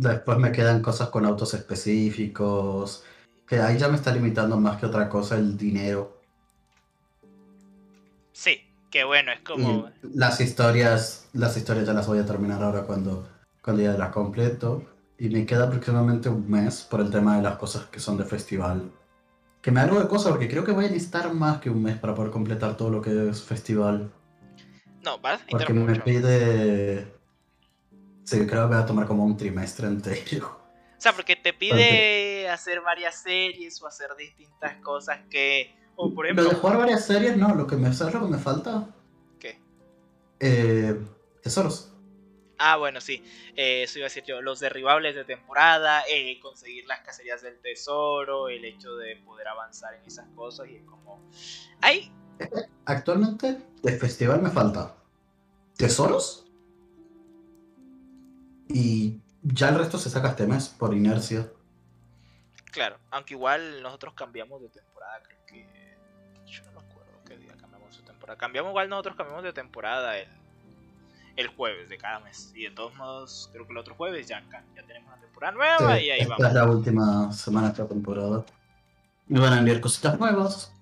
Después 0.00 0.38
me 0.38 0.52
quedan 0.52 0.80
cosas 0.80 1.08
con 1.08 1.26
autos 1.26 1.54
específicos, 1.54 3.02
que 3.44 3.58
ahí 3.58 3.78
ya 3.78 3.88
me 3.88 3.96
está 3.96 4.12
limitando 4.12 4.56
más 4.56 4.78
que 4.78 4.86
otra 4.86 5.08
cosa 5.08 5.34
el 5.34 5.58
dinero. 5.58 6.20
Sí, 8.30 8.60
que 8.92 9.02
bueno, 9.02 9.32
es 9.32 9.40
como... 9.40 9.90
las 10.02 10.40
historias, 10.40 11.28
las 11.32 11.56
historias 11.56 11.84
ya 11.84 11.94
las 11.94 12.06
voy 12.06 12.20
a 12.20 12.26
terminar 12.26 12.62
ahora 12.62 12.84
cuando, 12.84 13.26
cuando 13.60 13.82
ya 13.82 13.94
las 13.94 14.10
completo. 14.10 14.84
Y 15.18 15.30
me 15.30 15.44
queda 15.44 15.64
aproximadamente 15.64 16.28
un 16.28 16.48
mes 16.48 16.86
por 16.88 17.00
el 17.00 17.10
tema 17.10 17.36
de 17.36 17.42
las 17.42 17.56
cosas 17.56 17.86
que 17.86 17.98
son 17.98 18.16
de 18.16 18.24
festival. 18.24 18.92
Que 19.60 19.72
me 19.72 19.80
hago 19.80 19.98
de 19.98 20.06
cosas 20.06 20.30
porque 20.30 20.48
creo 20.48 20.62
que 20.62 20.70
voy 20.70 20.84
a 20.84 20.90
necesitar 20.90 21.34
más 21.34 21.58
que 21.58 21.70
un 21.70 21.82
mes 21.82 21.98
para 21.98 22.14
poder 22.14 22.30
completar 22.30 22.76
todo 22.76 22.90
lo 22.90 23.02
que 23.02 23.30
es 23.30 23.42
festival. 23.42 24.12
No, 25.04 25.18
vas 25.18 25.40
a 25.42 25.46
Porque 25.50 25.72
me 25.72 25.98
pide 25.98 27.17
Sí, 28.28 28.46
creo 28.46 28.68
que 28.68 28.74
va 28.74 28.80
a 28.80 28.86
tomar 28.86 29.06
como 29.06 29.24
un 29.24 29.38
trimestre 29.38 29.86
entero. 29.86 30.60
O 30.98 31.00
sea, 31.00 31.14
porque 31.14 31.34
te 31.34 31.54
pide 31.54 32.46
hacer 32.50 32.82
varias 32.82 33.22
series 33.22 33.80
o 33.80 33.86
hacer 33.86 34.14
distintas 34.18 34.74
cosas 34.82 35.20
que. 35.30 35.74
O 35.96 36.12
por 36.12 36.26
ejemplo. 36.26 36.44
Lo 36.44 36.50
de 36.50 36.56
jugar 36.56 36.76
varias 36.76 37.06
series, 37.06 37.38
no, 37.38 37.54
lo 37.54 37.66
que 37.66 37.76
me, 37.76 37.90
¿sabes 37.94 38.12
lo 38.12 38.20
que 38.20 38.32
me 38.32 38.38
falta? 38.38 38.94
¿Qué? 39.38 39.62
Eh, 40.40 40.94
tesoros. 41.42 41.94
Ah, 42.58 42.76
bueno, 42.76 43.00
sí. 43.00 43.24
Eh, 43.56 43.84
eso 43.84 43.98
iba 43.98 44.06
a 44.06 44.10
decir 44.10 44.24
yo. 44.24 44.42
Los 44.42 44.60
derribables 44.60 45.14
de 45.14 45.24
temporada, 45.24 46.02
eh, 46.10 46.38
conseguir 46.40 46.84
las 46.86 47.00
cacerías 47.00 47.40
del 47.40 47.58
tesoro, 47.60 48.50
el 48.50 48.62
hecho 48.66 48.94
de 48.96 49.16
poder 49.24 49.48
avanzar 49.48 49.94
en 49.94 50.04
esas 50.04 50.28
cosas 50.34 50.68
y 50.68 50.76
es 50.76 50.84
como. 50.84 51.30
Hay. 51.80 52.12
Actualmente, 52.84 53.56
de 53.82 53.92
festival 53.92 54.42
me 54.42 54.50
falta. 54.50 54.96
¿Tesoros? 55.78 56.47
Y 58.68 59.20
ya 59.42 59.70
el 59.70 59.78
resto 59.78 59.98
se 59.98 60.10
saca 60.10 60.28
este 60.28 60.46
mes 60.46 60.68
por 60.68 60.94
inercia. 60.94 61.50
Claro, 62.70 62.98
aunque 63.10 63.34
igual 63.34 63.82
nosotros 63.82 64.14
cambiamos 64.14 64.60
de 64.60 64.68
temporada, 64.68 65.22
creo 65.22 65.38
que... 65.46 65.66
Yo 66.46 66.62
no 66.64 66.72
me 66.72 66.86
acuerdo 66.86 67.12
qué 67.26 67.36
día 67.36 67.56
cambiamos 67.56 67.96
de 67.96 68.02
temporada. 68.02 68.38
Cambiamos 68.38 68.70
igual, 68.70 68.88
nosotros 68.88 69.16
cambiamos 69.16 69.44
de 69.44 69.52
temporada 69.52 70.18
el, 70.18 70.28
el 71.36 71.48
jueves 71.48 71.88
de 71.88 71.98
cada 71.98 72.20
mes. 72.20 72.52
Y 72.54 72.64
de 72.64 72.70
todos 72.70 72.94
modos, 72.94 73.48
creo 73.52 73.66
que 73.66 73.72
el 73.72 73.78
otro 73.78 73.94
jueves 73.94 74.26
ya, 74.28 74.42
ya 74.50 74.82
tenemos 74.86 75.08
una 75.08 75.20
temporada 75.20 75.52
nueva 75.52 76.00
y 76.00 76.10
ahí 76.10 76.20
esta 76.20 76.48
es 76.48 76.54
la 76.54 76.64
última 76.68 77.32
semana 77.32 77.70
de 77.70 77.82
la 77.82 77.88
temporada. 77.88 78.44
Me 79.26 79.40
van 79.40 79.52
a 79.52 79.58
enviar 79.58 79.80
cositas 79.80 80.18
nuevas. 80.18 80.72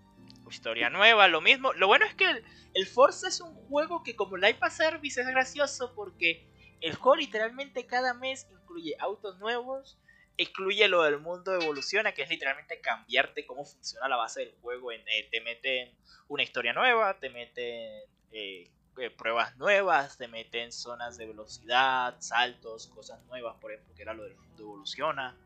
Historia 0.51 0.91
nueva, 0.91 1.28
lo 1.28 1.41
mismo. 1.41 1.72
Lo 1.74 1.89
bueno 1.89 2.07
es 2.07 2.14
que 2.14 2.30
el, 2.30 2.45
el 2.74 2.87
Forza 2.87 3.28
es 3.28 3.41
un 3.41 3.53
juego 3.55 4.03
que 4.03 4.16
como 4.16 4.37
Live 4.37 4.59
Service 4.70 5.20
es 5.20 5.26
gracioso 5.26 5.93
porque 5.95 6.49
el 6.87 6.95
juego 6.95 7.16
literalmente 7.16 7.84
cada 7.84 8.14
mes 8.14 8.47
incluye 8.49 8.95
autos 9.01 9.39
nuevos, 9.41 9.99
incluye 10.37 10.87
lo 10.87 11.03
del 11.03 11.18
mundo 11.18 11.53
evoluciona, 11.53 12.12
que 12.12 12.22
es 12.22 12.30
literalmente 12.30 12.80
cambiarte 12.80 13.45
cómo 13.45 13.64
funciona 13.64 14.07
la 14.09 14.14
base 14.14 14.41
del 14.41 14.55
juego. 14.62 14.93
En, 14.93 15.01
eh, 15.01 15.28
te 15.28 15.41
meten 15.41 15.91
una 16.28 16.45
historia 16.45 16.72
nueva, 16.72 17.18
te 17.18 17.28
meten 17.28 18.03
eh, 18.30 18.70
eh, 18.99 19.11
pruebas 19.11 19.57
nuevas, 19.57 20.16
te 20.16 20.28
meten 20.28 20.70
zonas 20.70 21.18
de 21.18 21.26
velocidad, 21.26 22.14
saltos, 22.20 22.87
cosas 22.87 23.20
nuevas, 23.24 23.57
por 23.61 23.72
ejemplo, 23.72 23.93
que 23.97 24.03
era 24.03 24.14
lo 24.14 24.22
del 24.22 24.37
mundo 24.37 24.62
evoluciona. 24.62 25.37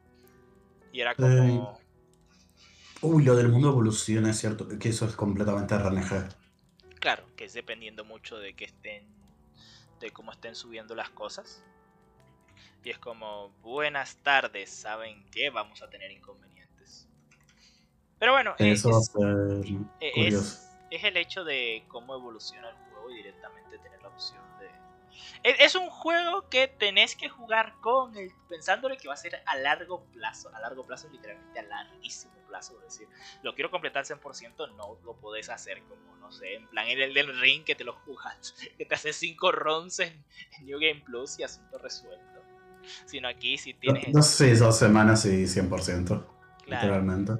Y 0.92 1.00
era 1.00 1.14
como... 1.14 1.80
Uy, 3.00 3.24
lo 3.24 3.34
del 3.34 3.48
mundo 3.48 3.70
evoluciona, 3.70 4.28
es 4.28 4.38
cierto, 4.38 4.68
que 4.78 4.90
eso 4.90 5.06
es 5.06 5.16
completamente 5.16 5.74
RNG. 5.78 6.28
Claro, 6.98 7.24
que 7.34 7.46
es 7.46 7.54
dependiendo 7.54 8.04
mucho 8.04 8.36
de 8.36 8.52
que 8.52 8.66
estén 8.66 9.19
de 10.00 10.10
cómo 10.10 10.32
estén 10.32 10.54
subiendo 10.54 10.94
las 10.94 11.10
cosas. 11.10 11.62
Y 12.82 12.90
es 12.90 12.98
como, 12.98 13.50
buenas 13.62 14.16
tardes, 14.16 14.70
¿saben 14.70 15.24
qué? 15.30 15.50
Vamos 15.50 15.82
a 15.82 15.90
tener 15.90 16.10
inconvenientes. 16.10 17.06
Pero 18.18 18.32
bueno, 18.32 18.54
Eso 18.58 18.98
es, 18.98 19.12
es, 20.00 20.70
es, 20.90 21.04
el 21.04 21.16
hecho 21.16 21.44
de 21.44 21.84
cómo 21.88 22.14
evoluciona 22.14 22.70
el 22.70 22.76
juego 22.76 23.10
y 23.10 23.16
directamente 23.16 23.78
tener 23.78 24.00
la 24.02 24.08
opción. 24.08 24.49
Es 25.42 25.74
un 25.74 25.88
juego 25.88 26.48
que 26.50 26.68
tenés 26.68 27.16
que 27.16 27.28
jugar 27.28 27.74
con 27.80 28.14
el, 28.16 28.30
pensándole 28.48 28.98
que 28.98 29.08
va 29.08 29.14
a 29.14 29.16
ser 29.16 29.42
a 29.46 29.56
largo 29.56 30.04
plazo, 30.12 30.54
a 30.54 30.60
largo 30.60 30.84
plazo 30.84 31.08
literalmente 31.10 31.58
a 31.58 31.62
larguísimo 31.62 32.34
plazo, 32.46 32.76
es 32.78 32.98
decir, 32.98 33.08
lo 33.42 33.54
quiero 33.54 33.70
completar 33.70 34.04
100%, 34.04 34.76
no 34.76 34.98
lo 35.04 35.14
podés 35.14 35.48
hacer 35.48 35.82
como, 35.84 36.16
no 36.16 36.30
sé, 36.30 36.56
en 36.56 36.66
plan 36.68 36.88
en 36.88 37.00
el 37.00 37.14
del 37.14 37.40
ring 37.40 37.64
que 37.64 37.74
te 37.74 37.84
lo 37.84 37.94
jugas, 37.94 38.54
que 38.78 38.84
te 38.84 38.94
haces 38.94 39.16
5 39.16 39.52
runs 39.52 40.00
en, 40.00 40.24
New 40.62 40.78
Game 40.78 41.02
Plus 41.06 41.38
y 41.38 41.44
asunto 41.44 41.78
resuelto. 41.78 42.24
Sino 43.06 43.28
aquí 43.28 43.56
si 43.56 43.74
tienes... 43.74 44.08
No, 44.12 44.22
sé, 44.22 44.54
dos 44.56 44.78
semanas 44.78 45.24
y 45.26 45.44
100%, 45.44 46.26
literalmente. 46.66 47.32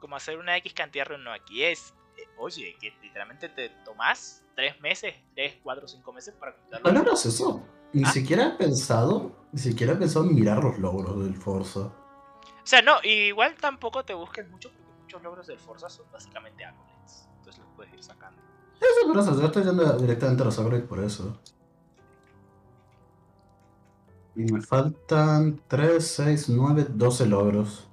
Como 0.00 0.14
hacer 0.16 0.38
una 0.38 0.56
X 0.58 0.72
cantidad 0.74 1.06
de 1.08 1.18
no, 1.18 1.32
aquí 1.32 1.64
es, 1.64 1.94
oye, 2.38 2.76
que 2.80 2.92
literalmente 3.02 3.48
te 3.48 3.70
tomás 3.84 4.44
3 4.54 4.80
meses, 4.80 5.14
3, 5.34 5.58
4, 5.62 5.88
5 5.88 6.12
meses 6.12 6.34
para 6.34 6.54
completarlo. 6.54 6.92
No, 6.92 6.98
no, 6.98 7.04
no 7.04 7.12
eso. 7.12 7.62
Ni 7.92 8.04
¿Ah? 8.04 8.10
siquiera 8.10 8.46
he 8.48 8.50
pensado, 8.52 9.32
ni 9.52 9.60
siquiera 9.60 9.92
he 9.92 9.96
pensado 9.96 10.26
en 10.26 10.34
mirar 10.34 10.62
los 10.62 10.78
logros 10.78 11.22
del 11.22 11.34
Forza. 11.34 11.80
O 11.80 12.68
sea, 12.68 12.82
no, 12.82 12.96
igual 13.04 13.54
tampoco 13.54 14.04
te 14.04 14.12
busques 14.12 14.48
mucho 14.48 14.70
porque 14.70 14.92
muchos 15.02 15.22
logros 15.22 15.46
del 15.46 15.58
Forza 15.58 15.88
son 15.88 16.06
básicamente 16.10 16.64
accolades. 16.64 17.28
Entonces 17.38 17.62
los 17.62 17.72
puedes 17.76 17.92
ir 17.94 18.02
sacando. 18.02 18.42
Eso 18.80 19.06
por 19.06 19.18
eso, 19.18 19.40
yo 19.40 19.46
estoy 19.46 19.64
yendo 19.64 19.92
directamente 19.98 20.42
a 20.42 20.46
los 20.46 20.58
accolades 20.58 20.84
por 20.84 21.02
eso. 21.02 21.40
Y 24.34 24.52
me 24.52 24.60
faltan 24.60 25.62
3, 25.68 26.06
6, 26.06 26.48
9, 26.50 26.86
12 26.90 27.26
logros. 27.26 27.88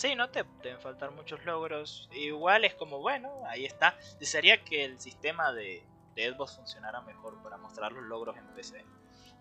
Sí, 0.00 0.14
no 0.14 0.30
te 0.30 0.46
deben 0.62 0.80
faltar 0.80 1.10
muchos 1.10 1.44
logros. 1.44 2.08
Igual 2.12 2.64
es 2.64 2.74
como, 2.74 3.00
bueno, 3.00 3.28
ahí 3.44 3.66
está. 3.66 3.94
Desearía 4.18 4.64
que 4.64 4.82
el 4.82 4.98
sistema 4.98 5.52
de, 5.52 5.84
de 6.14 6.34
funcionara 6.34 7.02
mejor 7.02 7.42
para 7.42 7.58
mostrar 7.58 7.92
los 7.92 8.04
logros 8.04 8.34
en 8.38 8.46
PC 8.54 8.82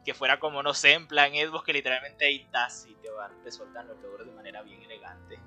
que 0.04 0.14
fuera 0.14 0.38
como, 0.38 0.62
no 0.62 0.74
sé, 0.74 0.96
en 0.96 1.08
plan 1.08 1.32
Xbox 1.32 1.64
que 1.64 1.72
literalmente 1.72 2.26
ahí 2.26 2.42
estás 2.42 2.86
y 2.86 2.94
te, 2.96 3.08
te 3.42 3.52
sueltan 3.54 3.88
los 3.88 4.02
logros 4.02 4.28
de 4.28 4.34
manera 4.34 4.62
bien 4.62 4.84
elegante. 4.84 5.40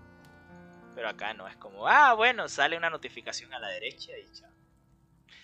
Pero 0.94 1.10
acá 1.10 1.34
no, 1.34 1.46
es 1.46 1.56
como, 1.56 1.86
ah, 1.86 2.14
bueno, 2.14 2.48
sale 2.48 2.78
una 2.78 2.88
notificación 2.88 3.52
a 3.52 3.58
la 3.58 3.68
derecha 3.68 4.12
y 4.16 4.32
chao. 4.32 4.50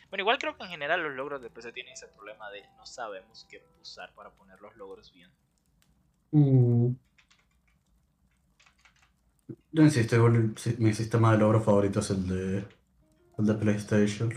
Bueno, 0.08 0.22
igual 0.22 0.38
creo 0.38 0.56
que 0.56 0.64
en 0.64 0.70
general 0.70 1.02
los 1.02 1.12
logros 1.12 1.42
de 1.42 1.50
PC 1.50 1.72
tienen 1.72 1.92
ese 1.92 2.08
problema 2.08 2.50
de 2.50 2.62
no 2.78 2.86
sabemos 2.86 3.44
qué 3.50 3.62
usar 3.82 4.14
para 4.14 4.30
poner 4.30 4.58
los 4.62 4.74
logros 4.76 5.12
bien. 5.12 5.30
Mm. 6.32 7.07
Yo 9.79 9.85
insisto, 9.85 10.16
igual 10.16 10.57
mi 10.79 10.93
sistema 10.93 11.31
de 11.31 11.39
logro 11.39 11.61
favorito 11.61 12.01
es 12.01 12.11
el 12.11 12.26
de, 12.26 12.68
el 13.39 13.47
de 13.47 13.55
PlayStation. 13.55 14.35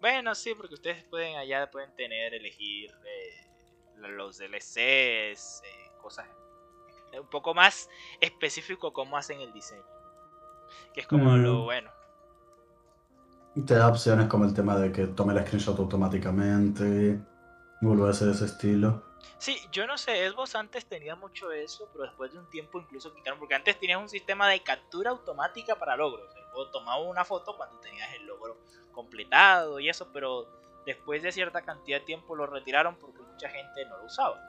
Bueno, 0.00 0.34
sí, 0.34 0.54
porque 0.54 0.72
ustedes 0.72 1.04
pueden 1.04 1.36
allá 1.36 1.70
pueden 1.70 1.94
tener, 1.94 2.32
elegir 2.32 2.90
eh, 3.04 4.08
los 4.08 4.38
DLCs, 4.38 5.60
eh, 5.64 5.90
cosas 6.00 6.26
un 7.20 7.28
poco 7.28 7.52
más 7.52 7.90
específico 8.22 8.90
cómo 8.94 9.18
hacen 9.18 9.42
el 9.42 9.52
diseño. 9.52 9.84
Que 10.94 11.02
es 11.02 11.06
como 11.06 11.36
lo 11.36 11.60
mm. 11.60 11.64
bueno. 11.64 11.90
Te 13.66 13.74
da 13.74 13.88
opciones 13.88 14.28
como 14.28 14.46
el 14.46 14.54
tema 14.54 14.78
de 14.78 14.92
que 14.92 15.08
tome 15.08 15.34
la 15.34 15.42
screenshot 15.42 15.78
automáticamente. 15.78 17.20
Vuelve 17.82 18.08
a 18.08 18.14
ser 18.14 18.30
ese 18.30 18.46
estilo. 18.46 19.04
Sí, 19.38 19.58
yo 19.70 19.86
no 19.86 19.98
sé, 19.98 20.28
Xbox 20.28 20.54
antes 20.54 20.86
tenía 20.86 21.16
mucho 21.16 21.52
eso, 21.52 21.88
pero 21.92 22.04
después 22.04 22.32
de 22.32 22.38
un 22.38 22.48
tiempo 22.50 22.78
incluso 22.78 23.14
quitaron, 23.14 23.38
porque 23.38 23.54
antes 23.54 23.78
tenías 23.78 24.00
un 24.00 24.08
sistema 24.08 24.48
de 24.48 24.62
captura 24.62 25.10
automática 25.10 25.76
para 25.76 25.96
logros. 25.96 26.34
El 26.36 26.44
juego 26.44 26.70
tomaba 26.70 27.02
una 27.02 27.24
foto 27.24 27.56
cuando 27.56 27.78
tenías 27.80 28.12
el 28.14 28.26
logro 28.26 28.58
completado 28.92 29.80
y 29.80 29.88
eso, 29.88 30.10
pero 30.12 30.48
después 30.86 31.22
de 31.22 31.32
cierta 31.32 31.62
cantidad 31.62 32.00
de 32.00 32.06
tiempo 32.06 32.36
lo 32.36 32.46
retiraron 32.46 32.96
porque 32.96 33.22
mucha 33.22 33.48
gente 33.48 33.84
no 33.86 33.98
lo 33.98 34.04
usaba. 34.04 34.40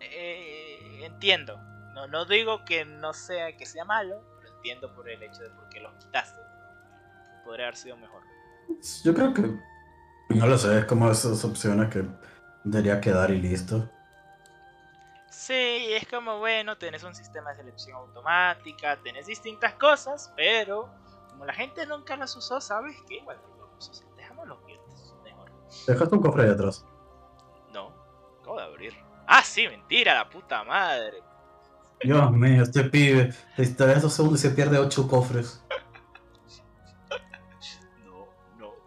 Eh, 0.00 1.04
entiendo, 1.04 1.58
no, 1.94 2.06
no 2.06 2.24
digo 2.24 2.64
que 2.64 2.84
no 2.84 3.12
sea 3.12 3.56
que 3.56 3.66
sea 3.66 3.84
malo, 3.84 4.22
pero 4.40 4.54
entiendo 4.54 4.94
por 4.94 5.08
el 5.08 5.22
hecho 5.22 5.42
de 5.42 5.50
por 5.50 5.68
qué 5.68 5.80
lo 5.80 5.96
quitaste. 5.98 6.40
Podría 7.44 7.66
haber 7.66 7.76
sido 7.76 7.96
mejor. 7.96 8.22
Yo 9.04 9.12
creo 9.12 9.34
que, 9.34 9.42
no 10.34 10.46
lo 10.46 10.56
sé, 10.56 10.78
es 10.78 10.84
como 10.86 11.10
esas 11.10 11.44
opciones 11.44 11.90
que 11.90 12.04
debería 12.64 13.00
quedar 13.00 13.30
y 13.30 13.40
listo. 13.40 13.88
Sí, 15.30 15.92
es 15.92 16.06
como, 16.08 16.38
bueno, 16.38 16.76
tenés 16.76 17.02
un 17.04 17.14
sistema 17.14 17.50
de 17.50 17.56
selección 17.56 17.96
automática, 17.96 18.96
tenés 19.02 19.26
distintas 19.26 19.74
cosas, 19.74 20.32
pero 20.36 20.90
como 21.30 21.44
la 21.44 21.54
gente 21.54 21.86
nunca 21.86 22.16
las 22.16 22.34
usó, 22.36 22.60
¿sabes 22.60 22.96
qué? 23.08 23.22
Bueno, 23.24 23.40
dejamos 24.16 24.48
los 24.48 24.58
quietos, 24.62 25.14
mejor. 25.22 25.50
¿Dejaste 25.86 26.14
un 26.14 26.20
cofre 26.20 26.42
ahí 26.44 26.50
atrás? 26.50 26.84
No, 27.72 27.92
acabo 28.40 28.58
de 28.58 28.64
abrir. 28.64 28.94
Ah, 29.26 29.42
sí, 29.44 29.68
mentira, 29.68 30.14
la 30.14 30.28
puta 30.28 30.64
madre. 30.64 31.22
Dios 32.02 32.32
mío, 32.32 32.62
este 32.62 32.84
pibe, 32.84 33.32
vez 33.56 34.02
dos 34.02 34.12
segundos 34.12 34.40
y 34.40 34.48
se 34.48 34.54
pierde 34.54 34.78
ocho 34.78 35.06
cofres. 35.06 35.62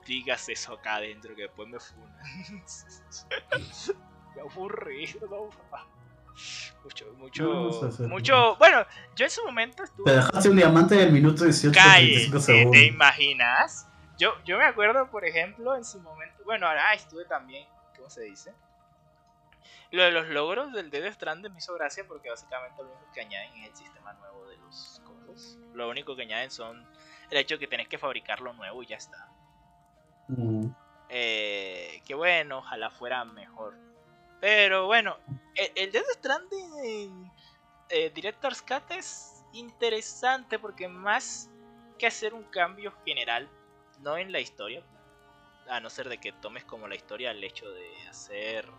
digas 0.05 0.47
eso 0.49 0.73
acá 0.73 0.95
adentro 0.95 1.35
que 1.35 1.43
después 1.43 1.67
me 1.67 1.79
funan. 1.79 2.15
me 4.35 4.41
aburrido, 4.41 5.49
mucho, 6.83 7.13
mucho, 7.13 7.81
mucho. 8.07 8.55
Bueno, 8.57 8.85
yo 9.15 9.25
en 9.25 9.31
su 9.31 9.43
momento 9.45 9.83
estuve. 9.83 10.05
Te 10.05 10.17
dejaste 10.17 10.49
un 10.49 10.57
diamante 10.57 10.95
del 10.95 11.11
minuto 11.11 11.43
18 11.43 11.79
segundos. 12.39 12.45
¿Te 12.45 12.85
imaginas? 12.85 13.87
Yo, 14.17 14.33
yo 14.43 14.57
me 14.57 14.65
acuerdo, 14.65 15.09
por 15.09 15.25
ejemplo, 15.25 15.75
en 15.75 15.85
su 15.85 15.99
momento. 15.99 16.43
Bueno, 16.45 16.67
ahora 16.67 16.93
estuve 16.93 17.25
también. 17.25 17.67
¿Cómo 17.95 18.09
se 18.09 18.23
dice? 18.23 18.53
Lo 19.91 20.03
de 20.03 20.11
los 20.11 20.27
logros 20.27 20.73
del 20.73 20.89
Dead 20.89 21.13
Stranding 21.13 21.51
me 21.51 21.59
hizo 21.59 21.73
gracia 21.75 22.03
porque 22.07 22.29
básicamente 22.29 22.81
lo 22.81 22.89
único 22.89 23.11
que 23.13 23.21
añaden 23.21 23.53
es 23.61 23.69
el 23.69 23.75
sistema 23.75 24.13
nuevo 24.13 24.47
de 24.47 24.57
los 24.57 25.01
cofres. 25.05 25.59
Lo 25.73 25.87
único 25.87 26.15
que 26.15 26.23
añaden 26.23 26.49
son 26.49 26.85
el 27.29 27.37
hecho 27.37 27.55
de 27.55 27.59
que 27.59 27.67
tenés 27.67 27.87
que 27.87 27.97
fabricar 27.97 28.41
lo 28.41 28.53
nuevo 28.53 28.81
y 28.81 28.87
ya 28.87 28.97
está. 28.97 29.29
Eh, 31.09 32.01
que 32.05 32.15
bueno, 32.15 32.59
ojalá 32.59 32.89
fuera 32.89 33.23
mejor. 33.25 33.75
Pero 34.39 34.87
bueno, 34.87 35.17
el, 35.55 35.93
el 35.93 36.03
Stranding 36.15 37.31
eh, 37.89 38.11
Director's 38.13 38.61
Cut 38.61 38.91
es 38.91 39.43
interesante 39.53 40.59
porque 40.59 40.87
más 40.87 41.49
que 41.97 42.07
hacer 42.07 42.33
un 42.33 42.43
cambio 42.43 42.93
general, 43.05 43.47
no 43.99 44.17
en 44.17 44.31
la 44.31 44.39
historia, 44.39 44.83
a 45.69 45.79
no 45.79 45.89
ser 45.89 46.09
de 46.09 46.17
que 46.17 46.31
tomes 46.31 46.65
como 46.65 46.87
la 46.87 46.95
historia 46.95 47.31
el 47.31 47.43
hecho 47.43 47.69
de 47.69 48.07
hacer 48.09 48.69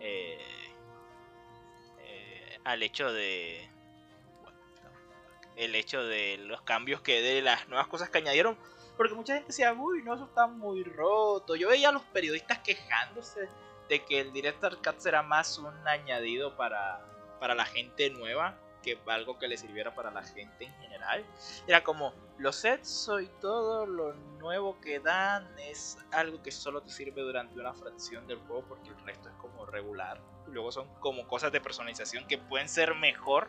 eh, 0.00 0.38
eh, 2.00 2.58
al 2.64 2.82
hecho 2.82 3.12
de 3.12 3.68
el 5.56 5.74
hecho 5.74 6.02
de 6.04 6.38
los 6.38 6.62
cambios 6.62 7.00
que 7.00 7.20
de 7.20 7.42
las 7.42 7.68
nuevas 7.68 7.88
cosas 7.88 8.10
que 8.10 8.18
añadieron 8.18 8.56
porque 8.98 9.14
mucha 9.14 9.32
gente 9.32 9.46
decía 9.46 9.72
uy 9.72 10.02
no 10.02 10.14
eso 10.14 10.24
está 10.24 10.46
muy 10.46 10.84
roto 10.84 11.56
yo 11.56 11.70
veía 11.70 11.88
a 11.88 11.92
los 11.92 12.02
periodistas 12.02 12.58
quejándose 12.58 13.48
de 13.88 14.04
que 14.04 14.20
el 14.20 14.32
Director 14.32 14.76
Cut 14.82 14.98
será 14.98 15.22
más 15.22 15.56
un 15.56 15.88
añadido 15.88 16.56
para, 16.56 17.00
para 17.40 17.54
la 17.54 17.64
gente 17.64 18.10
nueva 18.10 18.58
que 18.82 18.98
algo 19.06 19.38
que 19.38 19.48
le 19.48 19.56
sirviera 19.56 19.94
para 19.94 20.10
la 20.10 20.22
gente 20.22 20.64
en 20.64 20.74
general. 20.74 21.24
Era 21.66 21.82
como, 21.82 22.12
los 22.38 22.56
sets 22.56 23.10
y 23.22 23.26
todo 23.40 23.86
lo 23.86 24.14
nuevo 24.38 24.80
que 24.80 25.00
dan 25.00 25.48
es 25.58 25.98
algo 26.12 26.40
que 26.42 26.52
solo 26.52 26.82
te 26.82 26.90
sirve 26.90 27.22
durante 27.22 27.58
una 27.58 27.74
fracción 27.74 28.26
del 28.26 28.38
juego 28.38 28.64
porque 28.68 28.90
el 28.90 28.98
resto 29.04 29.28
es 29.28 29.34
como 29.36 29.66
regular. 29.66 30.20
Y 30.46 30.52
luego 30.52 30.70
son 30.70 30.88
como 31.00 31.26
cosas 31.26 31.52
de 31.52 31.60
personalización 31.60 32.26
que 32.26 32.38
pueden 32.38 32.68
ser 32.68 32.94
mejor 32.94 33.48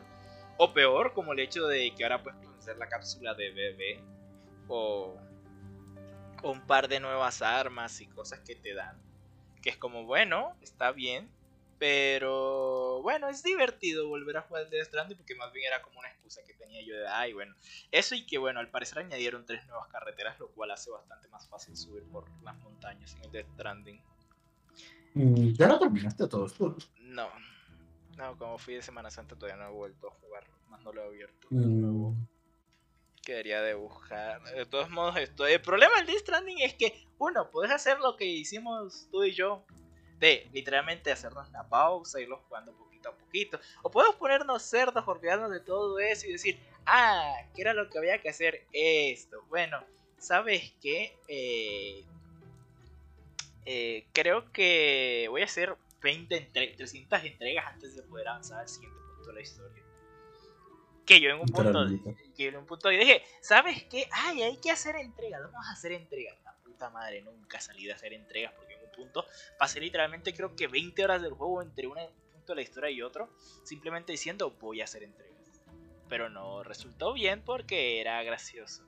o 0.58 0.74
peor, 0.74 1.14
como 1.14 1.34
el 1.34 1.39
hecho 1.39 1.68
de 1.68 1.93
que 1.95 2.04
ahora 2.04 2.24
puedes 2.24 2.39
hacer 2.58 2.78
la 2.78 2.89
cápsula 2.89 3.34
de 3.34 3.52
bebé 3.52 4.04
o, 4.68 5.16
un 6.44 6.66
par 6.66 6.88
de 6.88 7.00
nuevas 7.00 7.42
armas 7.42 8.02
y 8.02 8.08
cosas 8.08 8.40
que 8.42 8.56
te 8.56 8.74
dan. 8.74 9.02
Que 9.62 9.70
es 9.70 9.78
como, 9.78 10.06
bueno, 10.06 10.56
está 10.62 10.92
bien, 10.92 11.30
pero 11.80 13.02
bueno, 13.02 13.30
es 13.30 13.42
divertido 13.42 14.08
volver 14.08 14.38
a 14.38 14.42
jugar 14.42 14.70
Death 14.70 14.88
Stranding 14.88 15.18
porque 15.18 15.36
más 15.36 15.52
bien 15.54 15.68
era 15.68 15.82
como 15.82 16.00
una 16.00 16.10
excusa 16.10 16.42
que 16.46 16.54
tenía 16.54 16.82
yo 16.86 16.96
de, 16.96 17.08
ay, 17.08 17.34
bueno, 17.34 17.56
eso 17.92 18.16
y 18.16 18.26
que 18.26 18.38
bueno, 18.38 18.60
al 18.60 18.70
parecer 18.70 19.00
añadieron 19.00 19.46
tres 19.46 19.66
nuevas 19.68 19.88
carreteras, 19.88 20.38
lo 20.40 20.50
cual 20.50 20.72
hace 20.72 20.92
bastante 20.92 21.30
más 21.30 21.48
fácil 21.48 21.76
subir 21.78 22.04
por 22.12 22.30
las 22.44 22.58
montañas 22.58 23.16
en 23.16 23.24
el 23.24 23.32
Death 23.32 23.54
Stranding. 23.54 24.02
Mm, 25.14 25.54
¿Ya 25.54 25.68
lo 25.68 25.80
terminaste 25.80 26.28
todo 26.28 26.46
esto? 26.46 26.76
No, 27.00 27.30
no, 28.18 28.38
como 28.38 28.58
fui 28.58 28.76
de 28.76 28.82
Semana 28.82 29.10
Santa 29.10 29.36
todavía 29.36 29.64
no 29.64 29.70
he 29.70 29.74
vuelto 29.74 30.08
a 30.08 30.12
jugar, 30.12 30.44
más 30.68 30.84
no 30.84 30.92
lo 30.92 31.02
he 31.02 31.06
abierto. 31.06 31.48
Mm. 31.50 32.14
Quedaría 33.30 33.61
de 33.61 33.75
buscar. 33.75 34.41
De 34.41 34.65
todos 34.65 34.89
modos, 34.89 35.15
esto. 35.17 35.45
El 35.45 35.61
problema 35.61 35.97
del 35.97 36.07
Death 36.07 36.21
Stranding 36.21 36.61
es 36.61 36.73
que, 36.73 37.05
uno, 37.19 37.51
puedes 37.51 37.71
hacer 37.71 37.99
lo 37.99 38.17
que 38.17 38.25
hicimos 38.25 39.07
tú 39.11 39.23
y 39.23 39.34
yo 39.34 39.63
de 40.17 40.49
literalmente 40.51 41.11
hacernos 41.11 41.47
la 41.51 41.69
pausa, 41.69 42.19
irlos 42.19 42.39
jugando 42.47 42.73
poquito 42.73 43.09
a 43.09 43.11
poquito. 43.15 43.59
O 43.84 43.91
podemos 43.91 44.15
ponernos 44.15 44.63
cerdos, 44.63 45.07
olvidarnos 45.07 45.51
de 45.51 45.59
todo 45.59 45.99
eso 45.99 46.25
y 46.25 46.32
decir, 46.32 46.59
ah, 46.88 47.36
¿qué 47.53 47.61
era 47.61 47.75
lo 47.75 47.88
que 47.88 47.99
había 47.99 48.19
que 48.19 48.30
hacer 48.30 48.65
esto? 48.73 49.43
Bueno, 49.47 49.80
¿sabes 50.17 50.73
qué? 50.82 51.15
Eh, 51.27 52.03
eh, 53.65 54.07
creo 54.11 54.51
que 54.51 55.27
voy 55.30 55.43
a 55.43 55.45
hacer 55.45 55.77
20 56.01 56.49
300 56.51 57.23
entregas 57.25 57.67
antes 57.67 57.95
de 57.95 58.01
poder 58.01 58.27
avanzar 58.27 58.61
al 58.61 58.69
siguiente 58.69 58.97
punto 59.13 59.30
de 59.30 59.36
la 59.36 59.41
historia. 59.41 59.89
Que 61.10 61.20
yo 61.20 61.32
en 61.32 61.39
un 61.39 61.47
punto, 61.47 61.88
que 62.38 62.47
en 62.47 62.55
un 62.55 62.66
punto 62.66 62.88
dije, 62.89 63.24
¿sabes 63.41 63.84
qué? 63.86 64.07
Ay, 64.12 64.43
hay 64.43 64.57
que 64.57 64.70
hacer 64.70 64.95
entregas, 64.95 65.41
vamos 65.41 65.68
a 65.68 65.72
hacer 65.72 65.91
entregas. 65.91 66.38
La 66.45 66.53
puta 66.53 66.89
madre, 66.91 67.22
nunca 67.24 67.60
salí 67.60 67.89
a 67.89 67.95
hacer 67.95 68.14
entregas 68.14 68.53
porque 68.53 68.70
punto. 68.99 69.26
Pasé 69.57 69.80
literalmente 69.80 70.34
creo 70.34 70.55
que 70.55 70.68
20 70.68 71.03
horas 71.03 71.22
del 71.22 71.34
juego 71.34 71.62
entre 71.62 71.88
un 71.88 71.95
punto 72.34 72.53
de 72.53 72.55
la 72.55 72.62
historia 72.62 72.89
y 72.89 73.01
otro, 73.01 73.30
simplemente 73.64 74.12
diciendo 74.12 74.51
voy 74.60 74.82
a 74.82 74.84
hacer 74.84 75.03
entregas. 75.03 75.62
Pero 76.07 76.30
no 76.30 76.64
resultó 76.64 77.14
bien 77.14 77.41
porque 77.43 78.01
era 78.01 78.22
gracioso. 78.24 78.84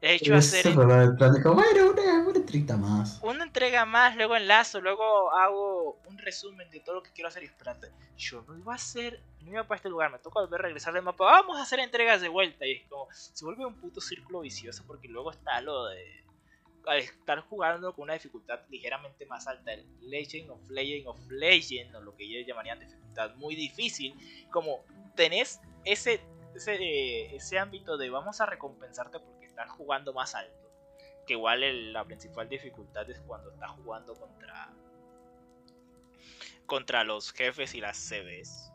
He 0.00 0.14
hecho 0.14 0.34
hacer. 0.34 0.78
una, 0.78 1.04
entrega 1.04 2.76
más. 2.76 3.18
Una 3.22 3.44
entrega 3.44 3.86
más, 3.86 4.14
luego 4.16 4.36
enlazo, 4.36 4.80
luego 4.80 5.32
hago 5.32 5.98
un 6.06 6.18
resumen 6.18 6.70
de 6.70 6.80
todo 6.80 6.96
lo 6.96 7.02
que 7.02 7.10
quiero 7.12 7.28
hacer. 7.28 7.42
Y 7.42 7.46
espérate, 7.46 7.90
yo 8.16 8.44
no 8.46 8.58
iba 8.58 8.72
a 8.72 8.76
hacer, 8.76 9.22
no 9.42 9.50
iba 9.50 9.64
para 9.64 9.76
este 9.76 9.88
lugar, 9.88 10.12
me 10.12 10.18
toca 10.18 10.40
volver 10.40 10.60
a 10.60 10.64
regresar 10.64 10.92
del 10.92 11.02
mapa. 11.02 11.24
Vamos 11.24 11.58
a 11.58 11.62
hacer 11.62 11.78
entregas 11.80 12.20
de 12.20 12.28
vuelta. 12.28 12.66
Y 12.66 12.72
es 12.72 12.88
como, 12.88 13.08
se 13.12 13.44
vuelve 13.44 13.64
un 13.64 13.74
puto 13.74 14.00
círculo 14.00 14.40
vicioso 14.40 14.84
porque 14.86 15.08
luego 15.08 15.30
está 15.30 15.60
lo 15.60 15.86
de 15.86 16.26
al 16.86 16.98
estar 16.98 17.40
jugando 17.40 17.92
con 17.94 18.04
una 18.04 18.14
dificultad 18.14 18.60
ligeramente 18.70 19.26
más 19.26 19.46
alta, 19.46 19.72
el 19.72 19.84
Legend 20.02 20.50
of 20.50 20.70
Legend 20.70 21.08
of 21.08 21.18
Legend, 21.28 21.96
o 21.96 22.00
lo 22.00 22.14
que 22.14 22.24
ellos 22.24 22.46
llamarían 22.46 22.78
dificultad 22.78 23.34
muy 23.36 23.56
difícil, 23.56 24.14
como 24.50 24.84
tenés 25.14 25.60
ese, 25.84 26.20
ese, 26.54 27.34
ese 27.34 27.58
ámbito 27.58 27.96
de 27.96 28.08
vamos 28.08 28.40
a 28.40 28.46
recompensarte 28.46 29.18
porque 29.18 29.35
estás 29.56 29.70
jugando 29.70 30.12
más 30.12 30.34
alto, 30.34 30.70
que 31.26 31.32
igual 31.32 31.92
la 31.92 32.04
principal 32.04 32.48
dificultad 32.48 33.08
es 33.10 33.20
cuando 33.20 33.50
estás 33.50 33.70
jugando 33.70 34.14
contra 34.14 34.70
contra 36.66 37.04
los 37.04 37.32
jefes 37.32 37.74
y 37.74 37.80
las 37.80 37.96
CVs 37.96 38.72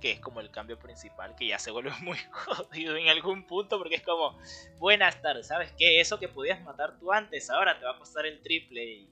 que 0.00 0.12
es 0.12 0.20
como 0.20 0.40
el 0.40 0.50
cambio 0.50 0.78
principal, 0.78 1.36
que 1.36 1.46
ya 1.46 1.58
se 1.58 1.70
vuelve 1.70 1.90
muy 2.00 2.16
jodido 2.30 2.96
en 2.96 3.08
algún 3.08 3.46
punto, 3.46 3.78
porque 3.78 3.96
es 3.96 4.02
como, 4.02 4.38
buenas 4.78 5.20
tardes, 5.20 5.48
¿sabes 5.48 5.72
qué? 5.76 6.00
Eso 6.00 6.18
que 6.18 6.26
podías 6.26 6.62
matar 6.62 6.98
tú 6.98 7.12
antes, 7.12 7.50
ahora 7.50 7.78
te 7.78 7.84
va 7.84 7.92
a 7.92 7.98
costar 7.98 8.24
el 8.26 8.40
triple 8.40 8.82
y, 8.82 9.10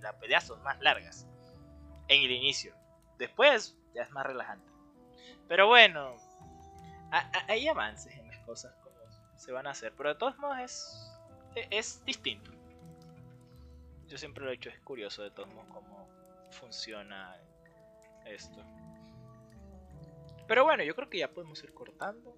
las 0.00 0.14
peleas 0.16 0.46
son 0.46 0.62
más 0.62 0.80
largas 0.80 1.26
en 2.08 2.22
el 2.22 2.30
inicio. 2.30 2.74
Después 3.18 3.78
ya 3.94 4.02
es 4.02 4.10
más 4.10 4.26
relajante. 4.26 4.70
Pero 5.48 5.68
bueno, 5.68 6.16
hay 7.48 7.68
avances 7.68 8.14
en 8.16 8.26
las 8.28 8.38
cosas 8.40 8.74
se 9.42 9.50
van 9.50 9.66
a 9.66 9.70
hacer, 9.70 9.92
pero 9.96 10.10
de 10.10 10.14
todos 10.14 10.38
modos 10.38 10.58
es, 10.60 11.12
e, 11.56 11.66
es 11.70 12.04
distinto. 12.04 12.52
Yo 14.06 14.16
siempre 14.16 14.44
lo 14.44 14.52
he 14.52 14.54
hecho, 14.54 14.70
es 14.70 14.78
curioso 14.80 15.24
de 15.24 15.32
todos 15.32 15.52
modos 15.52 15.68
cómo 15.72 16.08
funciona 16.52 17.36
esto. 18.24 18.62
Pero 20.46 20.62
bueno, 20.62 20.84
yo 20.84 20.94
creo 20.94 21.10
que 21.10 21.18
ya 21.18 21.28
podemos 21.28 21.60
ir 21.64 21.74
cortando. 21.74 22.36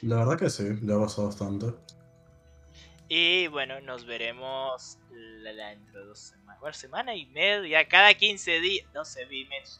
La 0.00 0.16
verdad 0.16 0.38
que 0.38 0.48
sí, 0.48 0.64
ya 0.80 0.94
ha 0.94 1.00
pasado 1.00 1.26
bastante. 1.26 1.66
Y 3.08 3.48
bueno, 3.48 3.78
nos 3.82 4.06
veremos 4.06 4.98
la, 5.10 5.52
dentro 5.52 6.00
de 6.00 6.06
dos 6.06 6.18
semanas. 6.18 6.60
Bueno, 6.60 6.74
semana 6.74 7.14
y 7.14 7.26
media, 7.26 7.86
cada 7.86 8.14
15 8.14 8.60
días. 8.60 8.86
No 8.94 9.04
sé, 9.04 9.26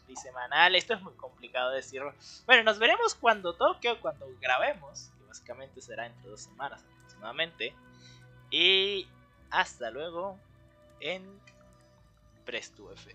bisemanal. 0.07 0.77
Esto 0.77 0.93
es 0.93 1.01
muy 1.01 1.15
complicado 1.15 1.71
decirlo. 1.71 2.13
Bueno, 2.45 2.63
nos 2.63 2.79
veremos 2.79 3.15
cuando 3.15 3.55
toque 3.55 3.89
o 3.91 4.01
cuando 4.01 4.27
grabemos. 4.39 5.13
Básicamente 5.37 5.83
será 5.83 6.05
dentro 6.05 6.23
de 6.23 6.31
dos 6.31 6.41
semanas 6.45 6.83
aproximadamente. 6.83 7.75
Y 8.51 9.07
hasta 9.51 9.91
luego 9.91 10.39
en 11.01 11.39
Presto 12.47 12.91
F. 12.93 13.15